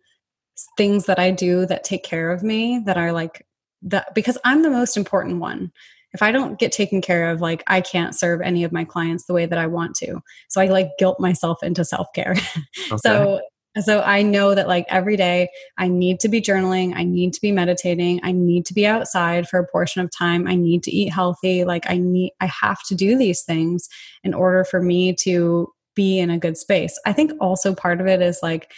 things 0.77 1.07
that 1.07 1.21
I 1.21 1.31
do 1.31 1.67
that 1.67 1.85
take 1.85 2.03
care 2.03 2.33
of 2.33 2.43
me, 2.43 2.83
that 2.87 2.97
are 2.97 3.13
like 3.13 3.47
that 3.83 4.13
because 4.15 4.39
I'm 4.45 4.63
the 4.63 4.71
most 4.71 4.97
important 4.97 5.39
one 5.39 5.71
if 6.17 6.23
I 6.23 6.33
don't 6.33 6.59
get 6.59 6.73
taken 6.73 7.03
care 7.03 7.31
of, 7.31 7.43
like 7.43 7.63
I 7.67 7.83
can't 7.83 8.15
serve 8.15 8.41
any 8.41 8.65
of 8.65 8.73
my 8.73 8.85
clients 8.85 9.27
the 9.27 9.35
way 9.35 9.45
that 9.45 9.59
I 9.59 9.67
want 9.67 9.95
to. 9.97 10.19
So 10.49 10.63
I 10.63 10.67
like 10.67 10.89
guilt 10.99 11.21
myself 11.21 11.63
into 11.63 11.85
self 11.85 12.09
care. 12.15 12.35
Okay. 12.89 12.99
so 12.99 13.41
so 13.81 14.01
I 14.01 14.23
know 14.23 14.55
that 14.55 14.69
like 14.69 14.87
every 14.89 15.17
day 15.17 15.49
I 15.77 15.89
need 15.89 16.21
to 16.21 16.29
be 16.29 16.41
journaling, 16.41 16.95
I 16.95 17.05
need 17.05 17.35
to 17.35 17.41
be 17.41 17.53
meditating, 17.53 18.21
I 18.23 18.33
need 18.33 18.65
to 18.67 18.75
be 18.75 18.87
outside 18.87 19.49
for 19.49 19.59
a 19.59 19.67
portion 19.67 20.01
of 20.01 20.11
time, 20.17 20.47
I 20.47 20.55
need 20.55 20.83
to 20.85 20.91
eat 20.91 21.13
healthy, 21.13 21.65
like 21.65 21.85
I 21.89 21.99
need 21.99 22.33
I 22.41 22.47
have 22.47 22.83
to 22.85 22.95
do 22.95 23.19
these 23.19 23.43
things 23.43 23.89
in 24.25 24.33
order 24.33 24.65
for 24.65 24.81
me 24.81 25.15
to 25.23 25.69
be 25.95 26.19
in 26.19 26.31
a 26.31 26.39
good 26.39 26.57
space. 26.57 26.99
I 27.05 27.13
think 27.13 27.33
also 27.41 27.75
part 27.75 28.01
of 28.01 28.07
it 28.07 28.23
is 28.23 28.39
like 28.43 28.73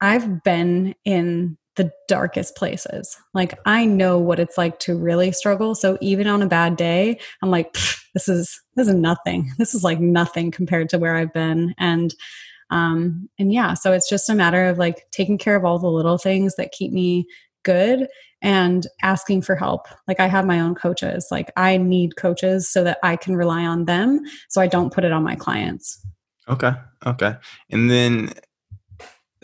I've 0.00 0.42
been 0.44 0.94
in 1.04 1.58
the 1.78 1.90
darkest 2.08 2.56
places. 2.56 3.16
Like 3.32 3.58
I 3.64 3.86
know 3.86 4.18
what 4.18 4.38
it's 4.38 4.58
like 4.58 4.78
to 4.80 4.98
really 4.98 5.32
struggle. 5.32 5.74
So 5.74 5.96
even 6.02 6.26
on 6.26 6.42
a 6.42 6.46
bad 6.46 6.76
day, 6.76 7.18
I'm 7.40 7.50
like, 7.50 7.72
this 8.12 8.28
is 8.28 8.60
this 8.74 8.88
is 8.88 8.94
nothing. 8.94 9.50
This 9.58 9.74
is 9.74 9.82
like 9.82 10.00
nothing 10.00 10.50
compared 10.50 10.90
to 10.90 10.98
where 10.98 11.16
I've 11.16 11.32
been. 11.32 11.74
And 11.78 12.14
um 12.70 13.30
and 13.38 13.52
yeah, 13.52 13.72
so 13.72 13.92
it's 13.92 14.10
just 14.10 14.28
a 14.28 14.34
matter 14.34 14.66
of 14.66 14.76
like 14.76 15.06
taking 15.10 15.38
care 15.38 15.56
of 15.56 15.64
all 15.64 15.78
the 15.78 15.88
little 15.88 16.18
things 16.18 16.56
that 16.56 16.72
keep 16.72 16.92
me 16.92 17.26
good 17.62 18.08
and 18.42 18.86
asking 19.02 19.42
for 19.42 19.56
help. 19.56 19.86
Like 20.06 20.20
I 20.20 20.26
have 20.26 20.46
my 20.46 20.60
own 20.60 20.74
coaches. 20.74 21.28
Like 21.30 21.52
I 21.56 21.76
need 21.76 22.16
coaches 22.16 22.68
so 22.68 22.84
that 22.84 22.98
I 23.02 23.16
can 23.16 23.36
rely 23.36 23.64
on 23.64 23.84
them 23.84 24.20
so 24.48 24.60
I 24.60 24.66
don't 24.66 24.92
put 24.92 25.04
it 25.04 25.12
on 25.12 25.22
my 25.22 25.36
clients. 25.36 26.04
Okay. 26.48 26.72
Okay. 27.06 27.36
And 27.70 27.90
then 27.90 28.32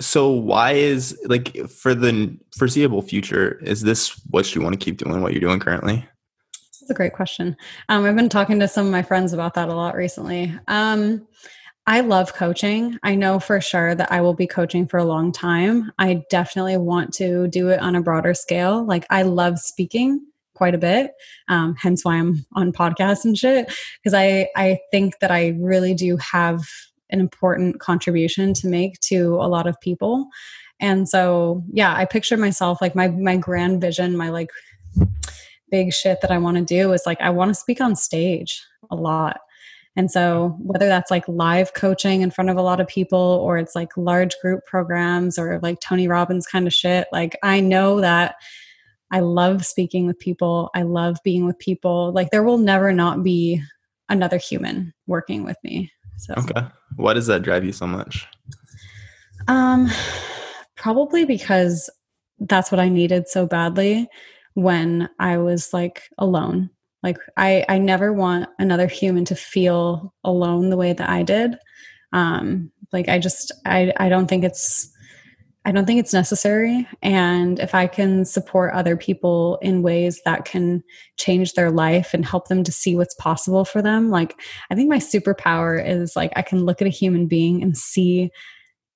so 0.01 0.31
why 0.31 0.73
is 0.73 1.19
like 1.27 1.57
for 1.69 1.95
the 1.95 2.37
foreseeable 2.57 3.03
future 3.03 3.59
is 3.63 3.83
this 3.83 4.21
what 4.31 4.55
you 4.55 4.61
want 4.61 4.79
to 4.79 4.85
keep 4.85 4.97
doing 4.97 5.21
what 5.21 5.33
you're 5.33 5.41
doing 5.41 5.61
currently? 5.61 6.07
That's 6.53 6.91
a 6.91 6.95
great 6.95 7.13
question. 7.13 7.57
Um, 7.89 8.05
i've 8.05 8.17
been 8.17 8.29
talking 8.29 8.61
to 8.61 8.69
some 8.69 8.87
of 8.87 8.93
my 8.93 9.03
friends 9.03 9.33
about 9.33 9.55
that 9.55 9.69
a 9.69 9.75
lot 9.75 9.95
recently. 9.95 10.57
Um, 10.69 11.27
i 11.87 12.01
love 12.01 12.35
coaching. 12.35 12.99
I 13.03 13.15
know 13.15 13.39
for 13.39 13.61
sure 13.61 13.95
that 13.95 14.11
i 14.11 14.21
will 14.21 14.35
be 14.35 14.47
coaching 14.47 14.87
for 14.87 14.99
a 14.99 15.05
long 15.05 15.33
time. 15.33 15.93
I 15.99 16.25
definitely 16.31 16.77
want 16.77 17.13
to 17.15 17.49
do 17.49 17.69
it 17.69 17.81
on 17.81 17.97
a 17.97 18.03
broader 18.03 18.35
scale. 18.35 18.85
Like 18.85 19.07
i 19.11 19.23
love 19.23 19.59
speaking 19.59 20.27
quite 20.55 20.75
a 20.75 20.79
bit 20.79 21.13
um, 21.49 21.75
hence 21.75 22.05
why 22.05 22.15
i'm 22.15 22.47
on 22.55 22.73
podcasts 22.73 23.25
and 23.25 23.37
shit 23.37 23.67
because 24.01 24.15
i 24.15 24.49
i 24.57 24.79
think 24.93 25.19
that 25.19 25.31
i 25.33 25.49
really 25.59 25.95
do 25.95 26.17
have 26.17 26.63
an 27.15 27.21
important 27.21 27.81
contribution 27.81 28.53
to 28.53 28.67
make 28.67 29.01
to 29.01 29.37
a 29.37 29.49
lot 29.49 29.67
of 29.67 29.81
people. 29.81 30.29
And 30.81 31.09
so 31.09 31.65
yeah 31.73 31.95
i 31.95 32.05
picture 32.05 32.37
myself 32.37 32.83
like 32.83 32.95
my 32.95 33.09
my 33.09 33.37
grand 33.37 33.81
vision 33.81 34.17
my 34.17 34.29
like 34.29 34.51
big 35.71 35.93
shit 35.93 36.21
that 36.21 36.33
i 36.33 36.37
want 36.37 36.57
to 36.57 36.65
do 36.65 36.93
is 36.93 37.05
like 37.07 37.21
i 37.21 37.31
want 37.31 37.49
to 37.49 37.55
speak 37.55 37.81
on 37.81 37.97
stage 37.97 38.61
a 38.91 38.97
lot. 38.97 39.41
And 39.97 40.11
so 40.11 40.57
whether 40.59 40.89
that's 40.89 41.13
like 41.13 41.27
live 41.29 41.73
coaching 41.75 42.23
in 42.23 42.33
front 42.33 42.51
of 42.51 42.57
a 42.57 42.63
lot 42.63 42.81
of 42.81 42.89
people 42.89 43.41
or 43.45 43.57
it's 43.59 43.77
like 43.77 43.97
large 43.97 44.35
group 44.43 44.67
programs 44.67 45.39
or 45.39 45.61
like 45.63 45.79
tony 45.81 46.09
robbins 46.09 46.47
kind 46.47 46.67
of 46.67 46.75
shit 46.75 47.07
like 47.13 47.37
i 47.45 47.61
know 47.61 48.01
that 48.01 48.35
i 49.13 49.21
love 49.21 49.65
speaking 49.65 50.07
with 50.07 50.19
people. 50.19 50.71
I 50.75 50.83
love 50.83 51.19
being 51.23 51.47
with 51.47 51.59
people. 51.61 52.13
Like 52.13 52.31
there 52.31 52.43
will 52.43 52.59
never 52.59 52.93
not 52.93 53.23
be 53.23 53.63
another 54.09 54.39
human 54.39 54.93
working 55.07 55.45
with 55.45 55.57
me 55.63 55.93
so 56.17 56.35
okay, 56.39 56.67
why 56.97 57.15
does 57.15 57.27
that 57.27 57.43
drive 57.43 57.65
you 57.65 57.73
so 57.73 57.87
much? 57.87 58.27
Um, 59.49 59.91
probably 60.77 61.25
because 61.25 61.91
that's 62.39 62.71
what 62.71 62.81
I 62.81 62.89
needed 62.89 63.29
so 63.29 63.47
badly 63.47 64.09
when 64.55 65.09
I 65.19 65.39
was 65.39 65.73
like 65.73 66.03
alone. 66.19 66.71
Like 67.03 67.19
I 67.37 67.65
I 67.69 67.79
never 67.79 68.13
want 68.13 68.49
another 68.59 68.87
human 68.87 69.25
to 69.27 69.35
feel 69.35 70.15
alone 70.25 70.71
the 70.71 70.77
way 70.77 70.93
that 70.93 71.09
I 71.09 71.23
did. 71.23 71.57
Um 72.13 72.71
like 72.93 73.09
I 73.09 73.19
just 73.19 73.53
I 73.67 73.93
I 73.99 74.09
don't 74.09 74.27
think 74.27 74.45
it's 74.45 74.91
I 75.67 75.73
don't 75.73 75.87
think 75.87 75.99
it's 75.99 76.13
necessary. 76.13 76.87
And 77.01 77.59
if 77.59 77.75
I 77.75 77.87
can 77.87 78.27
support 78.27 78.75
other 78.75 78.97
people 78.97 79.59
in 79.63 79.83
ways 79.83 80.21
that 80.25 80.45
can 80.45 80.83
change 81.17 81.55
their 81.55 81.71
life 81.71 82.13
and 82.13 82.25
help 82.25 82.49
them 82.49 82.63
to 82.65 82.73
see 82.73 82.97
what's 82.97 83.15
possible 83.15 83.65
for 83.65 83.81
them, 83.81 84.11
like 84.11 84.39
I 84.71 84.75
think 84.75 84.91
my 84.91 84.99
superpower 84.99 85.83
is 85.83 86.17
like 86.17 86.33
I 86.37 86.43
can 86.43 86.65
look 86.65 86.83
at 86.83 86.87
a 86.87 86.91
human 86.91 87.27
being 87.27 87.63
and 87.63 87.77
see 87.77 88.31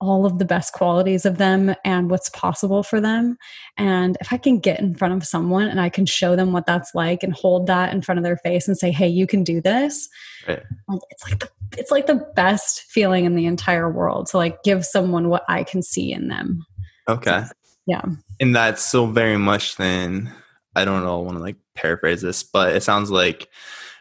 all 0.00 0.24
of 0.24 0.38
the 0.38 0.44
best 0.44 0.72
qualities 0.72 1.26
of 1.26 1.38
them 1.38 1.74
and 1.84 2.10
what's 2.10 2.28
possible 2.30 2.82
for 2.82 3.00
them. 3.00 3.36
And 3.76 4.16
if 4.20 4.32
I 4.32 4.36
can 4.36 4.58
get 4.58 4.80
in 4.80 4.94
front 4.94 5.14
of 5.14 5.26
someone 5.26 5.66
and 5.66 5.80
I 5.80 5.88
can 5.88 6.06
show 6.06 6.36
them 6.36 6.52
what 6.52 6.66
that's 6.66 6.94
like 6.94 7.22
and 7.22 7.32
hold 7.32 7.66
that 7.66 7.92
in 7.92 8.02
front 8.02 8.18
of 8.18 8.24
their 8.24 8.36
face 8.38 8.68
and 8.68 8.78
say, 8.78 8.90
"Hey, 8.90 9.08
you 9.08 9.26
can 9.26 9.44
do 9.44 9.60
this," 9.60 10.08
right. 10.46 10.62
like, 10.88 11.00
it's 11.10 11.24
like 11.28 11.38
the 11.40 11.48
it's 11.76 11.90
like 11.90 12.06
the 12.06 12.26
best 12.34 12.82
feeling 12.82 13.24
in 13.24 13.34
the 13.34 13.46
entire 13.46 13.90
world 13.90 14.26
to 14.28 14.36
like 14.36 14.62
give 14.62 14.84
someone 14.84 15.28
what 15.28 15.44
I 15.48 15.64
can 15.64 15.82
see 15.82 16.12
in 16.12 16.28
them. 16.28 16.64
Okay. 17.08 17.44
So, 17.44 17.52
yeah. 17.86 18.02
And 18.40 18.54
that's 18.54 18.84
so 18.84 19.06
very 19.06 19.36
much 19.36 19.76
then. 19.76 20.32
I 20.74 20.84
don't 20.84 21.02
know. 21.02 21.18
I 21.18 21.22
want 21.22 21.38
to 21.38 21.42
like 21.42 21.56
paraphrase 21.74 22.22
this, 22.22 22.42
but 22.42 22.76
it 22.76 22.82
sounds 22.82 23.10
like 23.10 23.48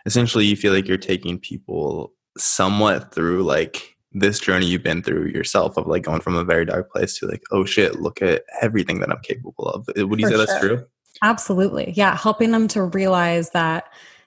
essentially 0.06 0.46
you 0.46 0.56
feel 0.56 0.74
like 0.74 0.88
you're 0.88 0.98
taking 0.98 1.40
people 1.40 2.14
somewhat 2.38 3.14
through 3.14 3.44
like 3.44 3.97
this 4.20 4.40
journey 4.40 4.66
you've 4.66 4.84
been 4.84 5.04
through 5.04 5.28
yourself 5.28 5.78
of 5.78 5.88
like 5.88 6.04
going 6.04 6.22
from 6.22 6.36
a 6.36 6.44
very 6.44 6.66
dark 6.66 6.92
place 6.92 7.18
to 7.20 7.28
like, 7.28 7.44
oh 7.52 7.66
shit, 7.66 8.00
look 8.00 8.22
at 8.22 8.44
everything 8.62 9.00
that 9.00 9.10
I'm 9.12 9.22
capable 9.22 9.66
of. 9.66 9.90
Uh, 9.98 10.08
would 10.08 10.20
you 10.20 10.28
For 10.28 10.32
say 10.32 10.38
sure. 10.38 10.46
that's 10.46 10.60
true? 10.60 10.86
Absolutely. 11.22 11.94
Yeah. 11.96 12.16
Helping 12.16 12.52
them 12.52 12.68
to 12.70 12.84
realize 12.84 13.52
that 13.52 13.86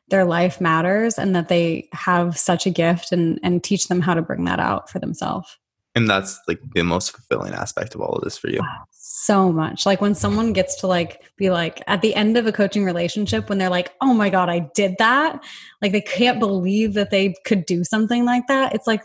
their 0.09 0.25
life 0.25 0.61
matters 0.61 1.19
and 1.19 1.35
that 1.37 1.49
they 1.49 1.89
have 1.93 2.37
such 2.37 2.67
a 2.67 2.71
gift 2.71 3.13
and, 3.13 3.39
and 3.43 3.63
teach 3.63 3.89
them 3.89 4.01
how 4.01 4.15
to 4.15 4.23
bring 4.23 4.45
that 4.45 4.59
out 4.59 4.91
for 4.91 4.99
themselves. 4.99 5.57
And 5.95 6.09
that's 6.09 6.41
like 6.47 6.61
the 6.75 6.83
most 6.83 7.13
fulfilling 7.13 7.53
aspect 7.53 7.95
of 7.95 8.01
all 8.01 8.15
of 8.15 8.23
this 8.23 8.39
for 8.39 8.49
you. 8.49 8.61
So 8.93 9.53
much. 9.53 9.87
Like 9.87 10.01
when 10.01 10.15
someone 10.15 10.53
gets 10.53 10.77
to 10.81 10.87
like 10.87 11.23
be 11.37 11.51
like 11.51 11.83
at 11.89 12.01
the 12.01 12.15
end 12.15 12.37
of 12.37 12.47
a 12.47 12.53
coaching 12.53 12.85
relationship 12.85 13.49
when 13.49 13.59
they're 13.59 13.71
like, 13.71 13.93
"Oh 14.01 14.15
my 14.15 14.31
god, 14.31 14.49
I 14.49 14.71
did 14.75 14.95
that." 14.99 15.43
Like 15.83 15.91
they 15.91 16.01
can't 16.01 16.39
believe 16.39 16.95
that 16.95 17.11
they 17.11 17.35
could 17.45 17.67
do 17.67 17.83
something 17.83 18.25
like 18.25 18.47
that. 18.47 18.73
It's 18.73 18.87
like 18.87 19.05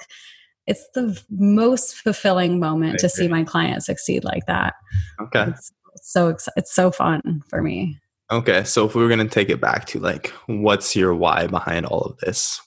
it's 0.67 0.87
the 0.93 1.21
most 1.29 1.95
fulfilling 1.95 2.59
moment 2.59 2.99
to 2.99 3.09
see 3.09 3.27
my 3.27 3.43
client 3.43 3.83
succeed 3.83 4.23
like 4.23 4.45
that. 4.47 4.73
Okay. 5.21 5.45
It's, 5.49 5.71
so 6.01 6.35
it's 6.55 6.73
so 6.73 6.91
fun 6.91 7.41
for 7.49 7.61
me. 7.61 7.99
Okay, 8.31 8.63
so 8.63 8.85
if 8.85 8.95
we 8.95 9.03
were 9.03 9.07
going 9.07 9.19
to 9.19 9.33
take 9.33 9.49
it 9.49 9.61
back 9.61 9.85
to 9.85 9.99
like 9.99 10.29
what's 10.47 10.95
your 10.95 11.13
why 11.13 11.47
behind 11.47 11.85
all 11.85 12.01
of 12.01 12.17
this, 12.17 12.59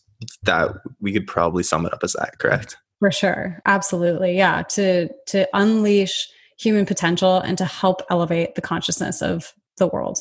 that 0.45 0.71
we 1.01 1.13
could 1.13 1.27
probably 1.27 1.63
sum 1.63 1.85
it 1.85 1.93
up 1.93 2.05
as 2.05 2.13
that, 2.13 2.39
correct? 2.39 2.77
For 3.01 3.11
sure. 3.11 3.61
Absolutely. 3.67 4.37
Yeah, 4.37 4.63
to 4.63 5.09
to 5.27 5.49
unleash 5.55 6.29
human 6.59 6.87
potential 6.87 7.39
and 7.41 7.57
to 7.59 7.65
help 7.65 8.03
elevate 8.11 8.55
the 8.55 8.61
consciousness 8.61 9.23
of 9.23 9.53
the 9.79 9.87
world. 9.87 10.21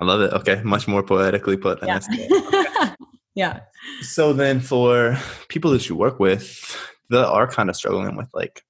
I 0.00 0.04
love 0.04 0.20
it. 0.20 0.32
Okay, 0.32 0.62
much 0.62 0.86
more 0.86 1.02
poetically 1.02 1.56
put 1.56 1.82
yeah. 1.82 2.00
Okay. 2.12 2.94
yeah. 3.34 3.60
So 4.02 4.32
then 4.32 4.60
for 4.60 5.18
people 5.48 5.70
that 5.72 5.88
you 5.88 5.96
work 5.96 6.20
with, 6.20 6.76
that 7.10 7.26
are 7.26 7.46
kind 7.46 7.70
of 7.70 7.76
struggling 7.76 8.16
with 8.16 8.28
like 8.34 8.62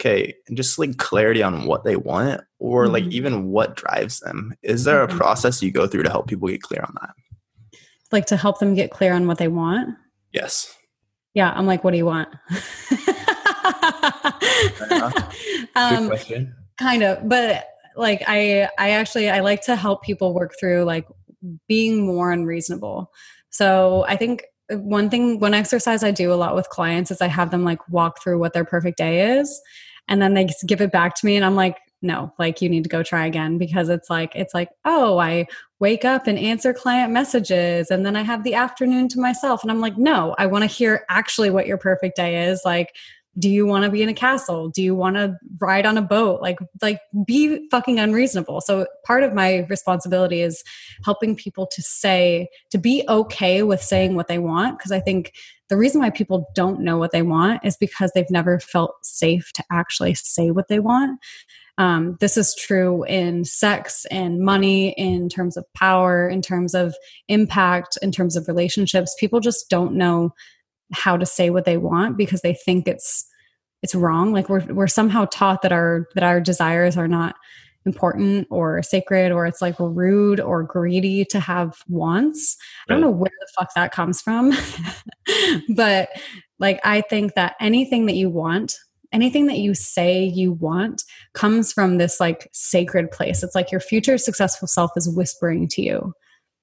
okay 0.00 0.34
and 0.48 0.56
just 0.56 0.78
like 0.78 0.96
clarity 0.98 1.42
on 1.42 1.66
what 1.66 1.84
they 1.84 1.96
want 1.96 2.40
or 2.58 2.84
mm-hmm. 2.84 2.92
like 2.94 3.04
even 3.04 3.50
what 3.50 3.76
drives 3.76 4.20
them. 4.20 4.54
Is 4.62 4.84
there 4.84 5.02
a 5.02 5.08
mm-hmm. 5.08 5.16
process 5.16 5.62
you 5.62 5.70
go 5.70 5.86
through 5.86 6.02
to 6.04 6.10
help 6.10 6.26
people 6.26 6.48
get 6.48 6.62
clear 6.62 6.84
on 6.86 6.94
that? 7.00 7.14
Like 8.12 8.26
to 8.26 8.36
help 8.36 8.58
them 8.58 8.74
get 8.74 8.90
clear 8.90 9.14
on 9.14 9.26
what 9.26 9.38
they 9.38 9.48
want? 9.48 9.96
Yes. 10.32 10.74
Yeah 11.34 11.52
i'm 11.52 11.66
like 11.66 11.84
what 11.84 11.92
do 11.92 11.96
you 11.96 12.06
want? 12.06 12.28
Um, 15.76 16.06
question. 16.06 16.54
kind 16.78 17.02
of 17.02 17.28
but 17.28 17.66
like 17.96 18.22
i 18.28 18.68
i 18.78 18.90
actually 18.90 19.28
i 19.28 19.40
like 19.40 19.62
to 19.62 19.74
help 19.74 20.02
people 20.02 20.32
work 20.32 20.54
through 20.58 20.84
like 20.84 21.06
being 21.66 22.06
more 22.06 22.30
unreasonable. 22.30 23.10
So 23.50 24.04
i 24.08 24.16
think 24.16 24.44
one 24.70 25.10
thing 25.10 25.38
one 25.40 25.54
exercise 25.54 26.02
i 26.02 26.10
do 26.10 26.32
a 26.32 26.34
lot 26.34 26.54
with 26.54 26.68
clients 26.70 27.10
is 27.10 27.20
i 27.20 27.26
have 27.26 27.50
them 27.50 27.64
like 27.64 27.86
walk 27.88 28.22
through 28.22 28.38
what 28.38 28.52
their 28.52 28.64
perfect 28.64 28.96
day 28.96 29.38
is 29.38 29.60
and 30.08 30.20
then 30.22 30.34
they 30.34 30.48
give 30.66 30.80
it 30.80 30.92
back 30.92 31.14
to 31.14 31.26
me 31.26 31.36
and 31.36 31.44
i'm 31.44 31.54
like 31.54 31.78
no 32.02 32.32
like 32.38 32.60
you 32.60 32.68
need 32.68 32.82
to 32.82 32.88
go 32.88 33.02
try 33.02 33.26
again 33.26 33.58
because 33.58 33.88
it's 33.88 34.08
like 34.08 34.34
it's 34.34 34.54
like 34.54 34.68
oh 34.84 35.18
i 35.18 35.46
wake 35.80 36.04
up 36.04 36.26
and 36.26 36.38
answer 36.38 36.72
client 36.72 37.12
messages 37.12 37.90
and 37.90 38.06
then 38.06 38.16
i 38.16 38.22
have 38.22 38.44
the 38.44 38.54
afternoon 38.54 39.08
to 39.08 39.20
myself 39.20 39.62
and 39.62 39.70
i'm 39.70 39.80
like 39.80 39.98
no 39.98 40.34
i 40.38 40.46
want 40.46 40.62
to 40.62 40.66
hear 40.66 41.04
actually 41.08 41.50
what 41.50 41.66
your 41.66 41.78
perfect 41.78 42.16
day 42.16 42.48
is 42.48 42.62
like 42.64 42.94
do 43.38 43.48
you 43.48 43.66
want 43.66 43.84
to 43.84 43.90
be 43.90 44.02
in 44.02 44.08
a 44.08 44.14
castle? 44.14 44.68
Do 44.68 44.82
you 44.82 44.94
want 44.94 45.16
to 45.16 45.36
ride 45.58 45.86
on 45.86 45.96
a 45.96 46.02
boat? 46.02 46.40
Like 46.40 46.58
like 46.80 47.00
be 47.26 47.68
fucking 47.70 47.98
unreasonable. 47.98 48.60
So 48.60 48.86
part 49.04 49.22
of 49.22 49.34
my 49.34 49.66
responsibility 49.68 50.40
is 50.40 50.62
helping 51.04 51.34
people 51.34 51.66
to 51.72 51.82
say 51.82 52.48
to 52.70 52.78
be 52.78 53.04
okay 53.08 53.62
with 53.62 53.82
saying 53.82 54.14
what 54.14 54.28
they 54.28 54.38
want 54.38 54.78
because 54.78 54.92
i 54.92 55.00
think 55.00 55.32
the 55.68 55.76
reason 55.76 56.00
why 56.00 56.10
people 56.10 56.50
don't 56.54 56.80
know 56.80 56.98
what 56.98 57.12
they 57.12 57.22
want 57.22 57.64
is 57.64 57.76
because 57.76 58.12
they've 58.14 58.30
never 58.30 58.60
felt 58.60 58.94
safe 59.02 59.52
to 59.54 59.64
actually 59.72 60.14
say 60.14 60.50
what 60.50 60.68
they 60.68 60.78
want. 60.78 61.18
Um, 61.78 62.16
this 62.20 62.36
is 62.36 62.54
true 62.54 63.04
in 63.04 63.44
sex 63.44 64.06
and 64.10 64.40
money 64.40 64.90
in 64.90 65.28
terms 65.28 65.56
of 65.56 65.64
power 65.74 66.28
in 66.28 66.42
terms 66.42 66.74
of 66.74 66.94
impact 67.28 67.98
in 68.02 68.12
terms 68.12 68.36
of 68.36 68.46
relationships. 68.46 69.16
People 69.18 69.40
just 69.40 69.68
don't 69.68 69.94
know 69.94 70.32
how 70.92 71.16
to 71.16 71.26
say 71.26 71.50
what 71.50 71.64
they 71.64 71.76
want 71.76 72.16
because 72.16 72.40
they 72.42 72.54
think 72.54 72.86
it's 72.88 73.26
it's 73.82 73.94
wrong. 73.94 74.32
Like 74.32 74.48
we're 74.48 74.64
we're 74.72 74.86
somehow 74.86 75.26
taught 75.26 75.62
that 75.62 75.72
our 75.72 76.06
that 76.14 76.24
our 76.24 76.40
desires 76.40 76.96
are 76.96 77.08
not 77.08 77.34
important 77.86 78.46
or 78.50 78.82
sacred 78.82 79.30
or 79.30 79.44
it's 79.44 79.60
like 79.60 79.76
rude 79.78 80.40
or 80.40 80.62
greedy 80.62 81.24
to 81.26 81.38
have 81.38 81.74
wants. 81.88 82.56
Right. 82.88 82.94
i 82.94 82.98
don't 82.98 83.02
know 83.02 83.16
where 83.16 83.30
the 83.40 83.48
fuck 83.58 83.74
that 83.74 83.92
comes 83.92 84.20
from. 84.20 84.52
But 85.74 86.10
like 86.58 86.80
i 86.84 87.00
think 87.00 87.34
that 87.34 87.56
anything 87.60 88.06
that 88.06 88.14
you 88.14 88.30
want 88.30 88.76
anything 89.14 89.46
that 89.46 89.58
you 89.58 89.74
say 89.74 90.24
you 90.24 90.52
want 90.52 91.04
comes 91.32 91.72
from 91.72 91.98
this 91.98 92.18
like 92.18 92.48
sacred 92.52 93.10
place. 93.12 93.42
It's 93.42 93.54
like 93.54 93.70
your 93.70 93.80
future 93.80 94.18
successful 94.18 94.66
self 94.66 94.90
is 94.96 95.08
whispering 95.08 95.68
to 95.68 95.82
you 95.82 96.12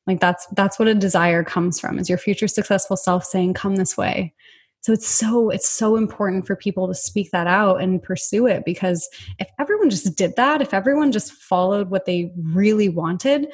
like 0.07 0.19
that's 0.19 0.47
that's 0.55 0.79
what 0.79 0.87
a 0.87 0.95
desire 0.95 1.43
comes 1.43 1.79
from 1.79 1.99
is 1.99 2.09
your 2.09 2.17
future 2.17 2.47
successful 2.47 2.97
self 2.97 3.23
saying 3.23 3.53
come 3.53 3.75
this 3.75 3.97
way. 3.97 4.33
So 4.81 4.93
it's 4.93 5.07
so 5.07 5.49
it's 5.49 5.69
so 5.69 5.95
important 5.95 6.47
for 6.47 6.55
people 6.55 6.87
to 6.87 6.95
speak 6.95 7.29
that 7.31 7.47
out 7.47 7.81
and 7.81 8.01
pursue 8.01 8.47
it 8.47 8.65
because 8.65 9.07
if 9.37 9.47
everyone 9.59 9.91
just 9.91 10.15
did 10.17 10.35
that 10.37 10.61
if 10.61 10.73
everyone 10.73 11.11
just 11.11 11.33
followed 11.33 11.89
what 11.89 12.05
they 12.05 12.31
really 12.35 12.89
wanted 12.89 13.53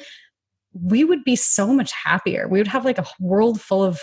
we 0.72 1.04
would 1.04 1.24
be 1.24 1.34
so 1.34 1.72
much 1.72 1.92
happier. 1.92 2.46
We 2.46 2.58
would 2.58 2.68
have 2.68 2.84
like 2.84 2.98
a 2.98 3.06
world 3.18 3.60
full 3.60 3.82
of 3.82 4.00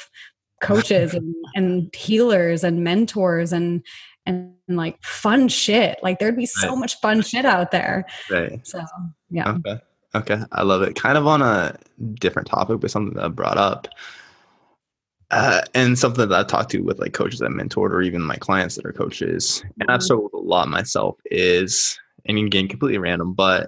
coaches 0.62 1.14
and, 1.14 1.36
and 1.56 1.96
healers 1.96 2.64
and 2.64 2.84
mentors 2.84 3.54
and 3.54 3.84
and 4.28 4.54
like 4.68 5.02
fun 5.04 5.48
shit. 5.48 6.00
Like 6.02 6.20
there'd 6.20 6.36
be 6.36 6.48
so 6.48 6.70
right. 6.70 6.78
much 6.78 7.00
fun 7.00 7.22
shit 7.22 7.46
out 7.46 7.72
there. 7.72 8.06
Right. 8.30 8.66
So 8.66 8.84
yeah. 9.30 9.52
Okay 9.52 9.80
Okay, 10.16 10.40
I 10.54 10.64
love 10.64 10.82
it. 10.82 10.96
Kind 10.96 11.18
of 11.18 11.28
on 11.28 11.42
a 11.42 11.78
different 12.14 12.48
topic, 12.48 12.80
but 12.80 12.90
something 12.90 13.16
that 13.16 13.26
I 13.26 13.28
brought 13.28 13.58
up, 13.58 13.88
uh, 15.30 15.62
and 15.74 16.00
something 16.00 16.30
that 16.30 16.40
I've 16.40 16.48
talked 16.48 16.72
to 16.72 16.80
with 16.80 17.00
like 17.00 17.14
coaches 17.14 17.40
that 17.40 17.50
mentored, 17.50 17.92
or 17.92 18.02
even 18.02 18.22
my 18.22 18.38
clients 18.38 18.76
that 18.76 18.86
are 18.86 18.94
coaches, 18.94 19.62
and 19.80 19.90
I've 19.90 20.00
mm-hmm. 20.00 20.06
struggled 20.06 20.34
a 20.34 20.38
lot 20.38 20.70
myself. 20.70 21.20
Is 21.32 22.00
and 22.26 22.38
again, 22.38 22.70
completely 22.70 22.98
random, 22.98 23.34
but 23.34 23.68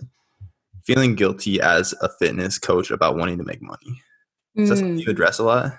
feeling 0.84 1.15
guilty 1.15 1.59
as 1.59 1.93
a 2.01 2.09
fitness 2.17 2.57
coach 2.57 2.91
about 2.91 3.17
wanting 3.17 3.38
to 3.38 3.43
make 3.43 3.61
money. 3.61 4.01
Is 4.55 4.69
that 4.69 4.78
something 4.78 4.97
you 4.97 5.05
mm. 5.05 5.11
address 5.11 5.38
a 5.38 5.43
lot? 5.43 5.78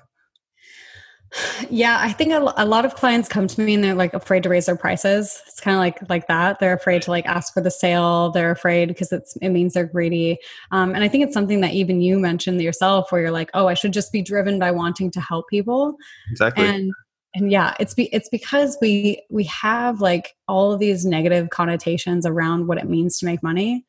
Yeah, 1.68 1.98
I 2.00 2.12
think 2.12 2.32
a, 2.32 2.54
a, 2.56 2.64
lot 2.64 2.86
of 2.86 2.94
clients 2.94 3.28
come 3.28 3.46
to 3.46 3.60
me 3.60 3.74
and 3.74 3.84
they're 3.84 3.94
like 3.94 4.14
afraid 4.14 4.42
to 4.44 4.48
raise 4.48 4.66
their 4.66 4.76
prices. 4.76 5.42
It's 5.46 5.60
kind 5.60 5.74
of 5.74 5.80
like 5.80 6.08
like 6.08 6.26
that. 6.28 6.58
They're 6.58 6.72
afraid 6.72 7.02
to 7.02 7.10
like 7.10 7.26
ask 7.26 7.52
for 7.52 7.60
the 7.60 7.70
sale. 7.70 8.30
They're 8.30 8.50
afraid 8.50 8.88
because 8.88 9.12
it's 9.12 9.36
it 9.42 9.50
means 9.50 9.74
they're 9.74 9.86
greedy. 9.86 10.38
Um, 10.70 10.94
and 10.94 11.04
I 11.04 11.08
think 11.08 11.24
it's 11.24 11.34
something 11.34 11.60
that 11.60 11.74
even 11.74 12.00
you 12.00 12.18
mentioned 12.18 12.62
yourself, 12.62 13.12
where 13.12 13.20
you're 13.20 13.30
like, 13.30 13.50
oh, 13.52 13.66
I 13.66 13.74
should 13.74 13.92
just 13.92 14.10
be 14.10 14.22
driven 14.22 14.58
by 14.58 14.70
wanting 14.70 15.10
to 15.10 15.20
help 15.20 15.48
people. 15.48 15.96
Exactly. 16.30 16.66
And 16.66 16.92
and 17.34 17.52
yeah, 17.52 17.74
it's 17.78 17.92
be, 17.92 18.04
it's 18.06 18.30
because 18.30 18.78
we 18.80 19.22
we 19.30 19.44
have 19.44 20.00
like 20.00 20.34
all 20.48 20.72
of 20.72 20.80
these 20.80 21.04
negative 21.04 21.50
connotations 21.50 22.24
around 22.24 22.68
what 22.68 22.78
it 22.78 22.88
means 22.88 23.18
to 23.18 23.26
make 23.26 23.42
money 23.42 23.84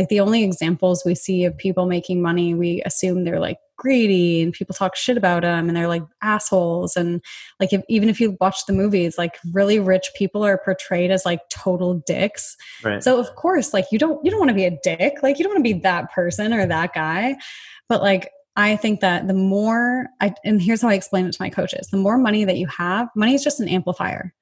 like 0.00 0.08
the 0.08 0.20
only 0.20 0.42
examples 0.42 1.04
we 1.04 1.14
see 1.14 1.44
of 1.44 1.54
people 1.58 1.84
making 1.84 2.22
money 2.22 2.54
we 2.54 2.80
assume 2.86 3.24
they're 3.24 3.38
like 3.38 3.58
greedy 3.76 4.40
and 4.40 4.54
people 4.54 4.74
talk 4.74 4.96
shit 4.96 5.18
about 5.18 5.42
them 5.42 5.68
and 5.68 5.76
they're 5.76 5.88
like 5.88 6.02
assholes. 6.22 6.96
And 6.96 7.22
like 7.58 7.74
if, 7.74 7.82
even 7.86 8.08
if 8.08 8.18
you 8.18 8.34
watch 8.40 8.64
the 8.66 8.72
movies 8.72 9.18
like 9.18 9.36
really 9.52 9.78
rich 9.78 10.10
people 10.16 10.42
are 10.42 10.56
portrayed 10.56 11.10
as 11.10 11.26
like 11.26 11.46
total 11.50 12.02
dicks. 12.06 12.56
Right. 12.82 13.02
so 13.02 13.20
of 13.20 13.34
course 13.36 13.74
like 13.74 13.86
you 13.92 13.98
don't 13.98 14.24
you 14.24 14.30
don't 14.30 14.40
want 14.40 14.48
to 14.48 14.54
be 14.54 14.64
a 14.64 14.78
dick. 14.82 15.22
Like 15.22 15.38
you 15.38 15.44
don't 15.44 15.52
want 15.52 15.66
to 15.66 15.74
be 15.74 15.80
that 15.80 16.10
person 16.12 16.54
or 16.54 16.64
that 16.64 16.94
guy. 16.94 17.36
But 17.86 18.00
like 18.00 18.30
I 18.56 18.76
think 18.76 19.00
that 19.00 19.28
the 19.28 19.34
more 19.34 20.06
I, 20.22 20.32
and 20.46 20.62
here's 20.62 20.80
how 20.80 20.88
I 20.88 20.94
explain 20.94 21.26
it 21.26 21.32
to 21.32 21.42
my 21.42 21.50
coaches. 21.50 21.88
The 21.88 21.98
more 21.98 22.16
money 22.16 22.44
that 22.44 22.56
you 22.56 22.66
have, 22.68 23.08
money 23.14 23.34
is 23.34 23.44
just 23.44 23.60
an 23.60 23.68
amplifier. 23.68 24.32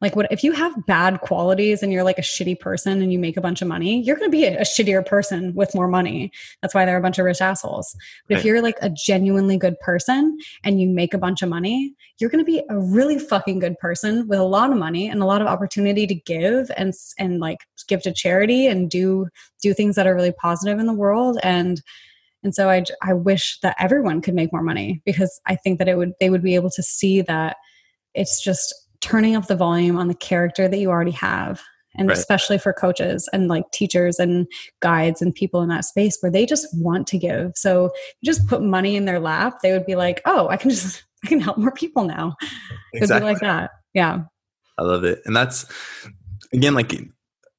Like, 0.00 0.16
what 0.16 0.30
if 0.30 0.42
you 0.42 0.52
have 0.52 0.86
bad 0.86 1.20
qualities 1.20 1.82
and 1.82 1.92
you're 1.92 2.04
like 2.04 2.18
a 2.18 2.22
shitty 2.22 2.58
person 2.58 3.02
and 3.02 3.12
you 3.12 3.18
make 3.18 3.36
a 3.36 3.40
bunch 3.40 3.60
of 3.60 3.68
money, 3.68 4.00
you're 4.00 4.16
going 4.16 4.30
to 4.30 4.36
be 4.36 4.44
a, 4.44 4.58
a, 4.58 4.62
shittier 4.62 5.04
person 5.04 5.54
with 5.54 5.74
more 5.74 5.88
money. 5.88 6.32
That's 6.62 6.74
why 6.74 6.84
there 6.84 6.94
are 6.94 6.98
a 6.98 7.02
bunch 7.02 7.18
of 7.18 7.26
rich 7.26 7.40
assholes. 7.40 7.94
But 8.26 8.34
right. 8.34 8.38
if 8.38 8.44
you're 8.46 8.62
like 8.62 8.78
a 8.80 8.90
genuinely 8.90 9.58
good 9.58 9.78
person 9.80 10.38
and 10.64 10.80
you 10.80 10.88
make 10.88 11.12
a 11.12 11.18
bunch 11.18 11.42
of 11.42 11.48
money, 11.48 11.94
you're 12.18 12.30
going 12.30 12.44
to 12.44 12.50
be 12.50 12.62
a 12.70 12.78
really 12.78 13.18
fucking 13.18 13.58
good 13.58 13.78
person 13.78 14.26
with 14.26 14.38
a 14.38 14.44
lot 14.44 14.70
of 14.70 14.78
money 14.78 15.08
and 15.08 15.22
a 15.22 15.26
lot 15.26 15.42
of 15.42 15.48
opportunity 15.48 16.06
to 16.06 16.14
give 16.14 16.70
and 16.76 16.94
and 17.18 17.40
like 17.40 17.58
give 17.88 18.02
to 18.02 18.12
charity 18.12 18.66
and 18.66 18.90
do 18.90 19.26
do 19.62 19.74
things 19.74 19.96
that 19.96 20.06
are 20.06 20.14
really 20.14 20.32
positive 20.32 20.78
in 20.78 20.86
the 20.86 20.92
world 20.92 21.38
and 21.42 21.82
and 22.42 22.54
so 22.54 22.70
I, 22.70 22.84
I 23.02 23.12
wish 23.12 23.58
that 23.60 23.76
everyone 23.78 24.22
could 24.22 24.34
make 24.34 24.52
more 24.52 24.62
money 24.62 25.02
because 25.04 25.40
I 25.46 25.56
think 25.56 25.78
that 25.78 25.88
it 25.88 25.96
would 25.96 26.12
they 26.20 26.30
would 26.30 26.42
be 26.42 26.54
able 26.54 26.70
to 26.70 26.82
see 26.82 27.22
that 27.22 27.56
it's 28.14 28.42
just 28.42 28.74
turning 29.00 29.36
up 29.36 29.46
the 29.46 29.56
volume 29.56 29.96
on 29.96 30.08
the 30.08 30.14
character 30.14 30.68
that 30.68 30.78
you 30.78 30.90
already 30.90 31.10
have 31.10 31.60
and 31.96 32.08
right. 32.08 32.16
especially 32.16 32.58
for 32.58 32.72
coaches 32.72 33.28
and 33.32 33.48
like 33.48 33.68
teachers 33.72 34.18
and 34.18 34.46
guides 34.80 35.20
and 35.20 35.34
people 35.34 35.60
in 35.62 35.68
that 35.68 35.84
space 35.84 36.16
where 36.20 36.30
they 36.30 36.46
just 36.46 36.66
want 36.74 37.06
to 37.06 37.18
give 37.18 37.52
so 37.56 37.90
you 38.20 38.26
just 38.26 38.46
put 38.46 38.62
money 38.62 38.96
in 38.96 39.04
their 39.04 39.20
lap 39.20 39.58
they 39.62 39.72
would 39.72 39.86
be 39.86 39.96
like 39.96 40.20
oh 40.24 40.48
i 40.48 40.56
can 40.56 40.70
just 40.70 41.04
i 41.24 41.28
can 41.28 41.40
help 41.40 41.58
more 41.58 41.72
people 41.72 42.04
now 42.04 42.34
it 42.92 43.00
would 43.00 43.20
be 43.20 43.24
like 43.24 43.40
that 43.40 43.70
yeah 43.94 44.20
i 44.78 44.82
love 44.82 45.04
it 45.04 45.20
and 45.24 45.34
that's 45.34 45.66
again 46.52 46.74
like 46.74 46.92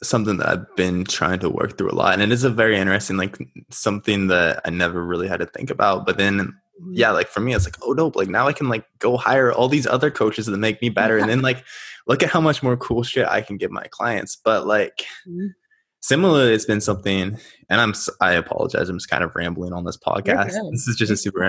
something 0.03 0.37
that 0.37 0.49
I've 0.49 0.75
been 0.75 1.05
trying 1.05 1.39
to 1.39 1.49
work 1.49 1.77
through 1.77 1.91
a 1.91 1.93
lot. 1.93 2.13
And 2.13 2.23
it 2.23 2.31
is 2.31 2.43
a 2.43 2.49
very 2.49 2.77
interesting, 2.77 3.17
like 3.17 3.37
something 3.69 4.27
that 4.27 4.61
I 4.65 4.69
never 4.69 5.03
really 5.03 5.27
had 5.27 5.39
to 5.41 5.45
think 5.45 5.69
about. 5.69 6.05
But 6.05 6.17
then 6.17 6.53
yeah, 6.91 7.11
like 7.11 7.27
for 7.27 7.39
me, 7.39 7.53
it's 7.53 7.65
like, 7.65 7.77
oh 7.82 7.93
dope. 7.93 8.15
Like 8.15 8.29
now 8.29 8.47
I 8.47 8.53
can 8.53 8.69
like 8.69 8.86
go 8.99 9.17
hire 9.17 9.51
all 9.51 9.67
these 9.67 9.88
other 9.88 10.11
coaches 10.11 10.45
that 10.45 10.57
make 10.57 10.82
me 10.82 10.89
better. 10.89 11.17
And 11.17 11.29
then 11.29 11.41
like 11.41 11.63
look 12.07 12.23
at 12.23 12.29
how 12.29 12.41
much 12.41 12.63
more 12.63 12.77
cool 12.77 13.03
shit 13.03 13.27
I 13.27 13.41
can 13.41 13.57
give 13.57 13.71
my 13.71 13.86
clients. 13.91 14.36
But 14.36 14.65
like 14.65 15.05
mm-hmm. 15.27 15.47
similarly, 16.01 16.53
it's 16.53 16.65
been 16.65 16.82
something, 16.82 17.38
and 17.69 17.82
I'm 17.82 17.93
I 18.19 18.34
apologize. 18.34 18.89
I'm 18.89 18.97
just 18.97 19.09
kind 19.09 19.23
of 19.23 19.36
rambling 19.36 19.73
on 19.73 19.86
this 19.86 19.97
podcast. 19.97 20.53
This 20.71 20.88
is 20.88 20.95
just 20.95 21.11
a 21.11 21.17
super 21.17 21.43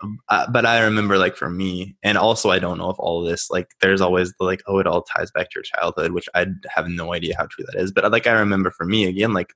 um, 0.00 0.18
uh, 0.28 0.48
but 0.50 0.64
I 0.64 0.80
remember 0.84 1.18
like 1.18 1.36
for 1.36 1.50
me, 1.50 1.96
and 2.02 2.16
also 2.16 2.50
I 2.50 2.58
don't 2.58 2.78
know 2.78 2.90
if 2.90 2.96
all 2.98 3.22
of 3.22 3.28
this 3.28 3.50
like 3.50 3.68
there's 3.80 4.00
always 4.00 4.32
the 4.38 4.44
like 4.44 4.62
oh 4.66 4.78
it 4.78 4.86
all 4.86 5.02
ties 5.02 5.30
back 5.32 5.50
to 5.50 5.56
your 5.56 5.64
childhood, 5.64 6.12
which 6.12 6.28
I 6.34 6.46
have 6.68 6.88
no 6.88 7.12
idea 7.12 7.34
how 7.36 7.46
true 7.46 7.64
that 7.66 7.80
is. 7.80 7.90
But 7.90 8.10
like 8.12 8.26
I 8.26 8.32
remember 8.32 8.70
for 8.70 8.86
me 8.86 9.06
again, 9.06 9.32
like 9.32 9.52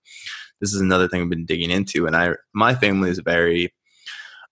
this 0.61 0.74
is 0.74 0.80
another 0.80 1.09
thing 1.09 1.22
I've 1.22 1.30
been 1.30 1.47
digging 1.47 1.70
into, 1.70 2.07
and 2.07 2.16
I 2.16 2.34
my 2.55 2.74
family 2.74 3.11
is 3.11 3.20
very 3.20 3.72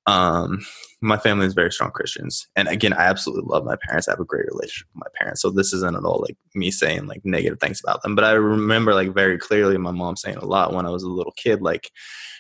um 0.07 0.65
my 1.03 1.17
family 1.17 1.47
is 1.47 1.55
very 1.55 1.73
strong 1.73 1.91
Christians, 1.91 2.49
and 2.57 2.69
again 2.69 2.93
I 2.93 3.05
absolutely 3.05 3.45
love 3.47 3.65
my 3.65 3.77
parents. 3.77 4.09
I 4.09 4.13
have 4.13 4.21
a 4.21 4.25
great 4.25 4.47
relationship 4.47 4.89
with 4.95 5.03
my 5.05 5.11
parents, 5.19 5.43
so 5.43 5.51
this 5.51 5.73
isn't 5.73 5.97
at 5.97 6.05
all 6.05 6.25
like 6.27 6.37
me 6.55 6.71
saying 6.71 7.07
like 7.07 7.21
negative 7.25 7.61
things 7.61 7.81
about 7.83 8.03
them. 8.03 8.15
But 8.15 8.25
I 8.25 8.33
remember 8.33 8.95
like 8.95 9.15
very 9.15 9.39
clearly 9.39 9.77
my 9.79 9.93
mom 9.93 10.17
saying 10.17 10.37
a 10.37 10.45
lot 10.45 10.73
when 10.73 10.87
I 10.87 10.91
was 10.91 11.03
a 11.03 11.09
little 11.09 11.35
kid, 11.37 11.63
like 11.63 11.91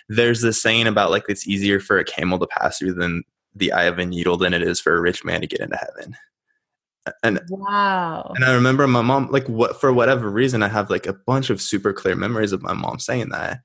there's 0.09 0.43
this 0.43 0.61
saying 0.61 0.87
about 0.87 1.11
like 1.11 1.25
it's 1.29 1.47
easier 1.47 1.81
for 1.81 1.99
a 1.99 2.05
camel 2.05 2.39
to 2.39 2.47
pass 2.47 2.79
through 2.79 2.95
than 2.95 3.23
the 3.55 3.73
eye 3.73 3.85
of 3.85 3.99
a 3.99 4.07
needle 4.07 4.37
than 4.37 4.55
it 4.55 4.63
is 4.63 4.81
for 4.81 4.97
a 4.97 5.01
rich 5.01 5.25
man 5.25 5.41
to 5.41 5.47
get 5.47 5.61
into 5.61 5.77
heaven. 5.77 6.17
And 7.23 7.41
wow. 7.49 8.33
And 8.37 8.45
I 8.45 8.53
remember 8.53 8.87
my 8.87 9.03
mom, 9.03 9.31
like 9.31 9.49
what 9.49 9.81
for 9.81 9.93
whatever 9.93 10.29
reason, 10.29 10.63
I 10.63 10.69
have 10.69 10.91
like 10.91 11.07
a 11.07 11.13
bunch 11.13 11.51
of 11.51 11.61
super 11.61 11.93
clear 11.93 12.15
memories 12.15 12.53
of 12.53 12.63
my 12.63 12.75
mom 12.75 12.99
saying 12.99 13.31
that. 13.31 13.61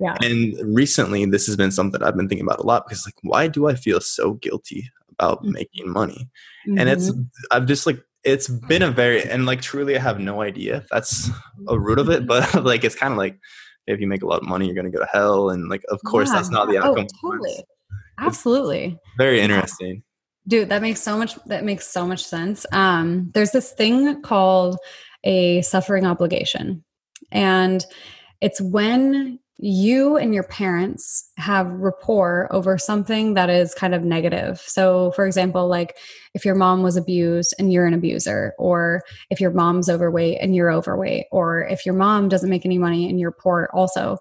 Yeah. 0.00 0.16
And 0.22 0.54
recently 0.74 1.24
this 1.26 1.46
has 1.46 1.56
been 1.56 1.70
something 1.70 2.02
I've 2.02 2.16
been 2.16 2.28
thinking 2.28 2.46
about 2.46 2.60
a 2.60 2.66
lot 2.66 2.86
because 2.86 3.06
like 3.06 3.16
why 3.22 3.48
do 3.48 3.68
I 3.68 3.74
feel 3.74 4.00
so 4.00 4.34
guilty 4.34 4.90
about 5.10 5.42
mm-hmm. 5.42 5.52
making 5.52 5.92
money? 5.92 6.28
Mm-hmm. 6.66 6.78
And 6.78 6.88
it's 6.88 7.10
mm-hmm. 7.10 7.22
I've 7.50 7.66
just 7.66 7.86
like 7.86 8.02
it's 8.24 8.48
been 8.48 8.82
a 8.82 8.90
very 8.90 9.22
and 9.22 9.46
like 9.46 9.60
truly 9.60 9.96
I 9.96 10.00
have 10.00 10.18
no 10.18 10.40
idea 10.42 10.78
if 10.78 10.88
that's 10.88 11.30
a 11.68 11.78
root 11.78 11.98
of 11.98 12.08
it, 12.08 12.26
but 12.26 12.64
like 12.64 12.84
it's 12.84 12.94
kind 12.94 13.12
of 13.12 13.18
like 13.18 13.38
if 13.86 14.00
you 14.00 14.06
make 14.06 14.22
a 14.22 14.26
lot 14.26 14.42
of 14.42 14.48
money, 14.48 14.66
you're 14.66 14.74
gonna 14.74 14.90
go 14.90 15.00
to 15.00 15.08
hell. 15.12 15.50
And 15.50 15.68
like 15.68 15.82
of 15.90 16.00
course 16.04 16.28
yeah. 16.28 16.36
that's 16.36 16.50
not 16.50 16.68
the 16.68 16.78
oh, 16.78 16.88
outcome. 16.88 17.06
Oh, 17.22 17.30
totally. 17.30 17.64
Absolutely. 18.18 18.84
It's 18.84 19.16
very 19.18 19.40
interesting. 19.40 20.02
Dude, 20.48 20.70
that 20.70 20.82
makes 20.82 21.02
so 21.02 21.18
much 21.18 21.36
that 21.46 21.64
makes 21.64 21.86
so 21.86 22.06
much 22.06 22.24
sense. 22.24 22.64
Um, 22.72 23.30
there's 23.34 23.52
this 23.52 23.72
thing 23.72 24.22
called 24.22 24.78
a 25.24 25.60
suffering 25.62 26.06
obligation. 26.06 26.84
And 27.30 27.84
it's 28.40 28.60
when 28.60 29.38
you 29.62 30.16
and 30.16 30.32
your 30.32 30.44
parents 30.44 31.30
have 31.36 31.66
rapport 31.66 32.48
over 32.50 32.78
something 32.78 33.34
that 33.34 33.50
is 33.50 33.74
kind 33.74 33.94
of 33.94 34.02
negative. 34.02 34.60
So, 34.60 35.12
for 35.12 35.26
example, 35.26 35.68
like 35.68 35.96
if 36.34 36.46
your 36.46 36.54
mom 36.54 36.82
was 36.82 36.96
abused 36.96 37.54
and 37.58 37.70
you're 37.70 37.86
an 37.86 37.92
abuser, 37.92 38.54
or 38.58 39.02
if 39.28 39.38
your 39.38 39.50
mom's 39.50 39.90
overweight 39.90 40.38
and 40.40 40.54
you're 40.54 40.72
overweight, 40.72 41.26
or 41.30 41.64
if 41.64 41.84
your 41.84 41.94
mom 41.94 42.28
doesn't 42.28 42.48
make 42.48 42.64
any 42.64 42.78
money 42.78 43.08
and 43.08 43.20
you're 43.20 43.32
poor 43.32 43.68
also. 43.74 44.16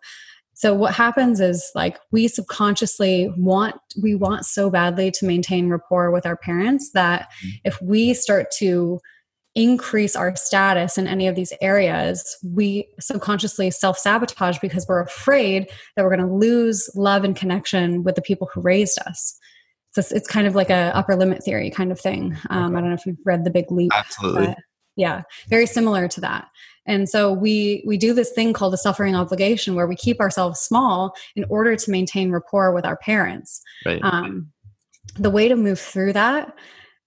So 0.55 0.73
what 0.73 0.93
happens 0.93 1.39
is 1.39 1.71
like 1.73 1.97
we 2.11 2.27
subconsciously 2.27 3.31
want 3.37 3.75
we 4.01 4.15
want 4.15 4.45
so 4.45 4.69
badly 4.69 5.09
to 5.11 5.25
maintain 5.25 5.69
rapport 5.69 6.11
with 6.11 6.25
our 6.25 6.35
parents 6.35 6.91
that 6.91 7.21
mm-hmm. 7.21 7.49
if 7.63 7.81
we 7.81 8.13
start 8.13 8.51
to 8.57 8.99
increase 9.61 10.15
our 10.15 10.35
status 10.35 10.97
in 10.97 11.07
any 11.07 11.27
of 11.27 11.35
these 11.35 11.53
areas, 11.61 12.37
we 12.43 12.87
subconsciously 12.99 13.71
self 13.71 13.97
sabotage 13.97 14.59
because 14.59 14.85
we're 14.87 15.01
afraid 15.01 15.69
that 15.95 16.03
we're 16.03 16.15
going 16.15 16.27
to 16.27 16.33
lose 16.33 16.89
love 16.95 17.23
and 17.23 17.35
connection 17.35 18.03
with 18.03 18.15
the 18.15 18.21
people 18.21 18.49
who 18.53 18.61
raised 18.61 18.99
us. 19.05 19.37
So 19.91 20.03
it's 20.15 20.27
kind 20.27 20.47
of 20.47 20.55
like 20.55 20.69
a 20.69 20.95
upper 20.95 21.15
limit 21.15 21.43
theory 21.43 21.71
kind 21.71 21.91
of 21.91 21.99
thing. 21.99 22.37
Um, 22.49 22.75
I 22.75 22.79
don't 22.79 22.89
know 22.89 22.95
if 22.95 23.05
you've 23.05 23.17
read 23.25 23.43
The 23.43 23.49
Big 23.49 23.71
Leap. 23.71 23.91
Absolutely. 23.93 24.55
yeah, 24.95 25.23
very 25.49 25.65
similar 25.65 26.07
to 26.07 26.21
that 26.21 26.47
and 26.89 27.07
so 27.07 27.31
we 27.31 27.83
we 27.85 27.97
do 27.97 28.13
this 28.13 28.31
thing 28.31 28.51
called 28.51 28.73
a 28.73 28.77
suffering 28.77 29.15
obligation 29.15 29.75
where 29.75 29.87
we 29.87 29.95
keep 29.95 30.19
ourselves 30.19 30.59
small 30.59 31.15
in 31.35 31.45
order 31.47 31.75
to 31.75 31.91
maintain 31.91 32.31
rapport 32.31 32.73
with 32.73 32.85
our 32.85 32.97
parents 32.97 33.61
right. 33.85 34.01
um, 34.03 34.51
the 35.15 35.29
way 35.29 35.47
to 35.47 35.55
move 35.55 35.79
through 35.79 36.13
that 36.13 36.53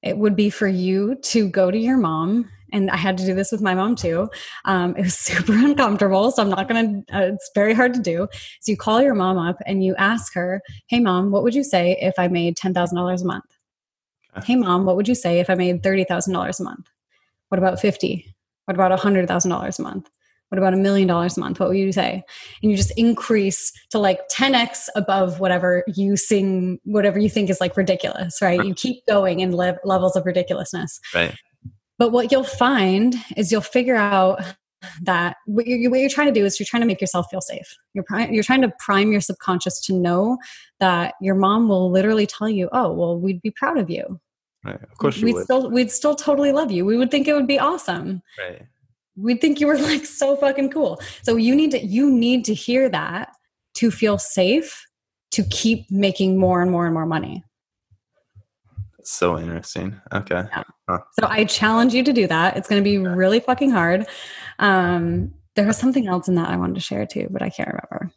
it 0.03 0.19
would 0.19 0.37
be 0.37 0.51
for 0.51 0.69
you 0.69 1.15
to 1.17 1.49
go 1.49 1.71
to 1.71 1.79
your 1.79 1.97
mom 1.97 2.51
and 2.73 2.91
i 2.91 2.97
had 2.97 3.19
to 3.19 3.27
do 3.27 3.35
this 3.35 3.53
with 3.53 3.61
my 3.61 3.75
mom 3.75 3.95
too. 3.95 4.29
Um, 4.65 4.97
it 4.97 5.03
was 5.03 5.19
super 5.31 5.53
uncomfortable 5.53 6.31
so 6.31 6.43
i'm 6.43 6.51
not 6.51 6.69
gonna 6.69 7.03
uh, 7.13 7.33
it's 7.35 7.51
very 7.55 7.75
hard 7.75 7.95
to 7.95 8.01
do. 8.01 8.29
So 8.61 8.73
you 8.73 8.77
call 8.77 9.03
your 9.03 9.15
mom 9.15 9.39
up 9.39 9.57
and 9.67 9.85
you 9.85 9.95
ask 9.97 10.35
her 10.35 10.63
hey 10.87 11.01
mom 11.01 11.31
what 11.31 11.43
would 11.45 11.55
you 11.55 11.65
say 11.65 11.97
if 12.01 12.15
i 12.19 12.29
made 12.29 12.57
$10000 12.57 13.23
a 13.23 13.25
month? 13.25 13.45
Hey 14.45 14.57
mom 14.57 14.85
what 14.87 14.97
would 14.97 15.09
you 15.09 15.15
say 15.15 15.41
if 15.41 15.51
i 15.51 15.55
made 15.55 15.83
$30000 15.83 16.61
a 16.61 16.63
month? 16.63 16.89
What 17.49 17.59
about 17.59 17.81
50 17.81 18.35
what 18.67 18.75
about 18.75 18.97
$100,000 18.99 19.79
a 19.79 19.83
month? 19.83 20.09
What 20.53 20.59
about 20.59 20.75
a 20.75 20.77
million 20.77 21.09
dollars 21.09 21.39
a 21.39 21.41
month? 21.41 21.59
What 21.59 21.71
would 21.71 21.79
you 21.79 21.93
say? 21.93 22.23
And 22.63 22.71
you 22.71 22.77
just 22.77 22.91
increase 22.99 23.73
to 23.89 23.99
like 23.99 24.29
10x 24.29 24.89
above 24.95 25.41
whatever 25.41 25.83
you 25.87 26.15
sing, 26.15 26.79
whatever 26.85 27.19
you 27.19 27.31
think 27.31 27.49
is 27.49 27.59
like 27.59 27.75
ridiculous, 27.75 28.43
right? 28.43 28.63
You 28.63 28.75
keep 28.75 29.07
going 29.07 29.41
in 29.41 29.57
le- 29.57 29.79
levels 29.83 30.15
of 30.15 30.27
ridiculousness. 30.27 31.01
Right. 31.15 31.35
But 31.97 32.13
what 32.13 32.31
you'll 32.31 32.45
find 32.45 33.17
is 33.35 33.51
you'll 33.51 33.63
figure 33.63 33.97
out 33.97 34.43
that 35.01 35.37
what 35.47 35.67
you're, 35.67 35.91
what 35.91 36.01
you're 36.01 36.11
trying 36.11 36.27
to 36.27 36.39
do 36.39 36.45
is 36.45 36.61
you're 36.61 36.67
trying 36.67 36.83
to 36.83 36.87
make 36.87 37.01
yourself 37.01 37.29
feel 37.31 37.41
safe. 37.41 37.75
You're, 37.95 38.05
you're 38.31 38.45
trying 38.45 38.61
to 38.61 38.73
prime 38.79 39.11
your 39.11 39.23
subconscious 39.23 39.81
to 39.87 39.95
know 39.95 40.37
that 40.81 41.15
your 41.23 41.35
mom 41.35 41.71
will 41.71 41.91
literally 41.91 42.27
tell 42.27 42.51
you, 42.51 42.69
oh, 42.73 42.93
well, 42.93 43.19
we'd 43.19 43.41
be 43.41 43.53
proud 43.53 43.79
of 43.79 43.89
you. 43.89 44.21
Right. 44.67 44.83
Of 44.83 44.99
course 44.99 45.23
we'd 45.23 45.33
would. 45.33 45.45
still 45.45 45.71
we'd 45.71 45.91
still 45.91 46.15
totally 46.15 46.53
love 46.53 46.71
you. 46.71 46.85
We 46.85 46.99
would 46.99 47.11
think 47.11 47.27
it 47.27 47.33
would 47.33 47.47
be 47.47 47.59
awesome. 47.59 48.23
Right. 48.39 48.67
We'd 49.17 49.41
think 49.41 49.61
you 49.61 49.67
were 49.67 49.79
like 49.93 50.07
so 50.07 50.37
fucking 50.37 50.71
cool. 50.71 51.01
So 51.23 51.37
you 51.37 51.55
need 51.55 51.71
to 51.73 51.85
you 51.85 52.11
need 52.11 52.45
to 52.47 52.55
hear 52.55 52.89
that 52.89 53.31
to 53.75 53.91
feel 53.91 54.19
safe 54.19 54.85
to 55.33 55.43
keep 55.45 55.91
making 55.91 56.39
more 56.39 56.61
and 56.61 56.71
more 56.71 56.85
and 56.85 56.95
more 56.95 57.07
money. 57.07 57.43
That's 58.99 59.11
so 59.11 59.39
interesting. 59.39 60.01
Okay. 60.13 60.43
Yeah. 60.51 60.63
Huh. 60.89 60.99
So 61.19 61.27
I 61.27 61.45
challenge 61.45 61.95
you 61.95 62.05
to 62.05 62.13
do 62.13 62.27
that. 62.27 62.57
It's 62.57 62.69
going 62.69 62.83
to 62.83 62.85
be 62.85 62.99
really 62.99 63.41
fucking 63.41 63.71
hard. 63.71 64.07
Um, 64.59 65.33
there 65.57 65.67
was 65.67 65.79
something 65.79 66.07
else 66.07 66.29
in 66.29 66.35
that 66.35 66.49
I 66.49 66.57
wanted 66.57 66.75
to 66.75 66.81
share 66.81 67.07
too, 67.07 67.29
but 67.31 67.43
I 67.43 67.49
can't 67.49 67.69
remember 67.69 68.13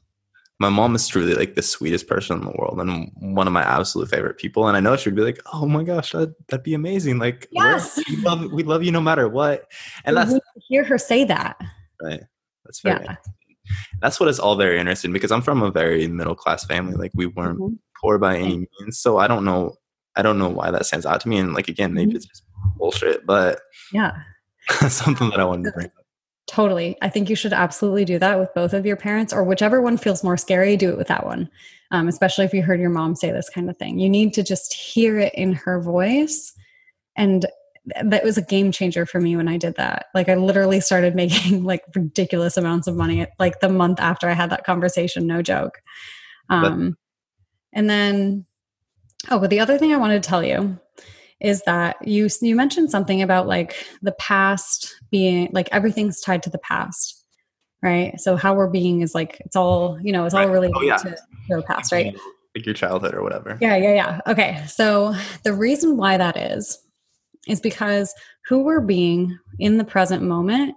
my 0.60 0.70
mom 0.70 0.96
is 0.96 1.08
truly 1.08 1.34
like 1.34 1.56
the 1.56 1.62
sweetest 1.62 2.08
person 2.08 2.40
in 2.40 2.46
the 2.46 2.56
world 2.58 2.80
and 2.80 3.12
one 3.20 3.46
of 3.46 3.54
my 3.54 3.64
absolute 3.64 4.10
favorite 4.10 4.38
people. 4.38 4.68
And 4.68 4.78
I 4.78 4.80
know 4.80 4.96
she'd 4.96 5.16
be 5.16 5.22
like, 5.22 5.42
"Oh 5.52 5.66
my 5.66 5.84
gosh, 5.84 6.14
that'd, 6.14 6.34
that'd 6.48 6.64
be 6.64 6.74
amazing! 6.74 7.20
Like, 7.20 7.48
yes, 7.52 8.00
we 8.10 8.16
love 8.18 8.52
we 8.52 8.64
love 8.64 8.84
you 8.84 8.92
no 8.92 9.02
matter 9.02 9.28
what." 9.28 9.70
And 10.06 10.16
that's 10.16 10.34
hear 10.68 10.84
her 10.86 10.98
say 10.98 11.26
that. 11.26 11.58
Right. 12.02 12.22
That's 12.64 12.80
very. 12.80 13.04
Yeah. 13.04 13.16
That's 14.00 14.20
what 14.20 14.30
is 14.30 14.40
all 14.40 14.56
very 14.56 14.80
interesting 14.80 15.12
because 15.12 15.32
I'm 15.32 15.42
from 15.42 15.62
a 15.62 15.72
very 15.72 16.08
middle 16.08 16.36
class 16.36 16.66
family. 16.66 16.96
Like 16.96 17.12
we 17.16 17.26
weren't 17.26 17.60
mm-hmm. 17.60 17.76
poor 18.00 18.18
by 18.18 18.38
any 18.38 18.68
means, 18.80 19.00
so 19.00 19.18
I 19.18 19.28
don't 19.28 19.44
know. 19.44 19.76
I 20.16 20.22
don't 20.22 20.38
know 20.38 20.50
why 20.50 20.72
that 20.72 20.86
stands 20.86 21.06
out 21.06 21.20
to 21.22 21.28
me. 21.28 21.38
And 21.38 21.54
like 21.54 21.68
again, 21.68 21.94
maybe 21.94 22.12
mm-hmm. 22.12 22.18
it's 22.18 22.28
just 22.28 22.44
bullshit, 22.78 23.26
but 23.26 23.60
yeah, 23.92 24.14
something 24.88 25.30
that 25.32 25.40
I 25.40 25.46
wanted 25.46 25.66
to 25.66 25.72
bring 25.72 25.88
up. 25.88 26.05
Totally. 26.48 26.96
I 27.02 27.10
think 27.10 27.30
you 27.30 27.36
should 27.36 27.54
absolutely 27.54 28.06
do 28.06 28.20
that 28.20 28.40
with 28.40 28.54
both 28.54 28.74
of 28.74 28.86
your 28.86 28.96
parents 28.96 29.34
or 29.34 29.44
whichever 29.44 29.82
one 29.82 29.98
feels 29.98 30.24
more 30.24 30.38
scary, 30.38 30.78
do 30.78 30.90
it 30.90 30.98
with 30.98 31.08
that 31.08 31.26
one. 31.26 31.50
Um, 31.92 32.08
especially 32.08 32.46
if 32.46 32.54
you 32.54 32.62
heard 32.62 32.80
your 32.80 32.90
mom 32.90 33.16
say 33.16 33.32
this 33.32 33.50
kind 33.50 33.70
of 33.70 33.78
thing. 33.78 34.00
You 34.00 34.10
need 34.10 34.34
to 34.36 34.44
just 34.44 34.74
hear 34.74 35.20
it 35.20 35.34
in 35.34 35.54
her 35.54 35.82
voice. 35.82 36.54
And 37.16 37.46
that 38.04 38.24
was 38.24 38.38
a 38.38 38.42
game 38.42 38.72
changer 38.72 39.06
for 39.06 39.20
me 39.20 39.36
when 39.36 39.48
I 39.48 39.58
did 39.58 39.76
that. 39.76 40.08
Like 40.14 40.30
I 40.30 40.36
literally 40.36 40.80
started 40.82 41.16
making 41.16 41.64
like 41.64 41.84
ridiculous 41.96 42.58
amounts 42.58 42.88
of 42.88 42.96
money 42.96 43.26
like 43.40 43.60
the 43.60 43.70
month 43.70 44.00
after 44.00 44.30
I 44.30 44.34
had 44.34 44.52
that 44.52 44.66
conversation, 44.66 45.28
no 45.28 45.42
joke. 45.42 45.82
Um, 46.50 46.96
and 47.74 47.90
then, 47.90 48.46
oh, 49.32 49.40
but 49.40 49.50
the 49.50 49.60
other 49.60 49.78
thing 49.80 49.94
I 49.94 49.98
wanted 49.98 50.22
to 50.22 50.30
tell 50.30 50.44
you 50.44 50.80
is 51.42 51.62
that 51.64 51.96
you 52.08 52.30
you 52.42 52.56
mentioned 52.56 52.90
something 52.90 53.22
about 53.22 53.48
like 53.48 53.76
the 54.02 54.14
past 54.14 54.96
being 55.12 55.50
like 55.52 55.70
everything's 55.72 56.22
tied 56.22 56.44
to 56.44 56.50
the 56.50 56.60
past 56.60 57.26
right? 57.86 58.20
So 58.20 58.36
how 58.36 58.56
we're 58.56 58.70
being 58.70 59.02
is 59.02 59.14
like 59.14 59.40
it's 59.42 59.56
all 59.56 59.98
you 60.02 60.12
know 60.12 60.26
it's 60.26 60.34
all 60.34 60.44
oh, 60.44 60.52
related 60.52 60.76
oh, 60.76 60.82
yeah. 60.82 60.98
to 60.98 61.16
the 61.48 61.62
past 61.62 61.92
right? 61.92 62.16
Like 62.56 62.66
your 62.66 62.74
childhood 62.74 63.14
or 63.14 63.22
whatever. 63.22 63.58
Yeah 63.62 63.76
yeah 63.76 63.94
yeah. 63.94 64.22
Okay. 64.28 64.64
So 64.68 65.14
the 65.44 65.54
reason 65.54 65.96
why 65.96 66.18
that 66.18 66.36
is 66.36 66.80
is 67.48 67.62
because 67.62 68.14
who 68.48 68.64
we're 68.64 68.82
being 68.82 69.38
in 69.60 69.78
the 69.78 69.84
present 69.84 70.24
moment 70.24 70.76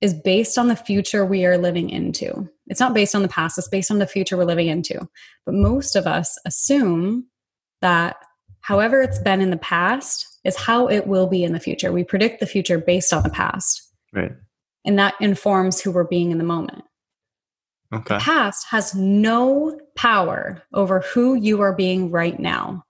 is 0.00 0.14
based 0.14 0.56
on 0.56 0.68
the 0.68 0.76
future 0.76 1.26
we 1.26 1.44
are 1.44 1.58
living 1.58 1.90
into. 1.90 2.48
It's 2.68 2.80
not 2.80 2.94
based 2.94 3.14
on 3.14 3.22
the 3.22 3.28
past 3.28 3.58
it's 3.58 3.68
based 3.68 3.90
on 3.90 3.98
the 3.98 4.06
future 4.06 4.36
we're 4.36 4.44
living 4.44 4.68
into. 4.68 5.06
But 5.44 5.54
most 5.54 5.96
of 5.96 6.06
us 6.06 6.38
assume 6.46 7.26
that 7.82 8.16
however 8.68 9.00
it's 9.00 9.18
been 9.18 9.40
in 9.40 9.48
the 9.48 9.56
past 9.56 10.26
is 10.44 10.54
how 10.54 10.86
it 10.88 11.06
will 11.06 11.26
be 11.26 11.42
in 11.42 11.54
the 11.54 11.58
future. 11.58 11.90
We 11.90 12.04
predict 12.04 12.38
the 12.38 12.46
future 12.46 12.76
based 12.76 13.14
on 13.14 13.22
the 13.22 13.30
past. 13.30 13.82
Right. 14.12 14.32
And 14.84 14.98
that 14.98 15.14
informs 15.20 15.80
who 15.80 15.90
we're 15.90 16.04
being 16.04 16.32
in 16.32 16.36
the 16.36 16.44
moment. 16.44 16.84
Okay. 17.94 18.16
The 18.16 18.20
past 18.20 18.66
has 18.68 18.94
no 18.94 19.80
power 19.96 20.62
over 20.74 21.00
who 21.00 21.34
you 21.34 21.62
are 21.62 21.74
being 21.74 22.10
right 22.10 22.38
now. 22.38 22.84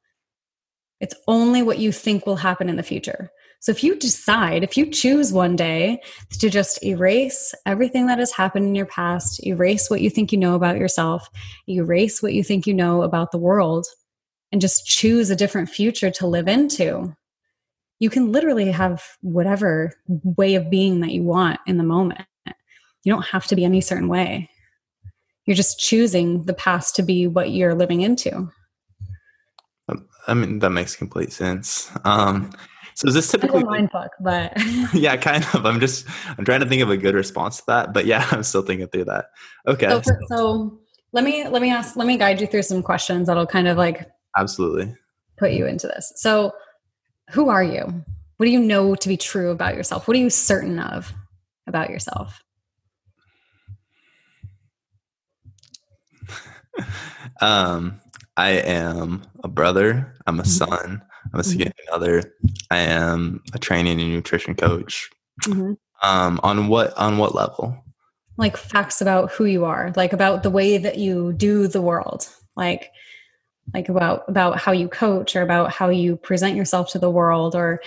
It's 1.00 1.14
only 1.28 1.62
what 1.62 1.78
you 1.78 1.92
think 1.92 2.26
will 2.26 2.34
happen 2.34 2.68
in 2.68 2.74
the 2.74 2.82
future. 2.82 3.30
So 3.60 3.70
if 3.70 3.84
you 3.84 3.94
decide, 3.94 4.64
if 4.64 4.76
you 4.76 4.90
choose 4.90 5.32
one 5.32 5.54
day 5.54 6.00
to 6.40 6.50
just 6.50 6.82
erase 6.84 7.54
everything 7.66 8.08
that 8.08 8.18
has 8.18 8.32
happened 8.32 8.66
in 8.66 8.74
your 8.74 8.86
past, 8.86 9.46
erase 9.46 9.88
what 9.88 10.00
you 10.00 10.10
think 10.10 10.32
you 10.32 10.38
know 10.38 10.56
about 10.56 10.78
yourself, 10.78 11.30
erase 11.68 12.20
what 12.20 12.34
you 12.34 12.42
think 12.42 12.66
you 12.66 12.74
know 12.74 13.02
about 13.02 13.30
the 13.30 13.38
world, 13.38 13.86
and 14.52 14.60
just 14.60 14.86
choose 14.86 15.30
a 15.30 15.36
different 15.36 15.68
future 15.68 16.10
to 16.10 16.26
live 16.26 16.48
into, 16.48 17.14
you 17.98 18.10
can 18.10 18.32
literally 18.32 18.70
have 18.70 19.02
whatever 19.20 19.92
way 20.06 20.54
of 20.54 20.70
being 20.70 21.00
that 21.00 21.12
you 21.12 21.22
want 21.22 21.60
in 21.66 21.78
the 21.78 21.84
moment. 21.84 22.20
You 23.04 23.12
don't 23.12 23.26
have 23.26 23.46
to 23.48 23.56
be 23.56 23.64
any 23.64 23.80
certain 23.80 24.08
way. 24.08 24.50
You're 25.46 25.56
just 25.56 25.78
choosing 25.78 26.44
the 26.44 26.54
past 26.54 26.94
to 26.96 27.02
be 27.02 27.26
what 27.26 27.50
you're 27.50 27.74
living 27.74 28.02
into. 28.02 28.50
I 30.26 30.34
mean, 30.34 30.58
that 30.58 30.70
makes 30.70 30.94
complete 30.94 31.32
sense. 31.32 31.90
Um, 32.04 32.50
so 32.94 33.08
is 33.08 33.14
this 33.14 33.30
typically 33.30 33.64
mind 33.64 33.90
fuck, 33.90 34.10
but 34.20 34.52
yeah, 34.92 35.16
kind 35.16 35.46
of. 35.54 35.64
I'm 35.64 35.80
just 35.80 36.06
I'm 36.36 36.44
trying 36.44 36.60
to 36.60 36.66
think 36.66 36.82
of 36.82 36.90
a 36.90 36.96
good 36.96 37.14
response 37.14 37.58
to 37.58 37.62
that, 37.68 37.94
but 37.94 38.06
yeah, 38.06 38.26
I'm 38.32 38.42
still 38.42 38.62
thinking 38.62 38.88
through 38.88 39.04
that. 39.04 39.26
Okay. 39.66 39.88
So, 39.88 40.12
so 40.28 40.80
let 41.12 41.24
me 41.24 41.48
let 41.48 41.62
me 41.62 41.70
ask 41.70 41.96
let 41.96 42.06
me 42.06 42.18
guide 42.18 42.40
you 42.40 42.46
through 42.46 42.62
some 42.62 42.82
questions 42.82 43.28
that'll 43.28 43.46
kind 43.46 43.68
of 43.68 43.78
like 43.78 44.06
Absolutely. 44.36 44.94
Put 45.36 45.52
you 45.52 45.66
into 45.66 45.86
this. 45.86 46.12
So, 46.16 46.52
who 47.30 47.48
are 47.48 47.62
you? 47.64 48.04
What 48.36 48.46
do 48.46 48.52
you 48.52 48.60
know 48.60 48.94
to 48.94 49.08
be 49.08 49.16
true 49.16 49.50
about 49.50 49.74
yourself? 49.74 50.08
What 50.08 50.16
are 50.16 50.20
you 50.20 50.30
certain 50.30 50.78
of 50.78 51.12
about 51.66 51.90
yourself? 51.90 52.42
um, 57.40 58.00
I 58.36 58.50
am 58.50 59.24
a 59.42 59.48
brother. 59.48 60.14
I'm 60.26 60.38
a 60.38 60.42
mm-hmm. 60.42 60.50
son. 60.50 61.02
I'm 61.32 61.40
a 61.40 61.42
mm-hmm. 61.42 61.94
other. 61.94 62.22
I 62.70 62.78
am 62.78 63.42
a 63.52 63.58
training 63.58 64.00
and 64.00 64.12
nutrition 64.12 64.54
coach. 64.54 65.10
Mm-hmm. 65.44 65.72
Um, 66.02 66.40
on 66.42 66.68
what 66.68 66.96
on 66.96 67.18
what 67.18 67.34
level? 67.34 67.76
Like 68.36 68.56
facts 68.56 69.00
about 69.00 69.32
who 69.32 69.46
you 69.46 69.64
are, 69.64 69.92
like 69.96 70.12
about 70.12 70.44
the 70.44 70.50
way 70.50 70.78
that 70.78 70.98
you 70.98 71.32
do 71.32 71.66
the 71.66 71.82
world. 71.82 72.28
Like 72.56 72.90
like 73.74 73.88
about 73.88 74.24
about 74.28 74.58
how 74.58 74.72
you 74.72 74.88
coach 74.88 75.36
or 75.36 75.42
about 75.42 75.72
how 75.72 75.88
you 75.88 76.16
present 76.16 76.56
yourself 76.56 76.90
to 76.92 76.98
the 76.98 77.10
world 77.10 77.54
or 77.54 77.80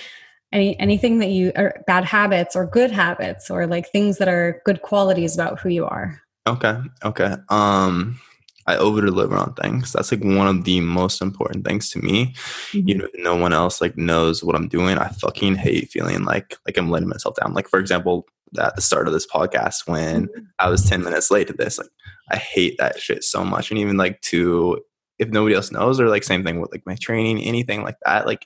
any 0.52 0.78
anything 0.80 1.20
that 1.20 1.30
you 1.30 1.52
are 1.56 1.84
bad 1.88 2.04
habits 2.04 2.56
or 2.56 2.66
good 2.66 2.92
habits 2.92 3.50
or 3.50 3.68
like 3.68 3.90
things 3.92 4.18
that 4.18 4.28
are 4.28 4.62
good 4.66 4.82
qualities 4.82 5.34
about 5.36 5.60
who 5.60 5.70
you 5.70 5.86
are. 5.86 6.22
Okay 6.48 6.78
okay 7.04 7.36
um 7.50 8.20
i 8.68 8.76
over 8.78 9.02
deliver 9.02 9.36
on 9.36 9.54
things. 9.56 9.94
That's 9.94 10.12
like 10.12 10.24
one 10.24 10.48
of 10.48 10.64
the 10.64 10.82
most 10.82 11.22
important 11.22 11.66
things 11.66 11.90
to 11.92 12.00
me. 12.00 12.34
Mm-hmm. 12.72 12.88
you 12.88 12.96
know 12.96 13.08
no 13.16 13.36
one 13.36 13.54
else 13.54 13.82
like 13.82 13.98
knows 13.98 14.44
what 14.44 14.56
i'm 14.56 14.68
doing. 14.68 14.98
I 14.98 15.10
fucking 15.10 15.56
hate 15.56 15.90
feeling 15.90 16.24
like 16.24 16.58
like 16.66 16.78
i'm 16.78 16.90
letting 16.90 17.10
myself 17.10 17.36
down. 17.36 17.54
Like 17.54 17.70
for 17.70 17.80
example 17.80 18.28
at 18.60 18.76
the 18.76 18.82
start 18.82 19.08
of 19.08 19.14
this 19.14 19.26
podcast 19.26 19.88
when 19.88 20.28
mm-hmm. 20.28 20.42
i 20.60 20.68
was 20.70 20.84
10 20.84 21.04
minutes 21.04 21.32
late 21.32 21.48
to 21.48 21.54
this 21.54 21.78
like 21.78 21.88
i 22.32 22.36
hate 22.36 22.78
that 22.78 23.00
shit 23.00 23.24
so 23.24 23.46
much. 23.46 23.72
And 23.72 23.80
even 23.80 23.96
like 23.96 24.20
to 24.22 24.82
if 25.22 25.30
nobody 25.30 25.56
else 25.56 25.72
knows 25.72 26.00
or 26.00 26.10
like 26.10 26.24
same 26.24 26.44
thing 26.44 26.60
with 26.60 26.72
like 26.72 26.84
my 26.86 26.96
training 26.96 27.42
anything 27.42 27.84
like 27.84 27.98
that 28.06 28.26
like 28.26 28.46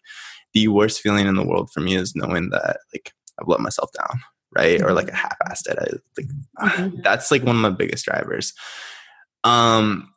the 0.54 0.68
worst 0.68 1.02
feeling 1.02 1.26
in 1.26 1.36
the 1.36 1.46
world 1.46 1.72
for 1.72 1.80
me 1.80 1.96
is 1.96 2.16
knowing 2.16 2.50
that 2.50 2.78
like 2.94 3.12
i've 3.40 3.48
let 3.48 3.60
myself 3.60 3.90
down 3.94 4.20
right 4.56 4.82
or 4.82 4.94
like 4.94 5.08
a 5.08 5.12
mm-hmm. 5.12 5.18
half-assed 5.18 5.70
it 5.70 5.80
I, 5.80 5.86
like 6.18 6.70
mm-hmm. 6.70 6.98
that's 7.04 7.32
like 7.32 7.44
one 7.44 7.56
of 7.56 7.62
my 7.62 7.70
biggest 7.70 8.06
drivers 8.06 8.54
um 9.44 10.10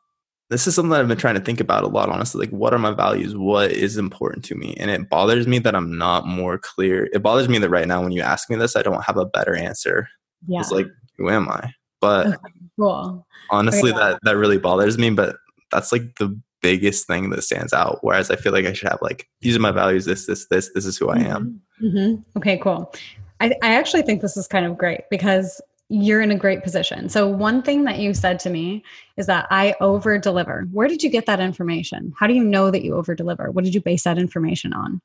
this 0.50 0.66
is 0.66 0.74
something 0.74 0.90
that 0.90 1.00
I've 1.00 1.08
been 1.08 1.18
trying 1.18 1.34
to 1.34 1.42
think 1.42 1.60
about 1.60 1.84
a 1.84 1.88
lot, 1.88 2.08
honestly. 2.08 2.40
Like, 2.40 2.50
what 2.50 2.72
are 2.72 2.78
my 2.78 2.92
values? 2.92 3.36
What 3.36 3.70
is 3.70 3.98
important 3.98 4.46
to 4.46 4.54
me? 4.54 4.74
And 4.78 4.90
it 4.90 5.10
bothers 5.10 5.46
me 5.46 5.58
that 5.58 5.74
I'm 5.74 5.98
not 5.98 6.26
more 6.26 6.56
clear. 6.56 7.08
It 7.12 7.22
bothers 7.22 7.50
me 7.50 7.58
that 7.58 7.68
right 7.68 7.86
now, 7.86 8.02
when 8.02 8.12
you 8.12 8.22
ask 8.22 8.48
me 8.48 8.56
this, 8.56 8.74
I 8.74 8.82
don't 8.82 9.04
have 9.04 9.18
a 9.18 9.26
better 9.26 9.54
answer. 9.54 10.08
Yeah. 10.46 10.60
It's 10.60 10.70
like, 10.70 10.86
who 11.18 11.28
am 11.28 11.50
I? 11.50 11.74
But 12.00 12.28
okay, 12.28 12.36
cool. 12.78 13.26
honestly, 13.50 13.90
yeah. 13.90 13.98
that 13.98 14.20
that 14.22 14.36
really 14.36 14.56
bothers 14.56 14.96
me. 14.96 15.10
But 15.10 15.36
that's 15.70 15.92
like 15.92 16.16
the 16.18 16.40
biggest 16.62 17.06
thing 17.06 17.30
that 17.30 17.42
stands 17.42 17.72
out. 17.72 17.98
Whereas 18.02 18.30
I 18.30 18.36
feel 18.36 18.52
like 18.52 18.66
I 18.66 18.72
should 18.72 18.88
have 18.88 19.00
like 19.02 19.28
these 19.40 19.56
are 19.56 19.60
my 19.60 19.72
values. 19.72 20.04
This, 20.04 20.26
this, 20.26 20.46
this. 20.48 20.70
This 20.74 20.84
is 20.84 20.96
who 20.96 21.08
I 21.08 21.18
am. 21.18 21.60
Mm-hmm. 21.82 21.96
mm-hmm. 21.96 22.38
Okay, 22.38 22.58
cool. 22.58 22.92
I, 23.40 23.54
I 23.62 23.74
actually 23.74 24.02
think 24.02 24.20
this 24.20 24.36
is 24.36 24.48
kind 24.48 24.66
of 24.66 24.76
great 24.76 25.02
because 25.10 25.60
you're 25.88 26.20
in 26.20 26.30
a 26.30 26.36
great 26.36 26.62
position. 26.62 27.08
So 27.08 27.26
one 27.26 27.62
thing 27.62 27.84
that 27.84 27.98
you 27.98 28.12
said 28.12 28.38
to 28.40 28.50
me 28.50 28.84
is 29.16 29.26
that 29.26 29.46
I 29.50 29.74
over 29.80 30.18
deliver. 30.18 30.66
Where 30.72 30.88
did 30.88 31.02
you 31.02 31.08
get 31.08 31.26
that 31.26 31.40
information? 31.40 32.12
How 32.18 32.26
do 32.26 32.34
you 32.34 32.44
know 32.44 32.70
that 32.70 32.84
you 32.84 32.94
over 32.94 33.14
deliver? 33.14 33.50
What 33.50 33.64
did 33.64 33.74
you 33.74 33.80
base 33.80 34.04
that 34.04 34.18
information 34.18 34.74
on? 34.74 35.00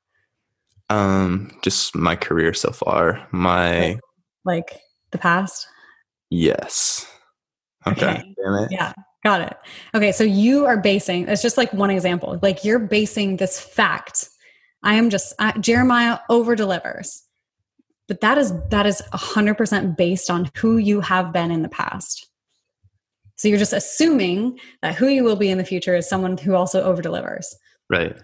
Um, 0.90 1.58
just 1.62 1.96
my 1.96 2.16
career 2.16 2.54
so 2.54 2.72
far. 2.72 3.26
My 3.32 3.92
like, 3.92 4.00
like 4.44 4.82
the 5.12 5.18
past. 5.18 5.68
Yes. 6.30 7.08
Okay. 7.88 8.24
okay. 8.40 8.68
Yeah. 8.70 8.94
Got 9.24 9.42
it. 9.42 9.58
Okay. 9.96 10.12
So 10.12 10.24
you 10.24 10.66
are 10.66 10.78
basing, 10.78 11.28
it's 11.28 11.42
just 11.42 11.58
like 11.58 11.72
one 11.74 11.90
example. 11.90 12.38
Like 12.42 12.66
you're 12.66 12.80
basing 12.80 13.38
this 13.38 13.60
fact. 13.60 14.28
I 14.84 14.96
am 14.96 15.10
just, 15.10 15.34
I, 15.40 15.58
Jeremiah 15.60 16.20
over 16.30 16.56
delivers. 16.56 17.24
But 18.10 18.20
that 18.20 18.38
is, 18.38 18.54
that 18.70 18.86
is 18.86 19.02
100% 19.14 19.96
based 19.96 20.30
on 20.30 20.52
who 20.58 20.78
you 20.78 21.00
have 21.00 21.32
been 21.32 21.52
in 21.52 21.62
the 21.62 21.70
past. 21.70 22.28
So 23.38 23.48
you're 23.48 23.58
just 23.58 23.74
assuming 23.74 24.60
that 24.82 24.96
who 24.96 25.08
you 25.08 25.24
will 25.24 25.38
be 25.38 25.50
in 25.50 25.58
the 25.58 25.64
future 25.64 25.96
is 25.96 26.08
someone 26.08 26.38
who 26.38 26.54
also 26.54 26.84
over 26.84 27.02
delivers. 27.02 27.56
Right. 27.90 28.16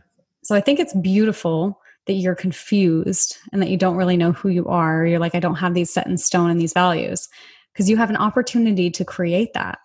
So 0.43 0.53
I 0.53 0.61
think 0.61 0.79
it's 0.79 0.93
beautiful 0.95 1.79
that 2.07 2.13
you're 2.13 2.35
confused 2.35 3.37
and 3.53 3.61
that 3.61 3.69
you 3.69 3.77
don't 3.77 3.95
really 3.95 4.17
know 4.17 4.33
who 4.33 4.49
you 4.49 4.65
are. 4.67 5.05
You're 5.05 5.19
like, 5.19 5.35
I 5.35 5.39
don't 5.39 5.55
have 5.55 5.73
these 5.73 5.93
set 5.93 6.07
in 6.07 6.17
stone 6.17 6.49
and 6.49 6.59
these 6.59 6.73
values 6.73 7.29
because 7.73 7.89
you 7.89 7.95
have 7.97 8.09
an 8.09 8.17
opportunity 8.17 8.89
to 8.91 9.05
create 9.05 9.53
that 9.53 9.79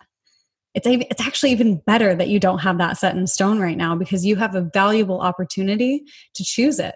it's 0.75 0.85
it's 0.85 1.25
actually 1.25 1.51
even 1.51 1.77
better 1.87 2.13
that 2.13 2.27
you 2.27 2.39
don't 2.39 2.59
have 2.59 2.77
that 2.77 2.97
set 2.97 3.15
in 3.15 3.25
stone 3.25 3.59
right 3.59 3.77
now 3.77 3.95
because 3.95 4.25
you 4.25 4.35
have 4.35 4.53
a 4.53 4.69
valuable 4.73 5.21
opportunity 5.21 6.03
to 6.35 6.43
choose 6.43 6.79
it. 6.79 6.95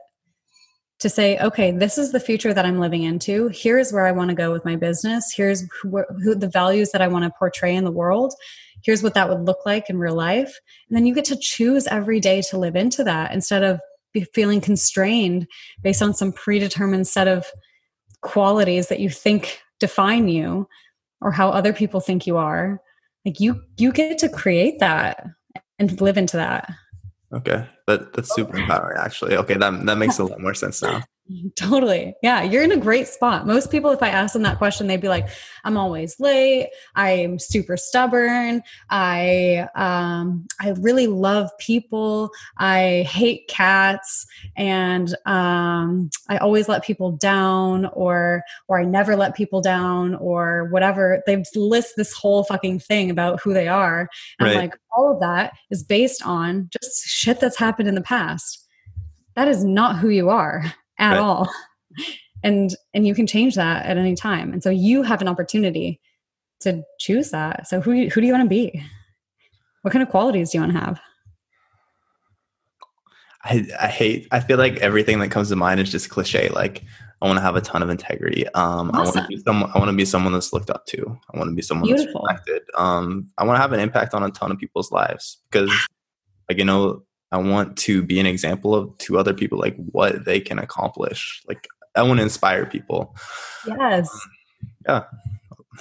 To 0.99 1.07
say 1.09 1.39
okay 1.39 1.71
this 1.71 1.97
is 1.97 2.11
the 2.11 2.19
future 2.19 2.53
that 2.53 2.65
i'm 2.65 2.77
living 2.77 3.03
into. 3.03 3.47
Here's 3.47 3.93
where 3.93 4.05
i 4.05 4.11
want 4.11 4.29
to 4.29 4.35
go 4.35 4.51
with 4.51 4.65
my 4.65 4.75
business. 4.75 5.33
Here's 5.33 5.65
who, 5.81 6.03
who, 6.21 6.35
the 6.35 6.49
values 6.49 6.91
that 6.91 7.01
i 7.01 7.07
want 7.07 7.23
to 7.23 7.31
portray 7.39 7.73
in 7.73 7.85
the 7.85 7.91
world. 7.91 8.33
Here's 8.83 9.01
what 9.01 9.13
that 9.13 9.29
would 9.29 9.45
look 9.45 9.65
like 9.65 9.89
in 9.89 9.97
real 9.97 10.15
life. 10.15 10.59
And 10.89 10.97
then 10.97 11.05
you 11.05 11.13
get 11.13 11.25
to 11.25 11.37
choose 11.37 11.87
every 11.87 12.19
day 12.19 12.41
to 12.49 12.57
live 12.57 12.75
into 12.75 13.03
that 13.05 13.33
instead 13.33 13.63
of 13.63 13.79
feeling 14.33 14.59
constrained 14.59 15.47
based 15.81 16.01
on 16.01 16.13
some 16.13 16.33
predetermined 16.33 17.07
set 17.07 17.27
of 17.27 17.45
qualities 18.21 18.87
that 18.87 18.99
you 18.99 19.09
think 19.09 19.61
define 19.79 20.27
you 20.27 20.67
or 21.21 21.31
how 21.31 21.49
other 21.49 21.71
people 21.71 22.01
think 22.01 22.27
you 22.27 22.35
are 22.35 22.81
like 23.29 23.39
you 23.39 23.61
you 23.77 23.91
get 23.91 24.17
to 24.17 24.27
create 24.27 24.79
that 24.79 25.23
and 25.77 26.01
live 26.01 26.17
into 26.17 26.37
that. 26.37 26.71
Okay. 27.31 27.63
That 27.85 28.11
that's 28.13 28.33
super 28.33 28.57
empowering 28.57 28.97
actually. 28.97 29.37
Okay 29.37 29.53
that 29.53 29.85
that 29.85 29.97
makes 29.99 30.17
a 30.17 30.23
lot 30.23 30.41
more 30.41 30.55
sense 30.55 30.81
now 30.81 31.03
Totally. 31.55 32.15
Yeah. 32.21 32.43
You're 32.43 32.63
in 32.63 32.71
a 32.71 32.77
great 32.77 33.07
spot. 33.07 33.45
Most 33.45 33.71
people, 33.71 33.91
if 33.91 34.01
I 34.01 34.09
ask 34.09 34.33
them 34.33 34.43
that 34.43 34.57
question, 34.57 34.87
they'd 34.87 35.01
be 35.01 35.09
like, 35.09 35.27
I'm 35.63 35.77
always 35.77 36.19
late. 36.19 36.69
I'm 36.95 37.39
super 37.39 37.77
stubborn. 37.77 38.61
I, 38.89 39.67
um, 39.75 40.47
I 40.59 40.71
really 40.79 41.07
love 41.07 41.49
people. 41.59 42.31
I 42.57 43.07
hate 43.09 43.47
cats 43.47 44.25
and, 44.55 45.15
um, 45.25 46.09
I 46.29 46.37
always 46.37 46.67
let 46.67 46.83
people 46.83 47.11
down 47.11 47.85
or, 47.93 48.43
or 48.67 48.79
I 48.79 48.85
never 48.85 49.15
let 49.15 49.35
people 49.35 49.61
down 49.61 50.15
or 50.15 50.65
whatever. 50.71 51.21
They 51.25 51.43
list 51.55 51.93
this 51.95 52.13
whole 52.13 52.43
fucking 52.43 52.79
thing 52.79 53.09
about 53.09 53.39
who 53.41 53.53
they 53.53 53.67
are. 53.67 54.09
And 54.39 54.47
right. 54.47 54.55
like, 54.55 54.77
all 54.95 55.13
of 55.13 55.19
that 55.19 55.53
is 55.69 55.83
based 55.83 56.25
on 56.25 56.69
just 56.71 57.07
shit 57.07 57.39
that's 57.39 57.57
happened 57.57 57.87
in 57.87 57.95
the 57.95 58.01
past. 58.01 58.65
That 59.35 59.47
is 59.47 59.63
not 59.63 59.97
who 59.97 60.09
you 60.09 60.29
are 60.29 60.73
at 60.99 61.11
right. 61.11 61.19
all. 61.19 61.49
And 62.43 62.73
and 62.93 63.05
you 63.05 63.13
can 63.13 63.27
change 63.27 63.55
that 63.55 63.85
at 63.85 63.97
any 63.97 64.15
time. 64.15 64.53
And 64.53 64.63
so 64.63 64.69
you 64.69 65.03
have 65.03 65.21
an 65.21 65.27
opportunity 65.27 65.99
to 66.61 66.83
choose 66.99 67.31
that. 67.31 67.67
So 67.67 67.81
who 67.81 68.07
who 68.07 68.21
do 68.21 68.27
you 68.27 68.33
want 68.33 68.45
to 68.45 68.49
be? 68.49 68.81
What 69.81 69.91
kind 69.91 70.03
of 70.03 70.09
qualities 70.09 70.51
do 70.51 70.57
you 70.57 70.61
want 70.61 70.73
to 70.73 70.79
have? 70.79 71.01
I, 73.43 73.65
I 73.79 73.87
hate 73.87 74.27
i 74.31 74.41
feel 74.41 74.57
like 74.57 74.77
everything 74.77 75.19
that 75.19 75.29
comes 75.29 75.47
to 75.47 75.55
mind 75.55 75.79
is 75.79 75.89
just 75.89 76.09
cliche 76.09 76.49
like 76.49 76.83
i 77.21 77.25
want 77.25 77.37
to 77.37 77.41
have 77.41 77.55
a 77.55 77.61
ton 77.61 77.81
of 77.81 77.89
integrity. 77.89 78.45
Um 78.49 78.91
awesome. 78.91 78.95
i 78.95 79.03
want 79.03 79.15
to 79.15 79.27
be 79.27 79.37
someone 79.37 79.71
i 79.73 79.77
want 79.77 79.89
to 79.89 79.95
be 79.95 80.05
someone 80.05 80.33
that's 80.33 80.51
looked 80.51 80.69
up 80.69 80.85
to. 80.87 81.19
I 81.33 81.37
want 81.37 81.49
to 81.49 81.55
be 81.55 81.61
someone 81.61 81.87
Beautiful. 81.87 82.25
that's 82.27 82.39
respected. 82.39 82.67
Um 82.75 83.29
i 83.37 83.45
want 83.45 83.55
to 83.55 83.61
have 83.61 83.71
an 83.71 83.79
impact 83.79 84.13
on 84.13 84.23
a 84.23 84.31
ton 84.31 84.51
of 84.51 84.57
people's 84.57 84.91
lives 84.91 85.37
because 85.49 85.71
like 86.49 86.57
you 86.57 86.65
know 86.65 87.03
I 87.31 87.37
want 87.37 87.77
to 87.79 88.01
be 88.01 88.19
an 88.19 88.25
example 88.25 88.73
of 88.73 88.97
to 88.99 89.17
other 89.17 89.33
people 89.33 89.59
like 89.59 89.75
what 89.91 90.25
they 90.25 90.39
can 90.39 90.59
accomplish. 90.59 91.43
Like 91.47 91.67
I 91.95 92.03
want 92.03 92.17
to 92.17 92.23
inspire 92.23 92.65
people. 92.65 93.15
Yes. 93.67 94.09
Yeah. 94.87 95.03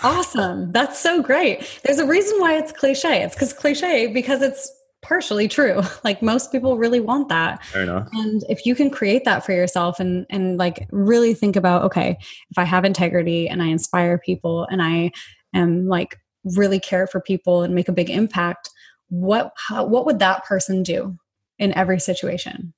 Awesome. 0.03 0.71
That's 0.73 0.99
so 0.99 1.23
great. 1.23 1.81
There's 1.85 1.99
a 1.99 2.07
reason 2.07 2.39
why 2.41 2.57
it's 2.57 2.73
cliche. 2.73 3.23
It's 3.23 3.35
because 3.35 3.53
cliche 3.53 4.07
because 4.09 4.43
it's 4.43 4.71
partially 5.03 5.49
true. 5.49 5.81
Like 6.05 6.23
most 6.23 6.53
people 6.53 6.79
really 6.79 7.01
want 7.01 7.29
that. 7.29 7.65
Fair 7.67 7.83
enough. 7.83 8.09
And 8.13 8.45
if 8.49 8.65
you 8.65 8.75
can 8.75 8.91
create 8.91 9.25
that 9.25 9.45
for 9.45 9.53
yourself 9.53 10.01
and 10.01 10.27
and 10.31 10.57
like 10.59 10.87
really 10.91 11.35
think 11.35 11.57
about, 11.57 11.83
okay, 11.85 12.17
if 12.51 12.59
I 12.59 12.65
have 12.65 12.85
integrity 12.85 13.49
and 13.49 13.63
I 13.63 13.67
inspire 13.67 14.19
people 14.19 14.67
and 14.71 14.83
I 14.83 15.11
am 15.55 15.87
like 15.87 16.19
really 16.57 16.79
care 16.79 17.07
for 17.07 17.21
people 17.21 17.63
and 17.63 17.75
make 17.75 17.89
a 17.89 17.93
big 17.93 18.11
impact, 18.11 18.71
what 19.09 19.53
how, 19.57 19.85
what 19.85 20.07
would 20.07 20.19
that 20.21 20.45
person 20.45 20.83
do? 20.83 21.19
In 21.59 21.77
every 21.77 22.01
situation. 22.01 22.73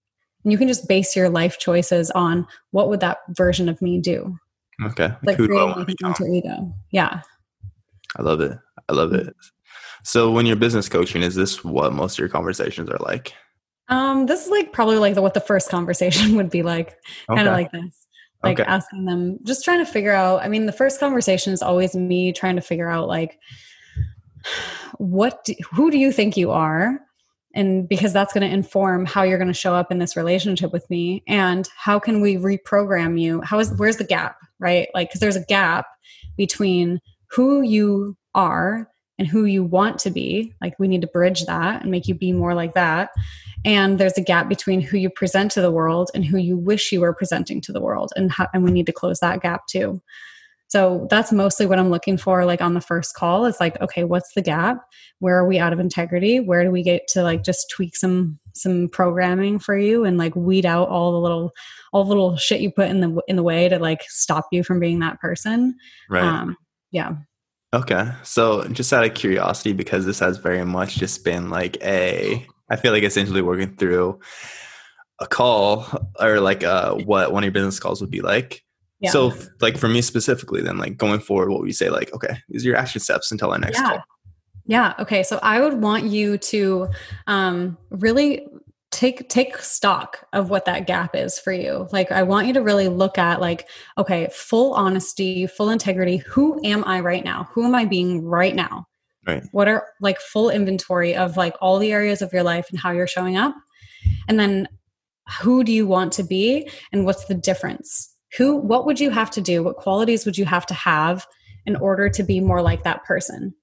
And 0.44 0.52
you 0.52 0.58
can 0.58 0.68
just 0.68 0.88
base 0.88 1.14
your 1.14 1.28
life 1.28 1.58
choices 1.58 2.10
on 2.12 2.46
what 2.70 2.88
would 2.88 3.00
that 3.00 3.18
version 3.30 3.68
of 3.68 3.80
me 3.82 4.00
do. 4.00 4.38
Okay. 4.82 5.12
Like 5.22 5.36
Who 5.36 5.48
creating 5.48 5.96
alter 6.04 6.26
ego. 6.26 6.72
Yeah. 6.90 7.20
I 8.16 8.22
love 8.22 8.40
it. 8.40 8.58
I 8.88 8.92
love 8.92 9.12
it. 9.12 9.34
So 10.02 10.30
when 10.30 10.46
you're 10.46 10.56
business 10.56 10.88
coaching, 10.88 11.22
is 11.22 11.34
this 11.34 11.62
what 11.62 11.92
most 11.92 12.14
of 12.14 12.18
your 12.18 12.28
conversations 12.28 12.88
are 12.88 12.98
like? 12.98 13.34
Um, 13.88 14.26
this 14.26 14.44
is 14.44 14.50
like 14.50 14.72
probably 14.72 14.96
like 14.96 15.14
the, 15.14 15.22
what 15.22 15.34
the 15.34 15.40
first 15.40 15.68
conversation 15.68 16.34
would 16.36 16.50
be 16.50 16.62
like, 16.62 16.96
kind 17.28 17.46
of 17.46 17.52
like 17.52 17.70
this. 17.72 18.06
Like 18.42 18.58
okay. 18.58 18.68
asking 18.68 19.04
them, 19.04 19.38
just 19.44 19.64
trying 19.64 19.84
to 19.84 19.90
figure 19.90 20.14
out. 20.14 20.42
I 20.42 20.48
mean, 20.48 20.64
the 20.64 20.72
first 20.72 20.98
conversation 20.98 21.52
is 21.52 21.60
always 21.60 21.94
me 21.94 22.32
trying 22.32 22.56
to 22.56 22.62
figure 22.62 22.88
out 22.88 23.06
like, 23.06 23.38
what, 24.96 25.44
do, 25.44 25.54
who 25.70 25.90
do 25.90 25.98
you 25.98 26.10
think 26.10 26.38
you 26.38 26.50
are? 26.50 27.00
And 27.54 27.88
because 27.88 28.12
that's 28.12 28.32
going 28.32 28.48
to 28.48 28.54
inform 28.54 29.06
how 29.06 29.22
you're 29.22 29.38
going 29.38 29.48
to 29.48 29.54
show 29.54 29.74
up 29.74 29.90
in 29.90 29.98
this 29.98 30.16
relationship 30.16 30.72
with 30.72 30.88
me. 30.88 31.22
And 31.26 31.68
how 31.76 31.98
can 31.98 32.20
we 32.20 32.36
reprogram 32.36 33.20
you? 33.20 33.40
How 33.40 33.58
is 33.58 33.72
where's 33.76 33.96
the 33.96 34.04
gap 34.04 34.36
right? 34.60 34.88
Like 34.94 35.08
because 35.08 35.20
there's 35.20 35.36
a 35.36 35.44
gap 35.46 35.86
between 36.36 37.00
who 37.30 37.62
you 37.62 38.16
are 38.34 38.88
and 39.18 39.26
who 39.26 39.44
you 39.44 39.64
want 39.64 39.98
to 40.00 40.10
be. 40.10 40.54
Like 40.60 40.78
we 40.78 40.86
need 40.86 41.00
to 41.00 41.06
bridge 41.08 41.44
that 41.46 41.82
and 41.82 41.90
make 41.90 42.06
you 42.06 42.14
be 42.14 42.32
more 42.32 42.54
like 42.54 42.74
that. 42.74 43.10
And 43.64 43.98
there's 43.98 44.16
a 44.16 44.22
gap 44.22 44.48
between 44.48 44.80
who 44.80 44.96
you 44.96 45.10
present 45.10 45.50
to 45.52 45.60
the 45.60 45.70
world 45.70 46.10
and 46.14 46.24
who 46.24 46.38
you 46.38 46.56
wish 46.56 46.92
you 46.92 47.00
were 47.00 47.12
presenting 47.12 47.60
to 47.62 47.72
the 47.72 47.80
world. 47.80 48.12
And 48.16 48.30
how, 48.30 48.48
and 48.54 48.64
we 48.64 48.70
need 48.70 48.86
to 48.86 48.92
close 48.92 49.20
that 49.20 49.42
gap 49.42 49.66
too 49.66 50.00
so 50.70 51.08
that's 51.10 51.32
mostly 51.32 51.66
what 51.66 51.80
I'm 51.80 51.90
looking 51.90 52.16
for, 52.16 52.44
like 52.44 52.60
on 52.60 52.74
the 52.74 52.80
first 52.80 53.16
call. 53.16 53.44
It's 53.44 53.58
like, 53.58 53.80
okay, 53.80 54.04
what's 54.04 54.32
the 54.34 54.40
gap? 54.40 54.78
Where 55.18 55.36
are 55.36 55.46
we 55.46 55.58
out 55.58 55.72
of 55.72 55.80
integrity? 55.80 56.38
Where 56.38 56.62
do 56.62 56.70
we 56.70 56.84
get 56.84 57.08
to 57.08 57.24
like 57.24 57.42
just 57.42 57.68
tweak 57.70 57.96
some 57.96 58.38
some 58.54 58.88
programming 58.88 59.58
for 59.58 59.76
you 59.76 60.04
and 60.04 60.16
like 60.16 60.36
weed 60.36 60.64
out 60.64 60.88
all 60.88 61.10
the 61.10 61.18
little 61.18 61.50
all 61.92 62.04
the 62.04 62.08
little 62.08 62.36
shit 62.36 62.60
you 62.60 62.70
put 62.70 62.88
in 62.88 63.00
the 63.00 63.20
in 63.26 63.34
the 63.34 63.42
way 63.42 63.68
to 63.68 63.80
like 63.80 64.02
stop 64.04 64.46
you 64.52 64.62
from 64.62 64.78
being 64.78 65.00
that 65.00 65.18
person. 65.18 65.74
Right. 66.08 66.22
Um, 66.22 66.56
yeah. 66.92 67.14
Okay. 67.74 68.08
So 68.22 68.62
just 68.68 68.92
out 68.92 69.04
of 69.04 69.14
curiosity, 69.14 69.72
because 69.72 70.06
this 70.06 70.20
has 70.20 70.38
very 70.38 70.64
much 70.64 70.94
just 70.94 71.24
been 71.24 71.50
like 71.50 71.82
a 71.82 72.46
I 72.70 72.76
feel 72.76 72.92
like 72.92 73.02
essentially 73.02 73.42
working 73.42 73.74
through 73.74 74.20
a 75.18 75.26
call 75.26 75.84
or 76.20 76.38
like 76.38 76.62
uh, 76.62 76.94
what 76.94 77.32
one 77.32 77.42
of 77.42 77.46
your 77.46 77.52
business 77.52 77.80
calls 77.80 78.00
would 78.00 78.10
be 78.10 78.20
like 78.20 78.62
yeah. 79.00 79.10
So, 79.10 79.32
like 79.60 79.78
for 79.78 79.88
me 79.88 80.02
specifically, 80.02 80.60
then 80.60 80.78
like 80.78 80.96
going 80.96 81.20
forward, 81.20 81.50
what 81.50 81.60
would 81.60 81.68
you 81.68 81.72
say? 81.72 81.88
Like, 81.88 82.12
okay, 82.12 82.38
these 82.48 82.64
are 82.64 82.68
your 82.68 82.76
action 82.76 83.00
steps 83.00 83.32
until 83.32 83.50
our 83.50 83.58
next 83.58 83.78
yeah. 83.78 83.84
call. 83.84 84.02
Yeah. 84.66 84.94
Okay. 84.98 85.22
So 85.22 85.40
I 85.42 85.60
would 85.60 85.80
want 85.80 86.04
you 86.04 86.38
to 86.38 86.88
um, 87.26 87.78
really 87.90 88.46
take 88.90 89.28
take 89.28 89.56
stock 89.58 90.26
of 90.32 90.50
what 90.50 90.64
that 90.64 90.86
gap 90.86 91.14
is 91.14 91.38
for 91.38 91.52
you 91.52 91.86
like 91.92 92.10
i 92.10 92.24
want 92.24 92.48
you 92.48 92.52
to 92.52 92.60
really 92.60 92.88
look 92.88 93.18
at 93.18 93.40
like 93.40 93.68
okay 93.96 94.28
full 94.32 94.74
honesty 94.74 95.46
full 95.46 95.70
integrity 95.70 96.16
who 96.16 96.60
am 96.64 96.82
i 96.86 96.98
right 96.98 97.24
now 97.24 97.48
who 97.52 97.64
am 97.64 97.72
i 97.72 97.84
being 97.84 98.24
right 98.24 98.56
now 98.56 98.84
right 99.28 99.44
what 99.52 99.68
are 99.68 99.86
like 100.00 100.18
full 100.18 100.50
inventory 100.50 101.14
of 101.14 101.36
like 101.36 101.54
all 101.60 101.78
the 101.78 101.92
areas 101.92 102.20
of 102.20 102.32
your 102.32 102.42
life 102.42 102.66
and 102.70 102.80
how 102.80 102.90
you're 102.90 103.06
showing 103.06 103.36
up 103.36 103.54
and 104.26 104.40
then 104.40 104.66
who 105.40 105.62
do 105.62 105.70
you 105.70 105.86
want 105.86 106.12
to 106.12 106.24
be 106.24 106.68
and 106.92 107.04
what's 107.04 107.26
the 107.26 107.34
difference 107.34 108.09
who 108.36 108.56
what 108.56 108.86
would 108.86 109.00
you 109.00 109.10
have 109.10 109.30
to 109.32 109.40
do? 109.40 109.62
What 109.62 109.76
qualities 109.76 110.24
would 110.24 110.38
you 110.38 110.44
have 110.44 110.66
to 110.66 110.74
have 110.74 111.26
in 111.66 111.76
order 111.76 112.08
to 112.08 112.22
be 112.22 112.40
more 112.40 112.62
like 112.62 112.84
that 112.84 113.04
person? 113.04 113.54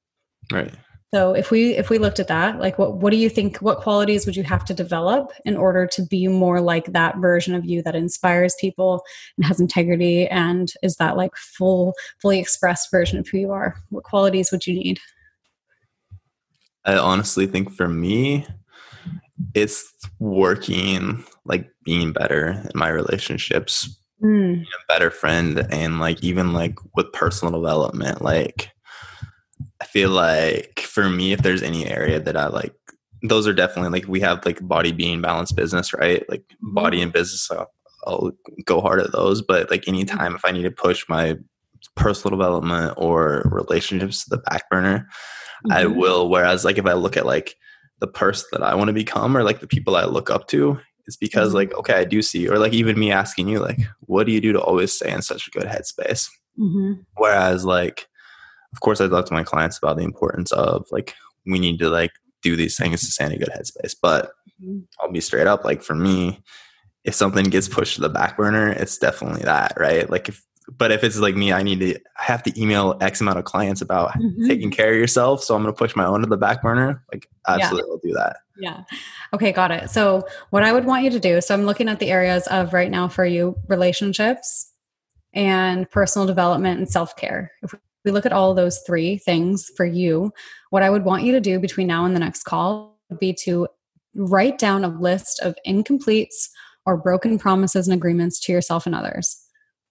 Right. 0.52 0.74
So 1.14 1.34
if 1.34 1.52
we 1.52 1.72
if 1.78 1.90
we 1.90 2.00
looked 2.00 2.20
at 2.20 2.28
that 2.28 2.60
like 2.60 2.78
what 2.78 2.98
what 2.98 3.12
do 3.12 3.18
you 3.18 3.30
think 3.30 3.58
what 3.58 3.80
qualities 3.80 4.26
would 4.26 4.36
you 4.36 4.44
have 4.44 4.66
to 4.66 4.74
develop 4.74 5.32
in 5.46 5.56
order 5.56 5.88
to 5.88 6.02
be 6.02 6.28
more 6.28 6.60
like 6.60 6.88
that 6.88 7.18
version 7.18 7.56
of 7.56 7.64
you 7.64 7.82
that 7.84 7.96
inspires 7.96 8.56
people 8.60 9.02
and 9.38 9.46
has 9.46 9.62
integrity 9.62 10.28
and 10.28 10.74
is 10.84 10.98
that 10.98 11.16
like 11.16 11.36
full 11.38 11.94
fully 12.22 12.40
expressed 12.40 12.92
version 12.92 13.18
of 13.18 13.28
who 13.28 13.38
you 13.38 13.52
are? 13.52 13.78
What 13.90 14.04
qualities 14.04 14.52
would 14.52 14.68
you 14.68 14.74
need? 14.74 15.00
I 16.84 16.98
honestly 16.98 17.48
think 17.48 17.72
for 17.72 17.88
me 17.88 18.46
it's 19.54 19.94
working 20.20 21.24
like 21.46 21.70
being 21.86 22.12
better 22.12 22.50
in 22.50 22.72
my 22.76 22.90
relationships 22.90 23.98
mm. 24.22 24.62
a 24.62 24.86
better 24.88 25.10
friend 25.10 25.68
and 25.72 26.00
like 26.00 26.24
even 26.24 26.54
like 26.54 26.78
with 26.96 27.12
personal 27.14 27.52
development 27.52 28.22
like 28.22 28.70
i 29.82 29.86
feel 29.86 30.10
like 30.10 30.80
for 30.80 31.10
me 31.10 31.34
if 31.34 31.42
there's 31.42 31.64
any 31.64 31.88
area 31.88 32.20
that 32.20 32.38
i 32.38 32.48
like 32.48 32.74
those 33.24 33.48
are 33.48 33.54
definitely 33.54 33.90
like 33.90 34.08
we 34.08 34.20
have 34.20 34.46
like 34.46 34.66
body 34.68 34.92
being 34.92 35.22
balanced 35.22 35.56
business 35.56 35.94
right 35.94 36.28
like 36.30 36.42
mm-hmm. 36.42 36.74
body 36.74 37.02
and 37.02 37.14
business 37.14 37.50
I'll, 37.52 37.72
I'll 38.06 38.32
go 38.66 38.82
hard 38.82 39.00
at 39.00 39.12
those 39.12 39.42
but 39.42 39.70
like 39.70 39.88
anytime 39.88 40.36
if 40.36 40.46
i 40.46 40.52
need 40.52 40.64
to 40.64 40.72
push 40.72 41.06
my 41.10 41.38
personal 41.96 42.38
development 42.38 42.94
or 42.98 43.44
relationships 43.52 44.24
to 44.24 44.30
the 44.32 44.38
back 44.38 44.70
burner 44.70 45.00
mm-hmm. 45.00 45.72
i 45.72 45.86
will 45.86 46.30
whereas 46.30 46.66
like 46.66 46.78
if 46.78 46.86
i 46.86 46.94
look 46.94 47.18
at 47.18 47.26
like 47.26 47.56
the 48.00 48.08
person 48.08 48.48
that 48.52 48.64
i 48.64 48.76
want 48.76 48.88
to 48.88 48.94
become 48.94 49.36
or 49.36 49.44
like 49.44 49.60
the 49.60 49.68
people 49.68 49.96
i 49.96 50.06
look 50.06 50.30
up 50.30 50.48
to 50.48 50.80
it's 51.08 51.18
because 51.18 51.50
mm-hmm. 51.50 51.58
like 51.58 51.74
okay 51.76 51.94
i 51.94 52.04
do 52.04 52.22
see 52.22 52.48
or 52.48 52.60
like 52.60 52.74
even 52.74 53.00
me 53.00 53.12
asking 53.12 53.48
you 53.48 53.60
like 53.60 53.80
what 54.02 54.26
do 54.26 54.32
you 54.32 54.42
do 54.42 54.54
to 54.54 54.62
always 54.62 54.94
stay 54.94 55.12
in 55.12 55.22
such 55.22 55.48
a 55.48 55.52
good 55.52 55.64
headspace 55.64 56.30
mm-hmm. 56.60 56.94
whereas 57.16 57.66
like 57.66 58.08
of 58.74 58.82
course 58.82 59.02
i 59.02 59.08
talk 59.08 59.26
to 59.26 59.34
my 59.34 59.44
clients 59.44 59.78
about 59.78 59.98
the 59.98 60.04
importance 60.04 60.52
of 60.52 60.86
like 60.92 61.16
we 61.46 61.60
need 61.60 61.80
to 61.80 61.90
like 61.90 62.12
do 62.44 62.56
these 62.56 62.78
things 62.78 63.00
to 63.00 63.08
stay 63.08 63.26
in 63.26 63.32
a 63.32 63.38
good 63.38 63.50
headspace 63.50 63.96
but 64.02 64.32
mm-hmm. 64.62 64.80
i'll 65.00 65.12
be 65.12 65.22
straight 65.22 65.48
up 65.48 65.66
like 65.66 65.82
for 65.82 65.96
me 65.96 66.42
if 67.04 67.16
something 67.16 67.46
gets 67.46 67.70
pushed 67.70 67.96
to 67.96 68.02
the 68.02 68.10
back 68.10 68.38
burner 68.38 68.70
it's 68.70 68.98
definitely 68.98 69.42
that 69.42 69.74
right 69.78 70.10
like 70.10 70.30
if 70.30 70.44
but 70.70 70.92
if 70.92 71.04
it's 71.04 71.18
like 71.18 71.36
me, 71.36 71.54
I 71.54 71.64
need 71.64 71.80
to 71.80 71.96
I 72.20 72.24
have 72.24 72.44
to 72.44 72.62
email 72.62 72.98
X 73.00 73.22
amount 73.22 73.40
of 73.40 73.46
clients 73.46 73.82
about 73.82 74.12
mm-hmm. 74.12 74.48
taking 74.48 74.72
care 74.72 74.92
of 74.92 74.98
yourself. 74.98 75.44
So 75.44 75.56
I'm 75.56 75.62
gonna 75.62 75.74
push 75.74 75.96
my 75.96 76.06
own 76.06 76.22
to 76.22 76.28
the 76.28 76.38
back 76.38 76.62
burner. 76.62 77.04
Like 77.12 77.28
absolutely 77.48 77.88
yeah. 77.88 77.92
will 77.92 78.00
do 78.04 78.14
that. 78.14 78.38
Yeah. 78.58 78.84
Okay, 79.34 79.52
got 79.52 79.72
it. 79.72 79.90
So 79.90 80.28
what 80.50 80.64
I 80.64 80.74
would 80.74 80.86
want 80.86 81.04
you 81.04 81.10
to 81.12 81.20
do, 81.20 81.40
so 81.42 81.54
I'm 81.54 81.66
looking 81.66 81.88
at 81.88 82.00
the 82.00 82.12
areas 82.12 82.48
of 82.48 82.74
right 82.74 82.92
now 82.92 83.08
for 83.08 83.26
you 83.26 83.56
relationships 83.68 84.72
and 85.34 85.90
personal 85.90 86.26
development 86.26 86.80
and 86.80 86.90
self-care. 86.90 87.52
If 87.62 87.74
we 88.04 88.12
look 88.12 88.26
at 88.26 88.34
all 88.34 88.54
those 88.54 88.80
three 88.88 89.18
things 89.18 89.70
for 89.78 89.86
you, 89.86 90.32
what 90.72 90.84
I 90.84 90.90
would 90.90 91.06
want 91.06 91.24
you 91.24 91.32
to 91.34 91.42
do 91.42 91.60
between 91.60 91.88
now 91.88 92.06
and 92.06 92.16
the 92.16 92.20
next 92.20 92.44
call 92.44 93.00
would 93.10 93.20
be 93.20 93.34
to 93.44 93.68
write 94.16 94.58
down 94.58 94.84
a 94.84 94.88
list 94.88 95.40
of 95.42 95.56
incompletes 95.66 96.50
or 96.86 96.98
broken 96.98 97.38
promises 97.38 97.88
and 97.88 97.94
agreements 97.94 98.40
to 98.40 98.52
yourself 98.52 98.86
and 98.86 98.96
others. 98.96 99.47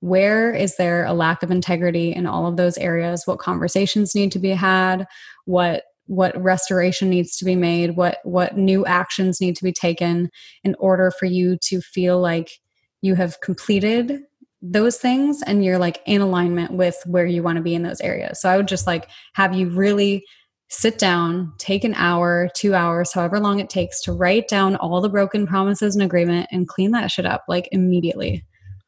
Where 0.07 0.55
is 0.55 0.77
there 0.77 1.05
a 1.05 1.13
lack 1.13 1.43
of 1.43 1.51
integrity 1.51 2.15
in 2.15 2.27
all 2.27 2.47
of 2.47 2.57
those 2.57 2.79
areas? 2.79 3.25
What 3.27 3.41
conversations 3.41 4.15
need 4.15 4.31
to 4.33 4.39
be 4.39 4.51
had? 4.51 5.05
What 5.47 5.83
what 6.07 6.41
restoration 6.41 7.11
needs 7.11 7.37
to 7.39 7.45
be 7.45 7.57
made? 7.57 7.97
What 7.97 8.19
what 8.23 8.57
new 8.57 8.87
actions 8.87 9.41
need 9.41 9.57
to 9.57 9.65
be 9.65 9.73
taken 9.73 10.31
in 10.63 10.77
order 10.79 11.11
for 11.11 11.27
you 11.27 11.59
to 11.63 11.81
feel 11.81 12.21
like 12.21 12.51
you 13.03 13.17
have 13.17 13.41
completed 13.41 14.21
those 14.63 14.97
things 14.97 15.43
and 15.43 15.65
you're 15.65 15.79
like 15.79 16.01
in 16.07 16.21
alignment 16.21 16.75
with 16.75 17.03
where 17.07 17.27
you 17.27 17.43
want 17.43 17.57
to 17.57 17.63
be 17.63 17.75
in 17.75 17.83
those 17.83 18.01
areas. 18.01 18.41
So 18.41 18.49
I 18.49 18.57
would 18.57 18.69
just 18.69 18.87
like 18.87 19.11
have 19.35 19.57
you 19.57 19.71
really 19.71 20.25
sit 20.69 20.99
down, 20.99 21.53
take 21.59 21.83
an 21.83 21.95
hour, 21.95 22.49
two 22.55 22.77
hours, 22.77 23.13
however 23.13 23.41
long 23.41 23.59
it 23.59 23.71
takes 23.71 24.01
to 24.03 24.13
write 24.13 24.47
down 24.47 24.77
all 24.77 25.01
the 25.01 25.09
broken 25.09 25.49
promises 25.49 25.97
and 25.97 26.05
agreement 26.05 26.47
and 26.53 26.69
clean 26.69 26.93
that 26.93 27.11
shit 27.11 27.27
up 27.27 27.43
like 27.49 27.69
immediately. 27.73 28.45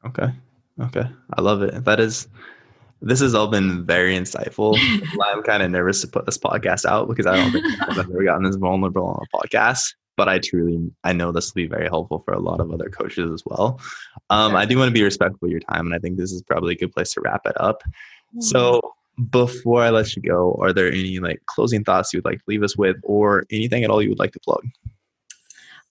Okay. 0.06 0.32
Okay. 0.80 1.04
I 1.34 1.40
love 1.40 1.62
it. 1.62 1.84
That 1.84 2.00
is 2.00 2.28
this 3.00 3.20
has 3.20 3.34
all 3.34 3.48
been 3.48 3.84
very 3.86 4.16
insightful. 4.16 4.76
I'm 5.24 5.42
kind 5.42 5.62
of 5.62 5.70
nervous 5.70 6.00
to 6.00 6.08
put 6.08 6.26
this 6.26 6.38
podcast 6.38 6.84
out 6.84 7.08
because 7.08 7.26
I 7.26 7.36
don't 7.36 7.52
think 7.52 7.64
I've 7.82 7.98
ever 8.10 8.24
gotten 8.24 8.44
this 8.44 8.56
vulnerable 8.56 9.06
on 9.06 9.22
a 9.22 9.36
podcast. 9.36 9.94
But 10.16 10.28
I 10.28 10.40
truly, 10.40 10.90
I 11.04 11.12
know 11.12 11.30
this 11.30 11.54
will 11.54 11.62
be 11.62 11.68
very 11.68 11.86
helpful 11.86 12.22
for 12.24 12.34
a 12.34 12.40
lot 12.40 12.58
of 12.58 12.72
other 12.72 12.88
coaches 12.88 13.30
as 13.30 13.44
well. 13.46 13.80
Um, 14.30 14.56
I 14.56 14.64
do 14.64 14.76
want 14.76 14.88
to 14.88 14.92
be 14.92 15.04
respectful 15.04 15.46
of 15.46 15.52
your 15.52 15.60
time, 15.60 15.86
and 15.86 15.94
I 15.94 16.00
think 16.00 16.16
this 16.16 16.32
is 16.32 16.42
probably 16.42 16.74
a 16.74 16.76
good 16.76 16.90
place 16.90 17.12
to 17.12 17.20
wrap 17.20 17.42
it 17.46 17.58
up. 17.60 17.84
Mm-hmm. 17.84 18.40
So, 18.40 18.80
before 19.30 19.80
I 19.80 19.90
let 19.90 20.16
you 20.16 20.22
go, 20.22 20.58
are 20.60 20.72
there 20.72 20.90
any 20.90 21.20
like 21.20 21.40
closing 21.46 21.84
thoughts 21.84 22.12
you 22.12 22.18
would 22.18 22.24
like 22.24 22.38
to 22.38 22.44
leave 22.48 22.64
us 22.64 22.76
with, 22.76 22.96
or 23.04 23.44
anything 23.52 23.84
at 23.84 23.90
all 23.90 24.02
you 24.02 24.08
would 24.08 24.18
like 24.18 24.32
to 24.32 24.40
plug? 24.40 24.64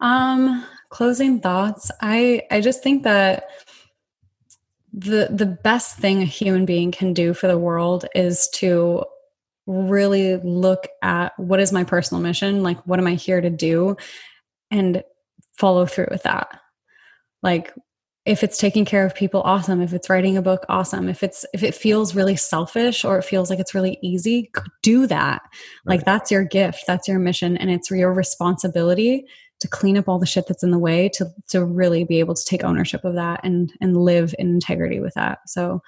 Um, 0.01 0.65
closing 0.89 1.39
thoughts. 1.39 1.89
I 2.01 2.41
I 2.51 2.59
just 2.59 2.83
think 2.83 3.03
that 3.03 3.45
the 4.97 5.27
the 5.31 5.45
best 5.45 5.97
thing 5.97 6.21
a 6.21 6.25
human 6.25 6.65
being 6.65 6.91
can 6.91 7.13
do 7.13 7.33
for 7.33 7.47
the 7.47 7.57
world 7.57 8.05
is 8.15 8.49
to 8.49 9.03
really 9.67 10.37
look 10.37 10.87
at 11.01 11.37
what 11.37 11.59
is 11.59 11.71
my 11.73 11.83
personal 11.83 12.23
mission 12.23 12.63
like 12.63 12.79
what 12.87 12.99
am 12.99 13.05
i 13.05 13.13
here 13.13 13.41
to 13.41 13.49
do 13.49 13.95
and 14.71 15.03
follow 15.57 15.85
through 15.85 16.07
with 16.11 16.23
that. 16.23 16.59
Like 17.43 17.73
if 18.25 18.43
it's 18.43 18.57
taking 18.57 18.83
care 18.83 19.05
of 19.05 19.15
people 19.15 19.41
awesome. 19.41 19.81
If 19.81 19.93
it's 19.93 20.09
writing 20.09 20.37
a 20.37 20.41
book 20.41 20.65
awesome. 20.69 21.07
If 21.07 21.23
it's 21.23 21.45
if 21.53 21.63
it 21.63 21.75
feels 21.75 22.15
really 22.15 22.35
selfish 22.35 23.05
or 23.05 23.17
it 23.17 23.23
feels 23.23 23.49
like 23.49 23.59
it's 23.59 23.73
really 23.73 23.97
easy 24.01 24.51
do 24.83 25.07
that. 25.07 25.41
Right. 25.85 25.95
like 25.97 26.05
that's 26.05 26.31
your 26.31 26.43
gift. 26.43 26.83
That's 26.87 27.07
your 27.07 27.19
mission 27.19 27.57
and 27.57 27.69
it's 27.69 27.89
your 27.89 28.13
responsibility 28.13 29.25
to 29.59 29.67
clean 29.67 29.97
up 29.97 30.07
all 30.07 30.19
the 30.19 30.25
shit 30.25 30.47
that's 30.47 30.63
in 30.63 30.71
the 30.71 30.79
way 30.79 31.09
to 31.09 31.27
to 31.49 31.65
really 31.65 32.03
be 32.03 32.19
able 32.19 32.35
to 32.35 32.45
take 32.45 32.63
ownership 32.63 33.03
of 33.03 33.15
that 33.15 33.39
and 33.43 33.71
and 33.81 33.97
live 33.97 34.33
in 34.39 34.47
integrity 34.49 34.99
with 34.99 35.13
that. 35.15 35.39
So 35.47 35.81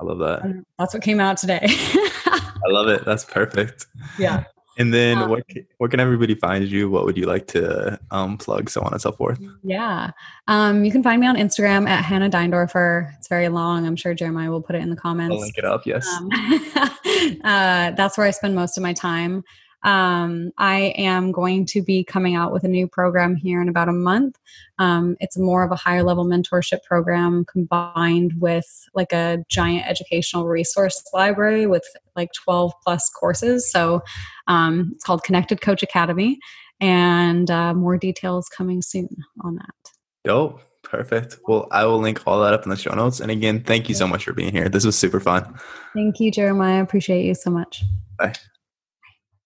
i 0.00 0.04
love 0.04 0.18
that. 0.18 0.64
That's 0.78 0.92
what 0.94 1.02
came 1.02 1.20
out 1.20 1.38
today. 1.38 1.60
I 1.66 2.68
love 2.68 2.88
it. 2.88 3.04
That's 3.04 3.24
perfect. 3.24 3.86
Yeah. 4.18 4.44
And 4.78 4.92
then 4.92 5.16
um, 5.18 5.30
what 5.30 5.42
what 5.78 5.90
can 5.90 6.00
everybody 6.00 6.34
find 6.34 6.66
you? 6.66 6.90
What 6.90 7.06
would 7.06 7.16
you 7.16 7.26
like 7.26 7.46
to 7.48 7.98
um, 8.10 8.36
plug 8.36 8.68
so 8.68 8.82
on 8.82 8.92
and 8.92 9.00
so 9.00 9.10
forth? 9.10 9.40
Yeah. 9.62 10.10
Um, 10.48 10.84
you 10.84 10.92
can 10.92 11.02
find 11.02 11.20
me 11.20 11.26
on 11.26 11.36
instagram 11.36 11.88
at 11.88 12.04
hannah 12.04 12.28
deindorfer. 12.28 13.12
It's 13.16 13.28
very 13.28 13.48
long. 13.48 13.86
I'm 13.86 13.96
sure 13.96 14.14
jeremiah 14.14 14.50
will 14.50 14.62
put 14.62 14.76
it 14.76 14.82
in 14.82 14.90
the 14.90 14.96
comments. 14.96 15.34
i'll 15.34 15.40
link 15.40 15.56
it 15.56 15.64
up 15.64 15.86
yes. 15.86 16.06
Um, 16.06 16.28
uh, 17.44 17.92
that's 17.92 18.18
where 18.18 18.26
i 18.26 18.30
spend 18.30 18.54
most 18.54 18.76
of 18.76 18.82
my 18.82 18.92
time 18.92 19.42
um, 19.86 20.50
I 20.58 20.92
am 20.98 21.30
going 21.30 21.64
to 21.66 21.80
be 21.80 22.02
coming 22.02 22.34
out 22.34 22.52
with 22.52 22.64
a 22.64 22.68
new 22.68 22.88
program 22.88 23.36
here 23.36 23.62
in 23.62 23.68
about 23.68 23.88
a 23.88 23.92
month. 23.92 24.36
Um, 24.78 25.16
it's 25.20 25.38
more 25.38 25.62
of 25.62 25.70
a 25.70 25.76
higher 25.76 26.02
level 26.02 26.26
mentorship 26.26 26.82
program 26.82 27.44
combined 27.44 28.32
with 28.40 28.66
like 28.94 29.12
a 29.12 29.44
giant 29.48 29.86
educational 29.86 30.48
resource 30.48 31.02
library 31.14 31.66
with 31.66 31.84
like 32.16 32.32
12 32.32 32.72
plus 32.82 33.08
courses. 33.08 33.70
So 33.70 34.02
um, 34.48 34.90
it's 34.92 35.04
called 35.04 35.22
Connected 35.22 35.60
Coach 35.60 35.84
Academy, 35.84 36.40
and 36.80 37.48
uh, 37.48 37.72
more 37.72 37.96
details 37.96 38.48
coming 38.48 38.82
soon 38.82 39.08
on 39.42 39.54
that. 39.54 39.92
Dope. 40.24 40.60
Perfect. 40.82 41.38
Well, 41.48 41.66
I 41.72 41.84
will 41.84 41.98
link 41.98 42.22
all 42.26 42.40
that 42.42 42.52
up 42.52 42.62
in 42.62 42.70
the 42.70 42.76
show 42.76 42.94
notes. 42.94 43.18
And 43.18 43.28
again, 43.28 43.60
thank 43.64 43.88
you 43.88 43.94
so 43.96 44.06
much 44.06 44.24
for 44.24 44.32
being 44.32 44.52
here. 44.52 44.68
This 44.68 44.86
was 44.86 44.96
super 44.96 45.18
fun. 45.18 45.58
Thank 45.94 46.20
you, 46.20 46.30
Jeremiah. 46.30 46.78
I 46.78 46.80
appreciate 46.80 47.24
you 47.24 47.34
so 47.34 47.50
much. 47.50 47.82
Bye. 48.18 48.34